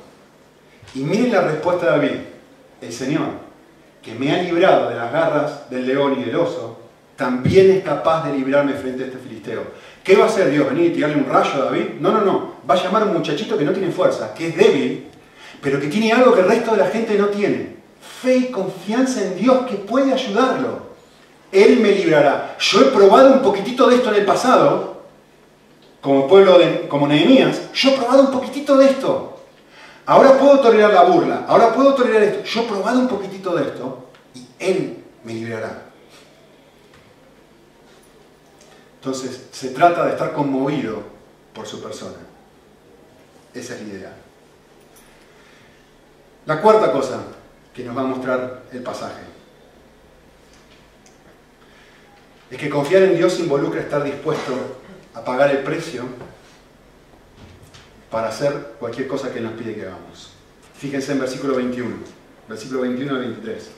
Y 0.94 1.00
miren 1.00 1.32
la 1.32 1.40
respuesta 1.40 1.86
de 1.86 1.90
David. 1.90 2.20
El 2.80 2.92
Señor, 2.92 3.30
que 4.00 4.14
me 4.14 4.32
ha 4.32 4.44
librado 4.44 4.90
de 4.90 4.94
las 4.94 5.12
garras 5.12 5.68
del 5.70 5.88
león 5.88 6.20
y 6.20 6.24
del 6.24 6.36
oso, 6.36 6.78
también 7.16 7.72
es 7.72 7.82
capaz 7.82 8.28
de 8.28 8.38
librarme 8.38 8.74
frente 8.74 9.02
a 9.02 9.06
este 9.06 9.18
filisteo. 9.18 9.64
¿Qué 10.04 10.14
va 10.14 10.26
a 10.26 10.28
hacer 10.28 10.52
Dios? 10.52 10.68
¿Venir 10.70 10.92
y 10.92 10.94
tirarle 10.94 11.16
un 11.16 11.28
rayo 11.28 11.52
a 11.54 11.64
David? 11.64 11.94
No, 11.98 12.12
no, 12.12 12.20
no. 12.20 12.54
Va 12.70 12.74
a 12.74 12.82
llamar 12.82 13.02
a 13.02 13.06
un 13.06 13.14
muchachito 13.14 13.58
que 13.58 13.64
no 13.64 13.72
tiene 13.72 13.90
fuerza, 13.90 14.32
que 14.34 14.48
es 14.48 14.56
débil, 14.56 15.08
pero 15.60 15.80
que 15.80 15.88
tiene 15.88 16.12
algo 16.12 16.32
que 16.32 16.42
el 16.42 16.48
resto 16.48 16.70
de 16.70 16.76
la 16.76 16.86
gente 16.86 17.18
no 17.18 17.26
tiene. 17.26 17.79
Fe 18.20 18.36
y 18.36 18.50
confianza 18.50 19.22
en 19.22 19.38
Dios 19.38 19.66
que 19.66 19.76
puede 19.76 20.12
ayudarlo. 20.12 20.90
Él 21.50 21.80
me 21.80 21.92
librará. 21.92 22.56
Yo 22.58 22.82
he 22.82 22.84
probado 22.86 23.32
un 23.32 23.40
poquitito 23.40 23.88
de 23.88 23.96
esto 23.96 24.10
en 24.10 24.16
el 24.16 24.26
pasado, 24.26 25.04
como 26.02 26.28
pueblo 26.28 26.58
de, 26.58 26.86
como 26.86 27.06
Nehemías. 27.06 27.72
Yo 27.72 27.90
he 27.90 27.96
probado 27.96 28.24
un 28.24 28.30
poquitito 28.30 28.76
de 28.76 28.90
esto. 28.90 29.38
Ahora 30.04 30.38
puedo 30.38 30.60
tolerar 30.60 30.92
la 30.92 31.04
burla. 31.04 31.46
Ahora 31.48 31.72
puedo 31.72 31.94
tolerar 31.94 32.22
esto. 32.22 32.44
Yo 32.44 32.60
he 32.60 32.66
probado 32.66 33.00
un 33.00 33.08
poquitito 33.08 33.54
de 33.54 33.64
esto 33.64 34.08
y 34.34 34.46
Él 34.58 35.02
me 35.24 35.32
librará. 35.32 35.82
Entonces, 38.96 39.46
se 39.50 39.70
trata 39.70 40.04
de 40.04 40.10
estar 40.10 40.34
conmovido 40.34 41.02
por 41.54 41.66
su 41.66 41.82
persona. 41.82 42.18
Esa 43.54 43.76
es 43.76 43.82
la 43.82 43.88
idea. 43.88 44.16
La 46.44 46.60
cuarta 46.60 46.92
cosa 46.92 47.20
que 47.74 47.84
nos 47.84 47.96
va 47.96 48.02
a 48.02 48.04
mostrar 48.04 48.62
el 48.72 48.82
pasaje 48.82 49.30
es 52.50 52.58
que 52.58 52.68
confiar 52.68 53.04
en 53.04 53.16
Dios 53.16 53.38
involucra 53.38 53.80
estar 53.80 54.02
dispuesto 54.02 54.52
a 55.14 55.24
pagar 55.24 55.50
el 55.50 55.58
precio 55.58 56.04
para 58.10 58.28
hacer 58.28 58.74
cualquier 58.80 59.06
cosa 59.06 59.32
que 59.32 59.38
Él 59.38 59.44
nos 59.44 59.52
pide 59.52 59.74
que 59.74 59.82
hagamos. 59.82 60.32
Fíjense 60.76 61.12
en 61.12 61.20
versículo 61.20 61.54
21, 61.54 61.96
versículo 62.48 62.80
21 62.80 63.14
al 63.14 63.20
23. 63.20 63.70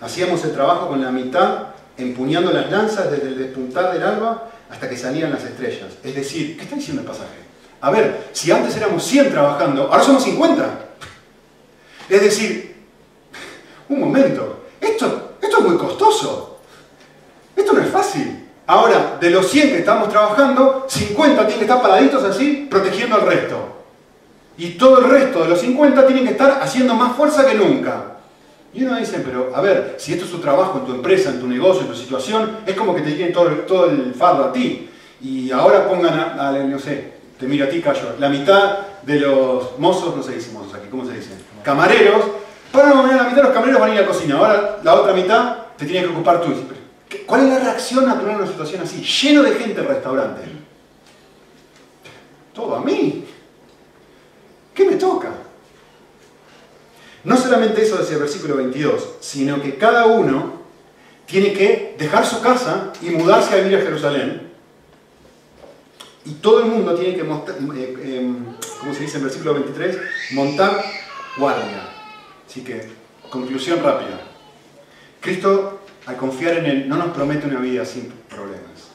Hacíamos 0.00 0.42
el 0.44 0.52
trabajo 0.52 0.88
con 0.88 1.02
la 1.02 1.10
mitad, 1.10 1.68
empuñando 1.98 2.52
las 2.52 2.70
lanzas 2.70 3.10
desde 3.10 3.28
el 3.28 3.38
despuntar 3.38 3.92
del 3.92 4.02
alba 4.02 4.50
hasta 4.70 4.88
que 4.88 4.96
salían 4.96 5.30
las 5.30 5.44
estrellas. 5.44 5.92
Es 6.02 6.14
decir, 6.14 6.56
¿qué 6.56 6.64
está 6.64 6.76
diciendo 6.76 7.02
el 7.02 7.08
pasaje? 7.08 7.44
A 7.82 7.90
ver, 7.90 8.28
si 8.32 8.50
antes 8.50 8.74
éramos 8.76 9.04
100 9.04 9.30
trabajando, 9.30 9.92
ahora 9.92 10.02
somos 10.02 10.24
50. 10.24 10.86
Es 12.08 12.22
decir, 12.22 12.65
un 13.88 14.00
momento, 14.00 14.64
esto, 14.80 15.32
esto 15.40 15.58
es 15.58 15.64
muy 15.64 15.76
costoso. 15.76 16.58
Esto 17.54 17.72
no 17.72 17.80
es 17.80 17.88
fácil. 17.88 18.46
Ahora, 18.66 19.16
de 19.20 19.30
los 19.30 19.48
100 19.48 19.68
que 19.68 19.78
estamos 19.78 20.08
trabajando, 20.08 20.86
50 20.88 21.36
tienen 21.42 21.58
que 21.58 21.64
estar 21.64 21.80
paraditos 21.80 22.24
así, 22.24 22.66
protegiendo 22.68 23.16
al 23.16 23.22
resto. 23.22 23.76
Y 24.58 24.70
todo 24.70 24.98
el 24.98 25.10
resto 25.10 25.42
de 25.42 25.48
los 25.48 25.60
50 25.60 26.06
tienen 26.06 26.24
que 26.24 26.32
estar 26.32 26.58
haciendo 26.60 26.94
más 26.94 27.16
fuerza 27.16 27.46
que 27.46 27.54
nunca. 27.54 28.16
Y 28.74 28.84
uno 28.84 28.96
dice, 28.96 29.22
pero 29.24 29.52
a 29.54 29.60
ver, 29.60 29.96
si 29.98 30.12
esto 30.12 30.24
es 30.24 30.30
tu 30.30 30.38
trabajo, 30.38 30.80
en 30.80 30.86
tu 30.86 30.92
empresa, 30.92 31.30
en 31.30 31.40
tu 31.40 31.46
negocio, 31.46 31.82
en 31.82 31.88
tu 31.88 31.94
situación, 31.94 32.58
es 32.66 32.74
como 32.74 32.94
que 32.94 33.02
te 33.02 33.12
tienen 33.12 33.32
todo, 33.32 33.48
todo 33.66 33.90
el 33.90 34.14
fardo 34.14 34.44
a 34.44 34.52
ti. 34.52 34.90
Y 35.22 35.50
ahora 35.50 35.88
pongan 35.88 36.38
a, 36.38 36.52
no 36.52 36.78
sé, 36.78 37.12
te 37.38 37.46
miro 37.46 37.66
a 37.66 37.68
ti, 37.68 37.80
Cayo, 37.80 38.16
la 38.18 38.28
mitad 38.28 38.78
de 39.02 39.20
los 39.20 39.78
mozos, 39.78 40.14
no 40.16 40.22
se 40.22 40.34
dice 40.34 40.50
mozos 40.52 40.74
aquí, 40.74 40.88
¿cómo 40.90 41.06
se 41.06 41.14
dice? 41.14 41.30
Camareros, 41.62 42.22
para 42.76 42.94
la 42.94 43.24
mitad 43.24 43.36
de 43.36 43.42
los 43.42 43.52
camareros 43.52 43.80
van 43.80 43.90
a 43.90 43.94
ir 43.94 43.98
a 43.98 44.02
la 44.02 44.08
cocina, 44.08 44.36
ahora 44.36 44.80
la 44.82 44.94
otra 44.94 45.12
mitad 45.12 45.56
te 45.76 45.86
tienes 45.86 46.04
que 46.04 46.14
ocupar 46.14 46.40
tú. 46.42 46.52
¿Cuál 47.26 47.42
es 47.42 47.48
la 47.48 47.58
reacción 47.58 48.04
en 48.04 48.36
una 48.36 48.46
situación 48.46 48.82
así? 48.82 49.02
Lleno 49.02 49.42
de 49.42 49.52
gente 49.52 49.80
el 49.80 49.88
restaurante. 49.88 50.42
Todo 52.52 52.76
a 52.76 52.80
mí. 52.80 53.24
¿Qué 54.74 54.84
me 54.84 54.96
toca? 54.96 55.30
No 57.24 57.36
solamente 57.36 57.82
eso 57.82 57.96
decía 57.96 58.14
el 58.14 58.22
versículo 58.22 58.56
22, 58.56 59.16
sino 59.20 59.60
que 59.60 59.76
cada 59.76 60.06
uno 60.06 60.62
tiene 61.26 61.52
que 61.52 61.96
dejar 61.98 62.24
su 62.24 62.40
casa 62.40 62.92
y 63.02 63.10
mudarse 63.10 63.54
a 63.54 63.56
vivir 63.56 63.78
a 63.78 63.82
Jerusalén. 63.82 64.52
Y 66.24 66.32
todo 66.34 66.60
el 66.60 66.66
mundo 66.66 66.94
tiene 66.94 67.14
que, 67.14 67.22
eh, 67.22 68.18
em, 68.18 68.44
como 68.80 68.94
se 68.94 69.00
dice 69.00 69.16
en 69.16 69.22
el 69.22 69.28
versículo 69.28 69.54
23, 69.54 69.96
montar 70.32 70.84
guardia. 71.36 71.95
Así 72.56 72.64
que, 72.64 72.88
conclusión 73.28 73.82
rápida. 73.82 74.18
Cristo, 75.20 75.80
al 76.06 76.16
confiar 76.16 76.56
en 76.56 76.64
Él, 76.64 76.88
no 76.88 76.96
nos 76.96 77.08
promete 77.08 77.46
una 77.46 77.60
vida 77.60 77.84
sin 77.84 78.10
problemas. 78.30 78.92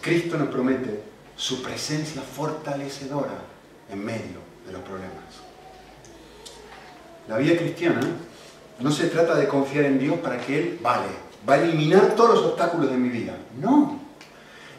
Cristo 0.00 0.38
nos 0.38 0.48
promete 0.48 1.02
su 1.36 1.62
presencia 1.62 2.22
fortalecedora 2.22 3.42
en 3.92 4.02
medio 4.02 4.40
de 4.64 4.72
los 4.72 4.80
problemas. 4.80 5.12
La 7.28 7.36
vida 7.36 7.58
cristiana 7.58 8.00
no 8.80 8.90
se 8.90 9.08
trata 9.08 9.34
de 9.34 9.46
confiar 9.46 9.84
en 9.84 9.98
Dios 9.98 10.18
para 10.20 10.38
que 10.38 10.58
Él 10.58 10.78
vale. 10.80 11.08
va 11.46 11.54
a 11.56 11.62
eliminar 11.62 12.14
todos 12.16 12.36
los 12.36 12.44
obstáculos 12.46 12.90
de 12.90 12.96
mi 12.96 13.10
vida. 13.10 13.36
No. 13.60 14.00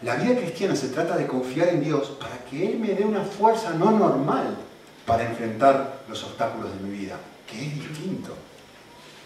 La 0.02 0.16
vida 0.16 0.36
cristiana 0.36 0.76
se 0.76 0.88
trata 0.88 1.16
de 1.16 1.28
confiar 1.28 1.68
en 1.70 1.84
Dios 1.84 2.18
para 2.20 2.44
que 2.50 2.72
Él 2.72 2.80
me 2.80 2.96
dé 2.96 3.04
una 3.06 3.22
fuerza 3.22 3.70
no 3.76 3.92
normal 3.92 4.58
para 5.06 5.30
enfrentar 5.30 6.00
los 6.10 6.24
obstáculos 6.24 6.74
de 6.74 6.88
mi 6.88 6.98
vida, 6.98 7.16
que 7.50 7.66
es 7.66 7.76
distinto. 7.76 8.36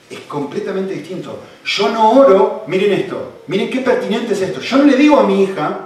Es 0.09 0.19
completamente 0.21 0.93
distinto. 0.93 1.39
Yo 1.65 1.89
no 1.89 2.11
oro, 2.11 2.63
miren 2.67 2.93
esto, 2.93 3.41
miren 3.47 3.69
qué 3.69 3.79
pertinente 3.79 4.33
es 4.33 4.41
esto. 4.41 4.61
Yo 4.61 4.77
no 4.77 4.83
le 4.83 4.95
digo 4.95 5.19
a 5.19 5.23
mi 5.23 5.43
hija, 5.43 5.79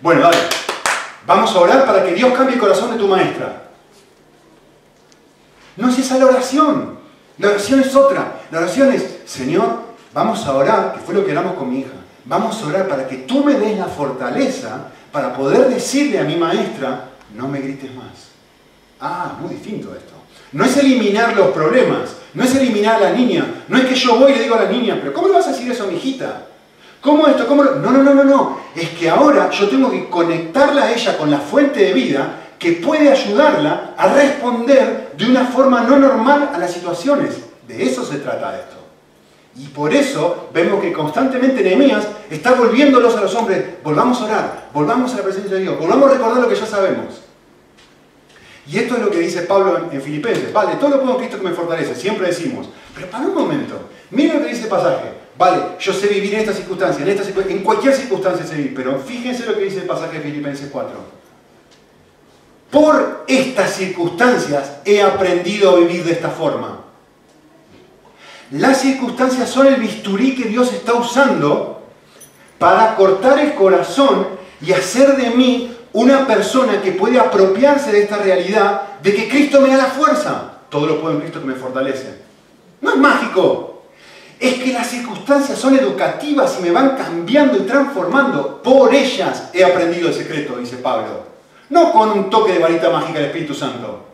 bueno, 0.00 0.22
dale, 0.22 0.38
vamos 1.26 1.54
a 1.54 1.60
orar 1.60 1.86
para 1.86 2.04
que 2.04 2.14
Dios 2.14 2.32
cambie 2.32 2.54
el 2.54 2.60
corazón 2.60 2.92
de 2.92 2.98
tu 2.98 3.06
maestra. 3.06 3.70
No 5.76 5.88
es 5.88 5.98
esa 5.98 6.18
la 6.18 6.26
oración. 6.26 6.98
La 7.38 7.48
oración 7.48 7.80
es 7.80 7.94
otra. 7.94 8.42
La 8.50 8.58
oración 8.58 8.92
es, 8.92 9.20
Señor, 9.24 9.80
vamos 10.12 10.44
a 10.44 10.54
orar, 10.54 10.92
que 10.94 11.00
fue 11.00 11.14
lo 11.14 11.24
que 11.24 11.32
oramos 11.32 11.54
con 11.54 11.70
mi 11.70 11.80
hija. 11.80 11.92
Vamos 12.26 12.62
a 12.62 12.66
orar 12.66 12.86
para 12.86 13.08
que 13.08 13.16
tú 13.16 13.42
me 13.42 13.54
des 13.54 13.78
la 13.78 13.86
fortaleza 13.86 14.88
para 15.10 15.34
poder 15.34 15.68
decirle 15.68 16.18
a 16.18 16.24
mi 16.24 16.36
maestra, 16.36 17.10
no 17.34 17.48
me 17.48 17.60
grites 17.60 17.94
más. 17.94 18.30
Ah, 19.00 19.36
muy 19.40 19.54
distinto 19.54 19.94
esto. 19.94 20.19
No 20.52 20.64
es 20.64 20.76
eliminar 20.76 21.36
los 21.36 21.48
problemas, 21.48 22.16
no 22.34 22.44
es 22.44 22.54
eliminar 22.54 22.96
a 22.96 23.10
la 23.10 23.12
niña, 23.12 23.64
no 23.68 23.78
es 23.78 23.84
que 23.84 23.94
yo 23.94 24.16
voy 24.16 24.32
y 24.32 24.36
le 24.36 24.42
digo 24.42 24.56
a 24.56 24.64
la 24.64 24.70
niña, 24.70 24.98
pero 25.00 25.12
¿cómo 25.12 25.28
le 25.28 25.34
vas 25.34 25.46
a 25.46 25.52
decir 25.52 25.70
eso 25.70 25.84
a 25.84 25.86
mi 25.86 25.96
hijita? 25.96 26.42
¿Cómo 27.00 27.26
esto? 27.26 27.46
¿Cómo 27.46 27.64
No, 27.64 27.90
no, 27.90 28.02
no, 28.02 28.14
no, 28.14 28.24
no. 28.24 28.60
Es 28.74 28.90
que 28.90 29.08
ahora 29.08 29.50
yo 29.50 29.68
tengo 29.68 29.90
que 29.90 30.08
conectarla 30.08 30.84
a 30.84 30.92
ella 30.92 31.16
con 31.16 31.30
la 31.30 31.38
fuente 31.38 31.80
de 31.80 31.92
vida 31.94 32.36
que 32.58 32.72
puede 32.72 33.08
ayudarla 33.08 33.94
a 33.96 34.12
responder 34.12 35.12
de 35.16 35.26
una 35.26 35.46
forma 35.46 35.80
no 35.80 35.98
normal 35.98 36.50
a 36.52 36.58
las 36.58 36.72
situaciones. 36.72 37.36
De 37.66 37.82
eso 37.84 38.04
se 38.04 38.18
trata 38.18 38.58
esto. 38.58 38.76
Y 39.56 39.68
por 39.68 39.92
eso 39.94 40.48
vemos 40.52 40.80
que 40.80 40.92
constantemente 40.92 41.62
Nehemías 41.62 42.06
está 42.30 42.52
volviéndolos 42.52 43.16
a 43.16 43.22
los 43.22 43.34
hombres, 43.34 43.82
volvamos 43.82 44.20
a 44.20 44.24
orar, 44.24 44.68
volvamos 44.72 45.12
a 45.14 45.16
la 45.16 45.22
presencia 45.22 45.56
de 45.56 45.62
Dios, 45.62 45.78
volvamos 45.78 46.10
a 46.10 46.14
recordar 46.14 46.42
lo 46.42 46.48
que 46.48 46.54
ya 46.54 46.66
sabemos. 46.66 47.22
Y 48.66 48.78
esto 48.78 48.96
es 48.96 49.02
lo 49.02 49.10
que 49.10 49.18
dice 49.18 49.42
Pablo 49.42 49.88
en, 49.90 50.02
Filipenses. 50.02 50.52
Vale, 50.52 50.76
todo 50.76 50.90
lo 50.90 51.00
puedo 51.00 51.14
en 51.14 51.18
Cristo 51.18 51.38
que 51.38 51.48
me 51.48 51.54
fortalece, 51.54 51.94
siempre 51.94 52.28
decimos. 52.28 52.68
Pero 52.94 53.08
para 53.08 53.26
un 53.26 53.34
momento, 53.34 53.88
miren 54.10 54.38
lo 54.38 54.44
que 54.44 54.50
dice 54.50 54.64
el 54.64 54.68
pasaje. 54.68 55.20
Vale, 55.38 55.62
yo 55.80 55.92
sé 55.92 56.08
vivir 56.08 56.34
en 56.34 56.40
esta 56.40 56.52
circunstancia, 56.52 57.04
en, 57.04 57.50
en 57.50 57.58
cualquier 57.62 57.94
circunstancia 57.94 58.46
sé 58.46 58.56
vivir, 58.56 58.74
pero 58.74 58.98
fíjense 58.98 59.46
lo 59.46 59.54
que 59.54 59.64
dice 59.64 59.78
el 59.78 59.86
pasaje 59.86 60.18
de 60.18 60.24
Filipenses 60.24 60.68
4. 60.70 60.90
Por 62.70 63.24
estas 63.26 63.74
circunstancias 63.74 64.76
he 64.84 65.02
aprendido 65.02 65.70
a 65.70 65.78
vivir 65.78 66.04
de 66.04 66.12
esta 66.12 66.28
forma. 66.28 66.84
Las 68.52 68.80
circunstancias 68.80 69.48
son 69.48 69.66
el 69.66 69.76
bisturí 69.76 70.34
que 70.34 70.48
Dios 70.48 70.72
está 70.72 70.94
usando 70.94 71.82
para 72.58 72.94
cortar 72.94 73.38
el 73.38 73.54
corazón 73.54 74.26
y 74.60 74.72
hacer 74.72 75.16
de 75.16 75.30
mí 75.30 75.76
una 75.92 76.26
persona 76.26 76.80
que 76.80 76.92
puede 76.92 77.18
apropiarse 77.18 77.92
de 77.92 78.02
esta 78.02 78.18
realidad 78.18 78.82
de 79.02 79.14
que 79.14 79.28
Cristo 79.28 79.60
me 79.60 79.68
da 79.68 79.76
la 79.76 79.86
fuerza. 79.86 80.52
Todo 80.68 80.86
lo 80.86 81.00
puedo 81.00 81.14
en 81.14 81.20
Cristo 81.20 81.40
que 81.40 81.46
me 81.46 81.54
fortalece. 81.54 82.20
No 82.80 82.90
es 82.90 82.96
mágico. 82.96 83.82
Es 84.38 84.54
que 84.54 84.72
las 84.72 84.86
circunstancias 84.86 85.58
son 85.58 85.76
educativas 85.76 86.56
y 86.58 86.62
me 86.62 86.70
van 86.70 86.96
cambiando 86.96 87.58
y 87.58 87.62
transformando. 87.62 88.62
Por 88.62 88.94
ellas 88.94 89.50
he 89.52 89.64
aprendido 89.64 90.08
el 90.08 90.14
secreto, 90.14 90.56
dice 90.56 90.76
Pablo. 90.76 91.24
No 91.68 91.92
con 91.92 92.10
un 92.10 92.30
toque 92.30 92.52
de 92.52 92.58
varita 92.58 92.88
mágica 92.90 93.18
del 93.18 93.26
Espíritu 93.26 93.54
Santo. 93.54 94.06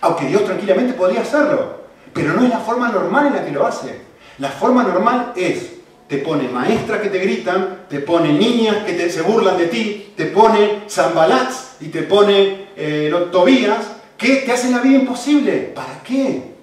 Aunque 0.00 0.26
Dios 0.26 0.44
tranquilamente 0.44 0.92
podría 0.92 1.22
hacerlo. 1.22 1.86
Pero 2.12 2.34
no 2.34 2.44
es 2.44 2.50
la 2.50 2.60
forma 2.60 2.88
normal 2.88 3.26
en 3.26 3.34
la 3.34 3.44
que 3.44 3.50
lo 3.50 3.66
hace. 3.66 4.00
La 4.38 4.50
forma 4.50 4.84
normal 4.84 5.32
es 5.34 5.75
te 6.08 6.18
pone 6.18 6.48
maestras 6.48 7.00
que 7.00 7.08
te 7.08 7.18
gritan, 7.18 7.86
te 7.88 8.00
pone 8.00 8.32
niñas 8.32 8.84
que 8.84 9.10
se 9.10 9.22
burlan 9.22 9.58
de 9.58 9.66
ti, 9.66 10.12
te 10.16 10.26
pone 10.26 10.82
zambalats 10.88 11.76
y 11.80 11.88
te 11.88 12.02
pone 12.02 12.68
eh, 12.76 13.12
Tobías 13.32 13.96
que 14.16 14.36
te 14.36 14.52
hacen 14.52 14.72
la 14.72 14.80
vida 14.80 14.98
imposible. 14.98 15.72
¿Para 15.74 16.02
qué? 16.02 16.54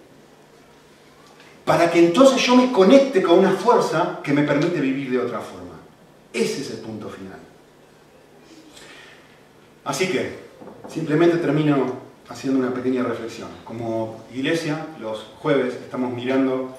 Para 1.66 1.89
que 1.89 2.00
entonces 2.00 2.41
yo 2.41 2.56
me 2.56 2.72
conecte 2.72 3.22
con 3.22 3.39
una 3.39 3.52
fuerza 3.52 4.20
que 4.24 4.34
me 4.34 4.44
permite 4.44 4.80
vivir 4.80 5.12
de 5.12 5.20
otra 5.20 5.39
forma. 5.39 5.80
Ese 6.32 6.62
es 6.62 6.72
el 6.72 6.78
punto 6.78 7.10
final. 7.10 7.39
Así 9.86 10.08
que, 10.08 10.32
simplemente 10.88 11.38
termino 11.38 12.02
haciendo 12.30 12.60
una 12.60 12.74
pequeña 12.74 13.04
reflexión. 13.04 13.50
Como 13.64 14.24
iglesia, 14.34 14.88
los 15.00 15.28
jueves 15.39 15.76
estamos 15.76 16.14
mirando 16.14 16.78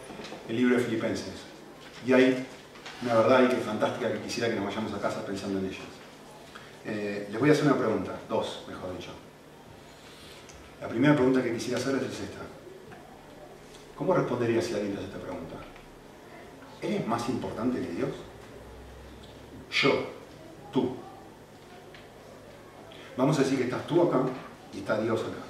el 0.48 0.56
libro 0.56 0.76
de 0.76 0.82
Filipenses. 0.82 1.34
Y 2.06 2.12
hay 2.12 2.46
una 3.04 3.14
verdad 3.14 3.36
ahí 3.38 3.48
que 3.48 3.56
fantástica 3.56 4.12
que 4.12 4.20
quisiera 4.20 4.48
que 4.48 4.56
nos 4.56 4.64
vayamos 4.64 4.92
a 4.94 4.98
casa 4.98 5.24
pensando 5.26 5.58
en 5.58 5.66
ellas. 5.66 5.82
Eh, 6.86 7.28
les 7.30 7.40
voy 7.40 7.50
a 7.50 7.52
hacer 7.52 7.66
una 7.66 7.76
pregunta, 7.76 8.12
dos, 8.28 8.64
mejor 8.66 8.96
dicho. 8.96 9.10
La 10.80 10.88
primera 10.88 11.14
pregunta 11.14 11.42
que 11.42 11.52
quisiera 11.52 11.78
hacer 11.78 11.96
es 11.96 12.02
esta. 12.04 12.40
¿Cómo 13.96 14.14
respondería 14.14 14.60
si 14.60 14.74
alguien 14.74 14.92
te 14.92 14.98
hace 14.98 15.06
esta 15.08 15.18
pregunta? 15.18 15.54
¿Eres 16.80 17.06
más 17.06 17.28
importante 17.28 17.80
que 17.80 17.92
Dios? 17.92 18.10
Yo, 19.70 20.06
tú. 20.72 20.96
Vamos 23.16 23.38
a 23.38 23.42
decir 23.42 23.58
que 23.58 23.64
estás 23.64 23.86
tú 23.86 24.02
acá 24.02 24.20
y 24.72 24.78
está 24.78 24.98
Dios 25.00 25.20
acá. 25.20 25.44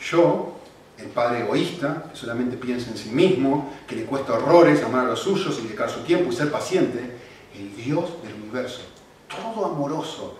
Yo 0.00 0.57
el 0.98 1.06
padre 1.06 1.40
egoísta, 1.40 2.04
que 2.10 2.16
solamente 2.16 2.56
piensa 2.56 2.90
en 2.90 2.96
sí 2.96 3.10
mismo, 3.10 3.72
que 3.86 3.96
le 3.96 4.04
cuesta 4.04 4.34
horrores 4.34 4.82
amar 4.82 5.06
a 5.06 5.10
los 5.10 5.20
suyos 5.20 5.58
y 5.58 5.62
dedicar 5.62 5.88
su 5.88 6.00
tiempo 6.00 6.32
y 6.32 6.36
ser 6.36 6.50
paciente, 6.50 7.16
el 7.56 7.74
Dios 7.76 8.22
del 8.22 8.34
universo, 8.34 8.80
todo 9.28 9.66
amoroso, 9.66 10.36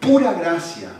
pura 0.00 0.32
gracia, 0.32 0.90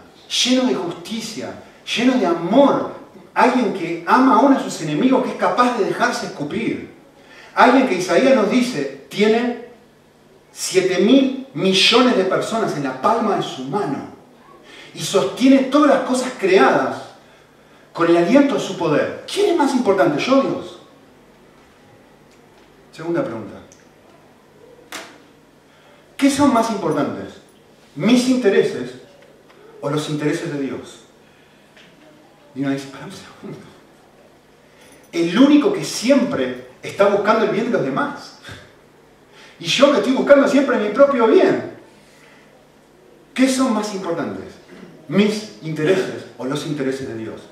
lleno 0.44 0.66
de 0.66 0.74
justicia, 0.74 1.62
lleno 1.96 2.14
de 2.14 2.26
amor, 2.26 2.92
alguien 3.34 3.72
que 3.74 4.04
ama 4.06 4.36
aún 4.36 4.54
a 4.54 4.62
sus 4.62 4.80
enemigos, 4.82 5.24
que 5.24 5.30
es 5.30 5.36
capaz 5.36 5.78
de 5.78 5.86
dejarse 5.86 6.26
escupir, 6.26 6.92
alguien 7.54 7.88
que 7.88 7.96
Isaías 7.96 8.36
nos 8.36 8.50
dice, 8.50 9.06
tiene 9.08 9.66
7 10.52 11.00
mil 11.00 11.48
millones 11.54 12.16
de 12.16 12.24
personas 12.24 12.76
en 12.76 12.84
la 12.84 13.00
palma 13.00 13.36
de 13.36 13.42
su 13.42 13.64
mano 13.64 14.12
y 14.94 15.00
sostiene 15.00 15.58
todas 15.64 15.90
las 15.90 16.00
cosas 16.08 16.32
creadas 16.38 17.11
con 17.92 18.08
el 18.08 18.16
aliento 18.16 18.54
de 18.54 18.60
su 18.60 18.76
poder. 18.76 19.24
¿Quién 19.32 19.50
es 19.50 19.56
más 19.56 19.74
importante, 19.74 20.22
yo 20.22 20.38
o 20.38 20.42
Dios? 20.42 20.78
Segunda 22.92 23.24
pregunta. 23.24 23.56
¿Qué 26.16 26.30
son 26.30 26.52
más 26.52 26.70
importantes? 26.70 27.34
¿Mis 27.96 28.28
intereses 28.28 28.92
o 29.80 29.90
los 29.90 30.08
intereses 30.08 30.52
de 30.52 30.60
Dios? 30.60 31.00
Y 32.54 32.60
uno 32.60 32.70
dice, 32.70 32.88
para 32.88 33.06
un 33.06 33.12
segundo. 33.12 33.66
El 35.10 35.38
único 35.38 35.72
que 35.72 35.84
siempre 35.84 36.68
está 36.82 37.08
buscando 37.08 37.44
el 37.44 37.50
bien 37.50 37.66
de 37.66 37.72
los 37.72 37.84
demás. 37.84 38.38
Y 39.58 39.66
yo 39.66 39.90
que 39.92 39.98
estoy 39.98 40.12
buscando 40.12 40.48
siempre 40.48 40.78
mi 40.78 40.90
propio 40.90 41.26
bien. 41.26 41.72
¿Qué 43.34 43.48
son 43.48 43.72
más 43.72 43.94
importantes? 43.94 44.54
¿Mis 45.08 45.58
intereses 45.62 46.26
o 46.38 46.44
los 46.44 46.66
intereses 46.66 47.08
de 47.08 47.16
Dios? 47.16 47.51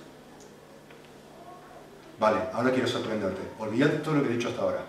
Vale, 2.21 2.39
ahora 2.53 2.71
quiero 2.71 2.87
sorprenderte. 2.87 3.41
Olvídate 3.59 3.97
todo 3.99 4.17
lo 4.17 4.23
que 4.23 4.29
he 4.29 4.37
dicho 4.37 4.51
hasta 4.51 4.61
ahora. 4.61 4.85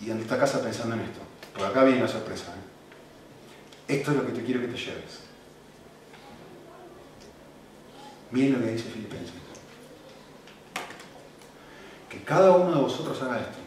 Y 0.00 0.08
en 0.08 0.20
esta 0.20 0.38
casa 0.38 0.62
pensando 0.62 0.94
en 0.94 1.02
esto. 1.02 1.18
Por 1.52 1.66
acá 1.66 1.82
viene 1.82 2.00
la 2.00 2.06
sorpresa. 2.06 2.54
¿eh? 2.54 3.96
Esto 3.96 4.12
es 4.12 4.16
lo 4.16 4.24
que 4.24 4.32
te 4.32 4.44
quiero 4.44 4.60
que 4.60 4.68
te 4.68 4.78
lleves. 4.78 5.18
Miren 8.30 8.52
lo 8.52 8.60
que 8.60 8.70
dice 8.70 8.88
Filipenses. 8.88 9.34
Que 12.08 12.22
cada 12.22 12.52
uno 12.52 12.76
de 12.76 12.82
vosotros 12.82 13.20
haga 13.22 13.40
esto. 13.40 13.58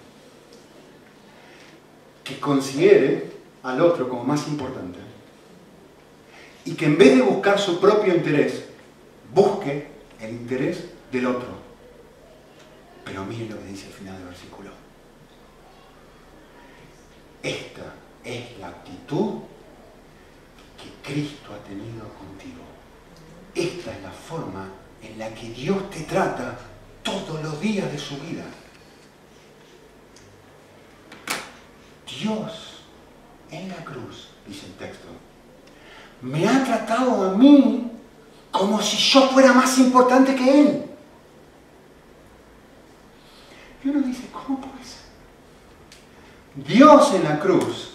Que 2.23 2.39
considere 2.39 3.33
al 3.63 3.81
otro 3.81 4.07
como 4.07 4.23
más 4.23 4.47
importante. 4.47 4.99
Y 6.63 6.75
que 6.75 6.85
en 6.85 6.97
vez 6.97 7.17
de 7.17 7.21
buscar 7.21 7.59
su 7.59 7.81
propio 7.81 8.15
interés, 8.15 8.63
busque 9.33 9.89
el 10.21 10.31
interés 10.31 10.85
del 11.11 11.25
otro. 11.25 11.62
Pero 13.05 13.25
miren 13.25 13.49
lo 13.49 13.59
que 13.59 13.65
dice 13.65 13.87
al 13.87 13.93
final 13.93 14.17
del 14.17 14.27
versículo. 14.27 14.69
Esta 17.41 17.93
es 18.23 18.57
la 18.59 18.69
actitud 18.69 19.41
que 20.77 21.11
Cristo 21.11 21.53
ha 21.53 21.67
tenido 21.67 22.07
contigo. 22.13 22.63
Esta 23.53 23.91
es 23.91 24.01
la 24.01 24.11
forma 24.11 24.69
en 25.01 25.19
la 25.19 25.29
que 25.33 25.49
Dios 25.49 25.89
te 25.89 26.01
trata 26.01 26.57
todos 27.03 27.43
los 27.43 27.59
días 27.59 27.91
de 27.91 27.97
su 27.97 28.15
vida. 28.17 28.45
Dios 32.19 32.83
en 33.51 33.67
la 33.69 33.83
cruz, 33.83 34.29
dice 34.47 34.65
el 34.67 34.73
texto, 34.73 35.07
me 36.21 36.47
ha 36.47 36.63
tratado 36.63 37.29
a 37.29 37.37
mí 37.37 37.91
como 38.51 38.81
si 38.81 38.97
yo 38.97 39.27
fuera 39.29 39.51
más 39.51 39.77
importante 39.77 40.35
que 40.35 40.61
Él. 40.61 40.92
Y 43.83 43.89
uno 43.89 43.99
dice, 44.01 44.23
¿cómo 44.31 44.59
puede 44.59 44.83
ser? 44.83 45.03
Dios 46.55 47.13
en 47.15 47.23
la 47.23 47.39
cruz 47.39 47.93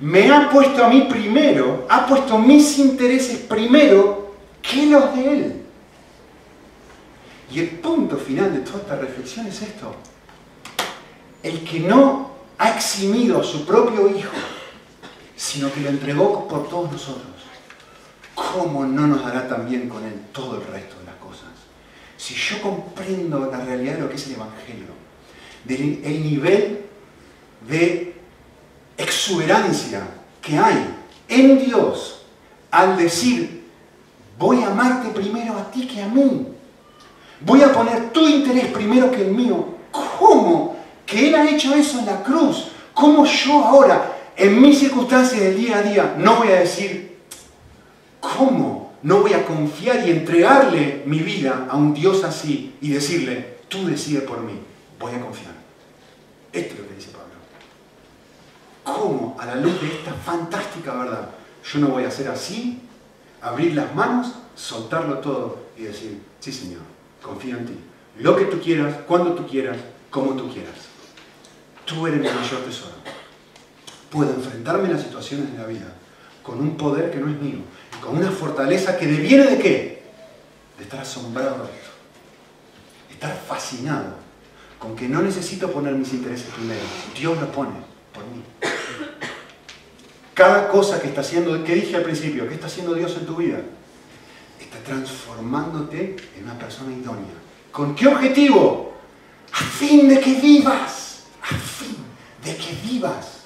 me 0.00 0.30
ha 0.32 0.50
puesto 0.50 0.84
a 0.84 0.88
mí 0.88 1.06
primero, 1.10 1.86
ha 1.88 2.06
puesto 2.06 2.38
mis 2.38 2.78
intereses 2.78 3.38
primero 3.40 4.34
que 4.62 4.86
los 4.86 5.14
de 5.14 5.32
Él. 5.32 5.62
Y 7.52 7.60
el 7.60 7.68
punto 7.80 8.16
final 8.16 8.52
de 8.52 8.60
toda 8.60 8.78
esta 8.78 8.96
reflexión 8.96 9.46
es 9.46 9.60
esto. 9.60 9.94
El 11.42 11.64
que 11.64 11.80
no 11.80 12.30
ha 12.58 12.70
eximido 12.70 13.40
a 13.40 13.44
su 13.44 13.66
propio 13.66 14.08
Hijo, 14.08 14.32
sino 15.36 15.72
que 15.72 15.80
lo 15.80 15.90
entregó 15.90 16.46
por 16.48 16.68
todos 16.68 16.92
nosotros, 16.92 17.26
¿cómo 18.34 18.86
no 18.86 19.06
nos 19.06 19.24
dará 19.24 19.48
también 19.48 19.88
con 19.88 20.04
Él 20.04 20.14
todo 20.32 20.56
el 20.56 20.66
resto 20.66 20.98
de 21.00 21.06
las 21.06 21.16
cosas? 21.16 21.49
Si 22.20 22.34
yo 22.34 22.60
comprendo 22.60 23.48
la 23.50 23.64
realidad 23.64 23.94
de 23.94 24.00
lo 24.02 24.10
que 24.10 24.16
es 24.16 24.26
el 24.26 24.34
Evangelio, 24.34 24.88
del 25.64 26.22
nivel 26.22 26.84
de 27.66 28.14
exuberancia 28.98 30.02
que 30.42 30.58
hay 30.58 30.96
en 31.28 31.64
Dios 31.64 32.26
al 32.70 32.98
decir, 32.98 33.64
voy 34.38 34.62
a 34.62 34.66
amarte 34.66 35.08
primero 35.18 35.56
a 35.56 35.70
ti 35.70 35.86
que 35.86 36.02
a 36.02 36.08
mí. 36.08 36.46
Voy 37.40 37.62
a 37.62 37.72
poner 37.72 38.10
tu 38.10 38.28
interés 38.28 38.66
primero 38.66 39.10
que 39.10 39.22
el 39.22 39.32
mío. 39.32 39.76
¿Cómo? 39.90 40.76
Que 41.06 41.28
Él 41.28 41.34
ha 41.34 41.48
hecho 41.48 41.74
eso 41.74 42.00
en 42.00 42.06
la 42.06 42.22
cruz. 42.22 42.68
¿Cómo 42.92 43.24
yo 43.24 43.64
ahora, 43.64 44.18
en 44.36 44.60
mis 44.60 44.78
circunstancias 44.78 45.40
del 45.40 45.56
día 45.56 45.78
a 45.78 45.82
día, 45.82 46.14
no 46.18 46.36
voy 46.36 46.48
a 46.48 46.60
decir, 46.60 47.18
¿cómo? 48.20 48.79
No 49.02 49.20
voy 49.20 49.32
a 49.32 49.46
confiar 49.46 50.06
y 50.06 50.10
entregarle 50.10 51.02
mi 51.06 51.20
vida 51.20 51.66
a 51.70 51.76
un 51.76 51.94
Dios 51.94 52.22
así 52.24 52.76
y 52.80 52.90
decirle, 52.90 53.58
tú 53.68 53.86
decides 53.86 54.22
por 54.22 54.40
mí. 54.42 54.60
Voy 54.98 55.14
a 55.14 55.20
confiar. 55.20 55.54
Esto 56.52 56.74
es 56.74 56.80
lo 56.80 56.88
que 56.88 56.94
dice 56.94 57.10
Pablo. 57.10 57.30
¿Cómo 58.84 59.36
a 59.38 59.46
la 59.46 59.56
luz 59.56 59.80
de 59.80 59.88
esta 59.88 60.12
fantástica 60.12 60.92
verdad 60.94 61.30
yo 61.64 61.80
no 61.80 61.88
voy 61.88 62.04
a 62.04 62.08
hacer 62.08 62.28
así, 62.28 62.80
abrir 63.40 63.74
las 63.74 63.94
manos, 63.94 64.32
soltarlo 64.54 65.18
todo 65.18 65.66
y 65.76 65.82
decir, 65.82 66.20
sí 66.40 66.52
Señor, 66.52 66.80
confío 67.22 67.56
en 67.56 67.66
ti. 67.66 67.74
Lo 68.18 68.36
que 68.36 68.46
tú 68.46 68.60
quieras, 68.60 68.96
cuando 69.06 69.34
tú 69.34 69.46
quieras, 69.46 69.78
como 70.10 70.34
tú 70.34 70.52
quieras. 70.52 70.74
Tú 71.84 72.06
eres 72.06 72.20
mi 72.20 72.26
mayor 72.26 72.60
tesoro. 72.64 72.92
Puedo 74.10 74.32
enfrentarme 74.34 74.88
a 74.88 74.92
las 74.92 75.02
situaciones 75.02 75.52
de 75.52 75.58
la 75.58 75.66
vida 75.66 75.94
con 76.42 76.60
un 76.60 76.76
poder 76.76 77.10
que 77.10 77.18
no 77.18 77.28
es 77.28 77.40
mío, 77.40 77.58
con 78.00 78.16
una 78.16 78.30
fortaleza 78.30 78.96
que 78.96 79.06
deviene 79.06 79.44
de 79.46 79.58
qué? 79.58 80.02
De 80.78 80.84
estar 80.84 81.00
asombrado 81.00 81.64
de 81.64 81.70
esto, 81.70 81.90
estar 83.10 83.36
fascinado 83.46 84.14
con 84.78 84.96
que 84.96 85.08
no 85.08 85.20
necesito 85.20 85.70
poner 85.70 85.92
mis 85.92 86.12
intereses 86.14 86.46
primero, 86.54 86.80
Dios 87.14 87.38
lo 87.38 87.52
pone 87.52 87.74
por 88.14 88.24
mí. 88.24 88.42
Cada 90.32 90.68
cosa 90.68 91.00
que 91.00 91.08
está 91.08 91.20
haciendo, 91.20 91.62
que 91.62 91.74
dije 91.74 91.96
al 91.96 92.02
principio, 92.02 92.48
que 92.48 92.54
está 92.54 92.66
haciendo 92.66 92.94
Dios 92.94 93.14
en 93.18 93.26
tu 93.26 93.36
vida, 93.36 93.58
está 94.58 94.78
transformándote 94.78 96.16
en 96.38 96.44
una 96.44 96.58
persona 96.58 96.96
idónea. 96.96 97.34
¿Con 97.70 97.94
qué 97.94 98.06
objetivo? 98.06 98.94
A 99.52 99.58
fin 99.58 100.08
de 100.08 100.18
que 100.18 100.40
vivas. 100.40 101.24
A 101.42 101.54
fin 101.54 101.96
de 102.42 102.56
que 102.56 102.74
vivas. 102.82 103.39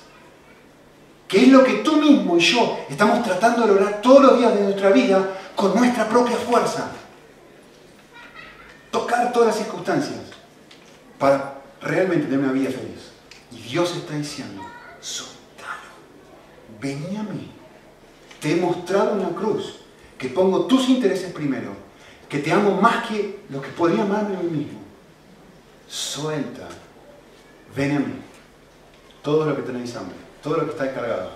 Que 1.35 1.47
es 1.47 1.49
lo 1.49 1.65
que 1.65 1.79
tú 1.79 1.97
mismo 1.97 2.37
y 2.37 2.41
yo 2.41 2.87
estamos 2.89 3.25
tratando 3.25 3.63
de 3.63 3.75
lograr 3.75 4.01
todos 4.01 4.23
los 4.23 4.39
días 4.39 4.55
de 4.55 4.63
nuestra 4.63 4.91
vida 4.91 5.37
con 5.57 5.75
nuestra 5.75 6.09
propia 6.09 6.37
fuerza. 6.37 6.93
Tocar 8.93 9.33
todas 9.33 9.49
las 9.49 9.57
circunstancias 9.57 10.21
para 11.19 11.61
realmente 11.81 12.27
tener 12.27 12.39
una 12.39 12.53
vida 12.53 12.71
feliz. 12.71 13.11
Y 13.51 13.57
Dios 13.69 13.97
está 13.97 14.15
diciendo, 14.15 14.63
soltalo, 15.01 15.91
vení 16.81 17.17
a 17.17 17.25
mí. 17.25 17.51
Te 18.41 18.53
he 18.53 18.57
mostrado 18.61 19.15
en 19.15 19.23
la 19.23 19.31
cruz 19.31 19.81
que 20.17 20.29
pongo 20.29 20.67
tus 20.67 20.89
intereses 20.89 21.33
primero, 21.33 21.73
que 22.29 22.39
te 22.39 22.53
amo 22.53 22.81
más 22.81 23.09
que 23.09 23.41
lo 23.51 23.61
que 23.61 23.71
podría 23.71 24.05
amarme 24.05 24.37
a 24.37 24.41
mí 24.41 24.51
mismo. 24.51 24.79
Suelta, 25.89 26.69
ven 27.75 27.97
a 27.97 27.99
mí. 27.99 28.15
Todo 29.21 29.47
lo 29.47 29.57
que 29.57 29.63
tenéis 29.63 29.97
hambre, 29.97 30.24
todo 30.45 30.59
lo 30.59 30.65
que 30.67 30.73
estáis 30.73 30.93
cargados, 30.93 31.33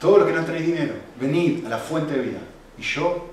todo 0.00 0.18
lo 0.18 0.26
que 0.26 0.32
no 0.32 0.42
tenéis 0.42 0.66
dinero, 0.66 0.94
venid 1.20 1.66
a 1.66 1.68
la 1.68 1.78
fuente 1.78 2.14
de 2.14 2.22
vida. 2.22 2.38
Y 2.78 2.82
yo 2.82 3.28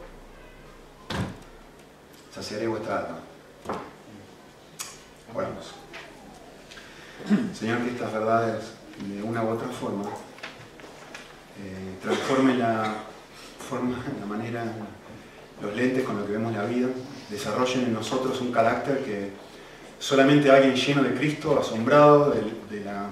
saciaré 2.34 2.68
vuestra 2.68 2.97
alma. 2.97 3.20
Oramos. 5.34 5.72
Señor, 7.57 7.80
que 7.80 7.91
estas 7.91 8.11
verdades, 8.11 8.74
de 8.99 9.24
una 9.24 9.41
u 9.41 9.51
otra 9.51 9.70
forma, 9.70 10.03
eh, 11.63 11.97
transformen 12.03 12.59
la 12.59 12.95
forma, 13.70 13.97
la 14.20 14.26
manera, 14.26 14.66
los 15.61 15.76
lentes 15.76 16.03
con 16.03 16.18
los 16.18 16.26
que 16.26 16.34
vemos 16.34 16.53
la 16.53 16.66
vida, 16.66 16.89
desarrollen 17.30 17.86
en 17.86 17.93
nosotros 17.93 18.41
un 18.41 18.51
carácter 18.51 19.01
que 19.05 19.32
solamente 19.97 20.51
alguien 20.51 20.76
lleno 20.76 21.03
de 21.03 21.13
Cristo, 21.16 21.57
asombrado 21.57 22.32
de, 22.32 22.41
de, 22.70 22.84
la, 22.84 23.09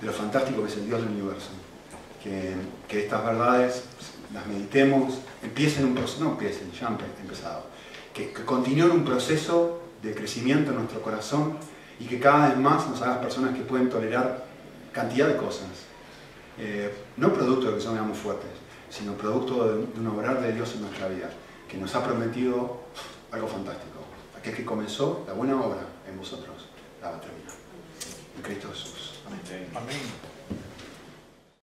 de 0.00 0.06
lo 0.06 0.12
fantástico 0.12 0.62
que 0.62 0.68
es 0.68 0.76
el 0.76 0.86
Dios 0.86 1.00
del 1.00 1.10
universo. 1.10 1.50
Que, 2.22 2.54
estas 2.90 3.24
verdades 3.24 3.84
las 4.32 4.46
meditemos, 4.46 5.14
empiecen 5.42 5.86
un 5.86 5.94
proceso, 5.94 6.24
no 6.24 6.30
empiecen, 6.30 6.70
ya 6.72 6.88
han 6.88 6.98
empezado, 7.20 7.64
que, 8.12 8.32
que 8.32 8.44
continúen 8.44 8.90
un 8.90 9.04
proceso 9.04 9.80
de 10.02 10.14
crecimiento 10.14 10.70
en 10.70 10.78
nuestro 10.78 11.02
corazón 11.02 11.56
y 11.98 12.06
que 12.06 12.18
cada 12.18 12.48
vez 12.48 12.58
más 12.58 12.88
nos 12.88 13.02
hagas 13.02 13.18
personas 13.18 13.54
que 13.54 13.62
pueden 13.62 13.90
tolerar 13.90 14.44
cantidad 14.92 15.28
de 15.28 15.36
cosas. 15.36 15.68
Eh, 16.58 16.92
no 17.16 17.32
producto 17.32 17.68
de 17.68 17.74
que 17.76 17.80
somos 17.80 18.18
fuertes, 18.18 18.50
sino 18.90 19.14
producto 19.14 19.66
de, 19.66 19.98
un 19.98 20.06
obrar 20.08 20.42
de 20.42 20.52
Dios 20.52 20.74
en 20.74 20.82
nuestra 20.82 21.08
vida, 21.08 21.30
que 21.68 21.78
nos 21.78 21.94
ha 21.94 22.04
prometido 22.04 22.80
algo 23.30 23.48
fantástico. 23.48 24.00
Aquel 24.38 24.56
que 24.56 24.64
comenzó 24.64 25.24
la 25.26 25.34
buena 25.34 25.60
obra 25.60 25.82
en 26.08 26.18
vosotros, 26.18 26.68
la 27.00 27.10
va 27.10 27.16
a 27.16 27.20
terminar. 27.20 27.54
En 28.36 28.42
Cristo 28.42 28.68
Jesús. 28.70 29.09
I 29.32 29.80
mean, 29.86 30.06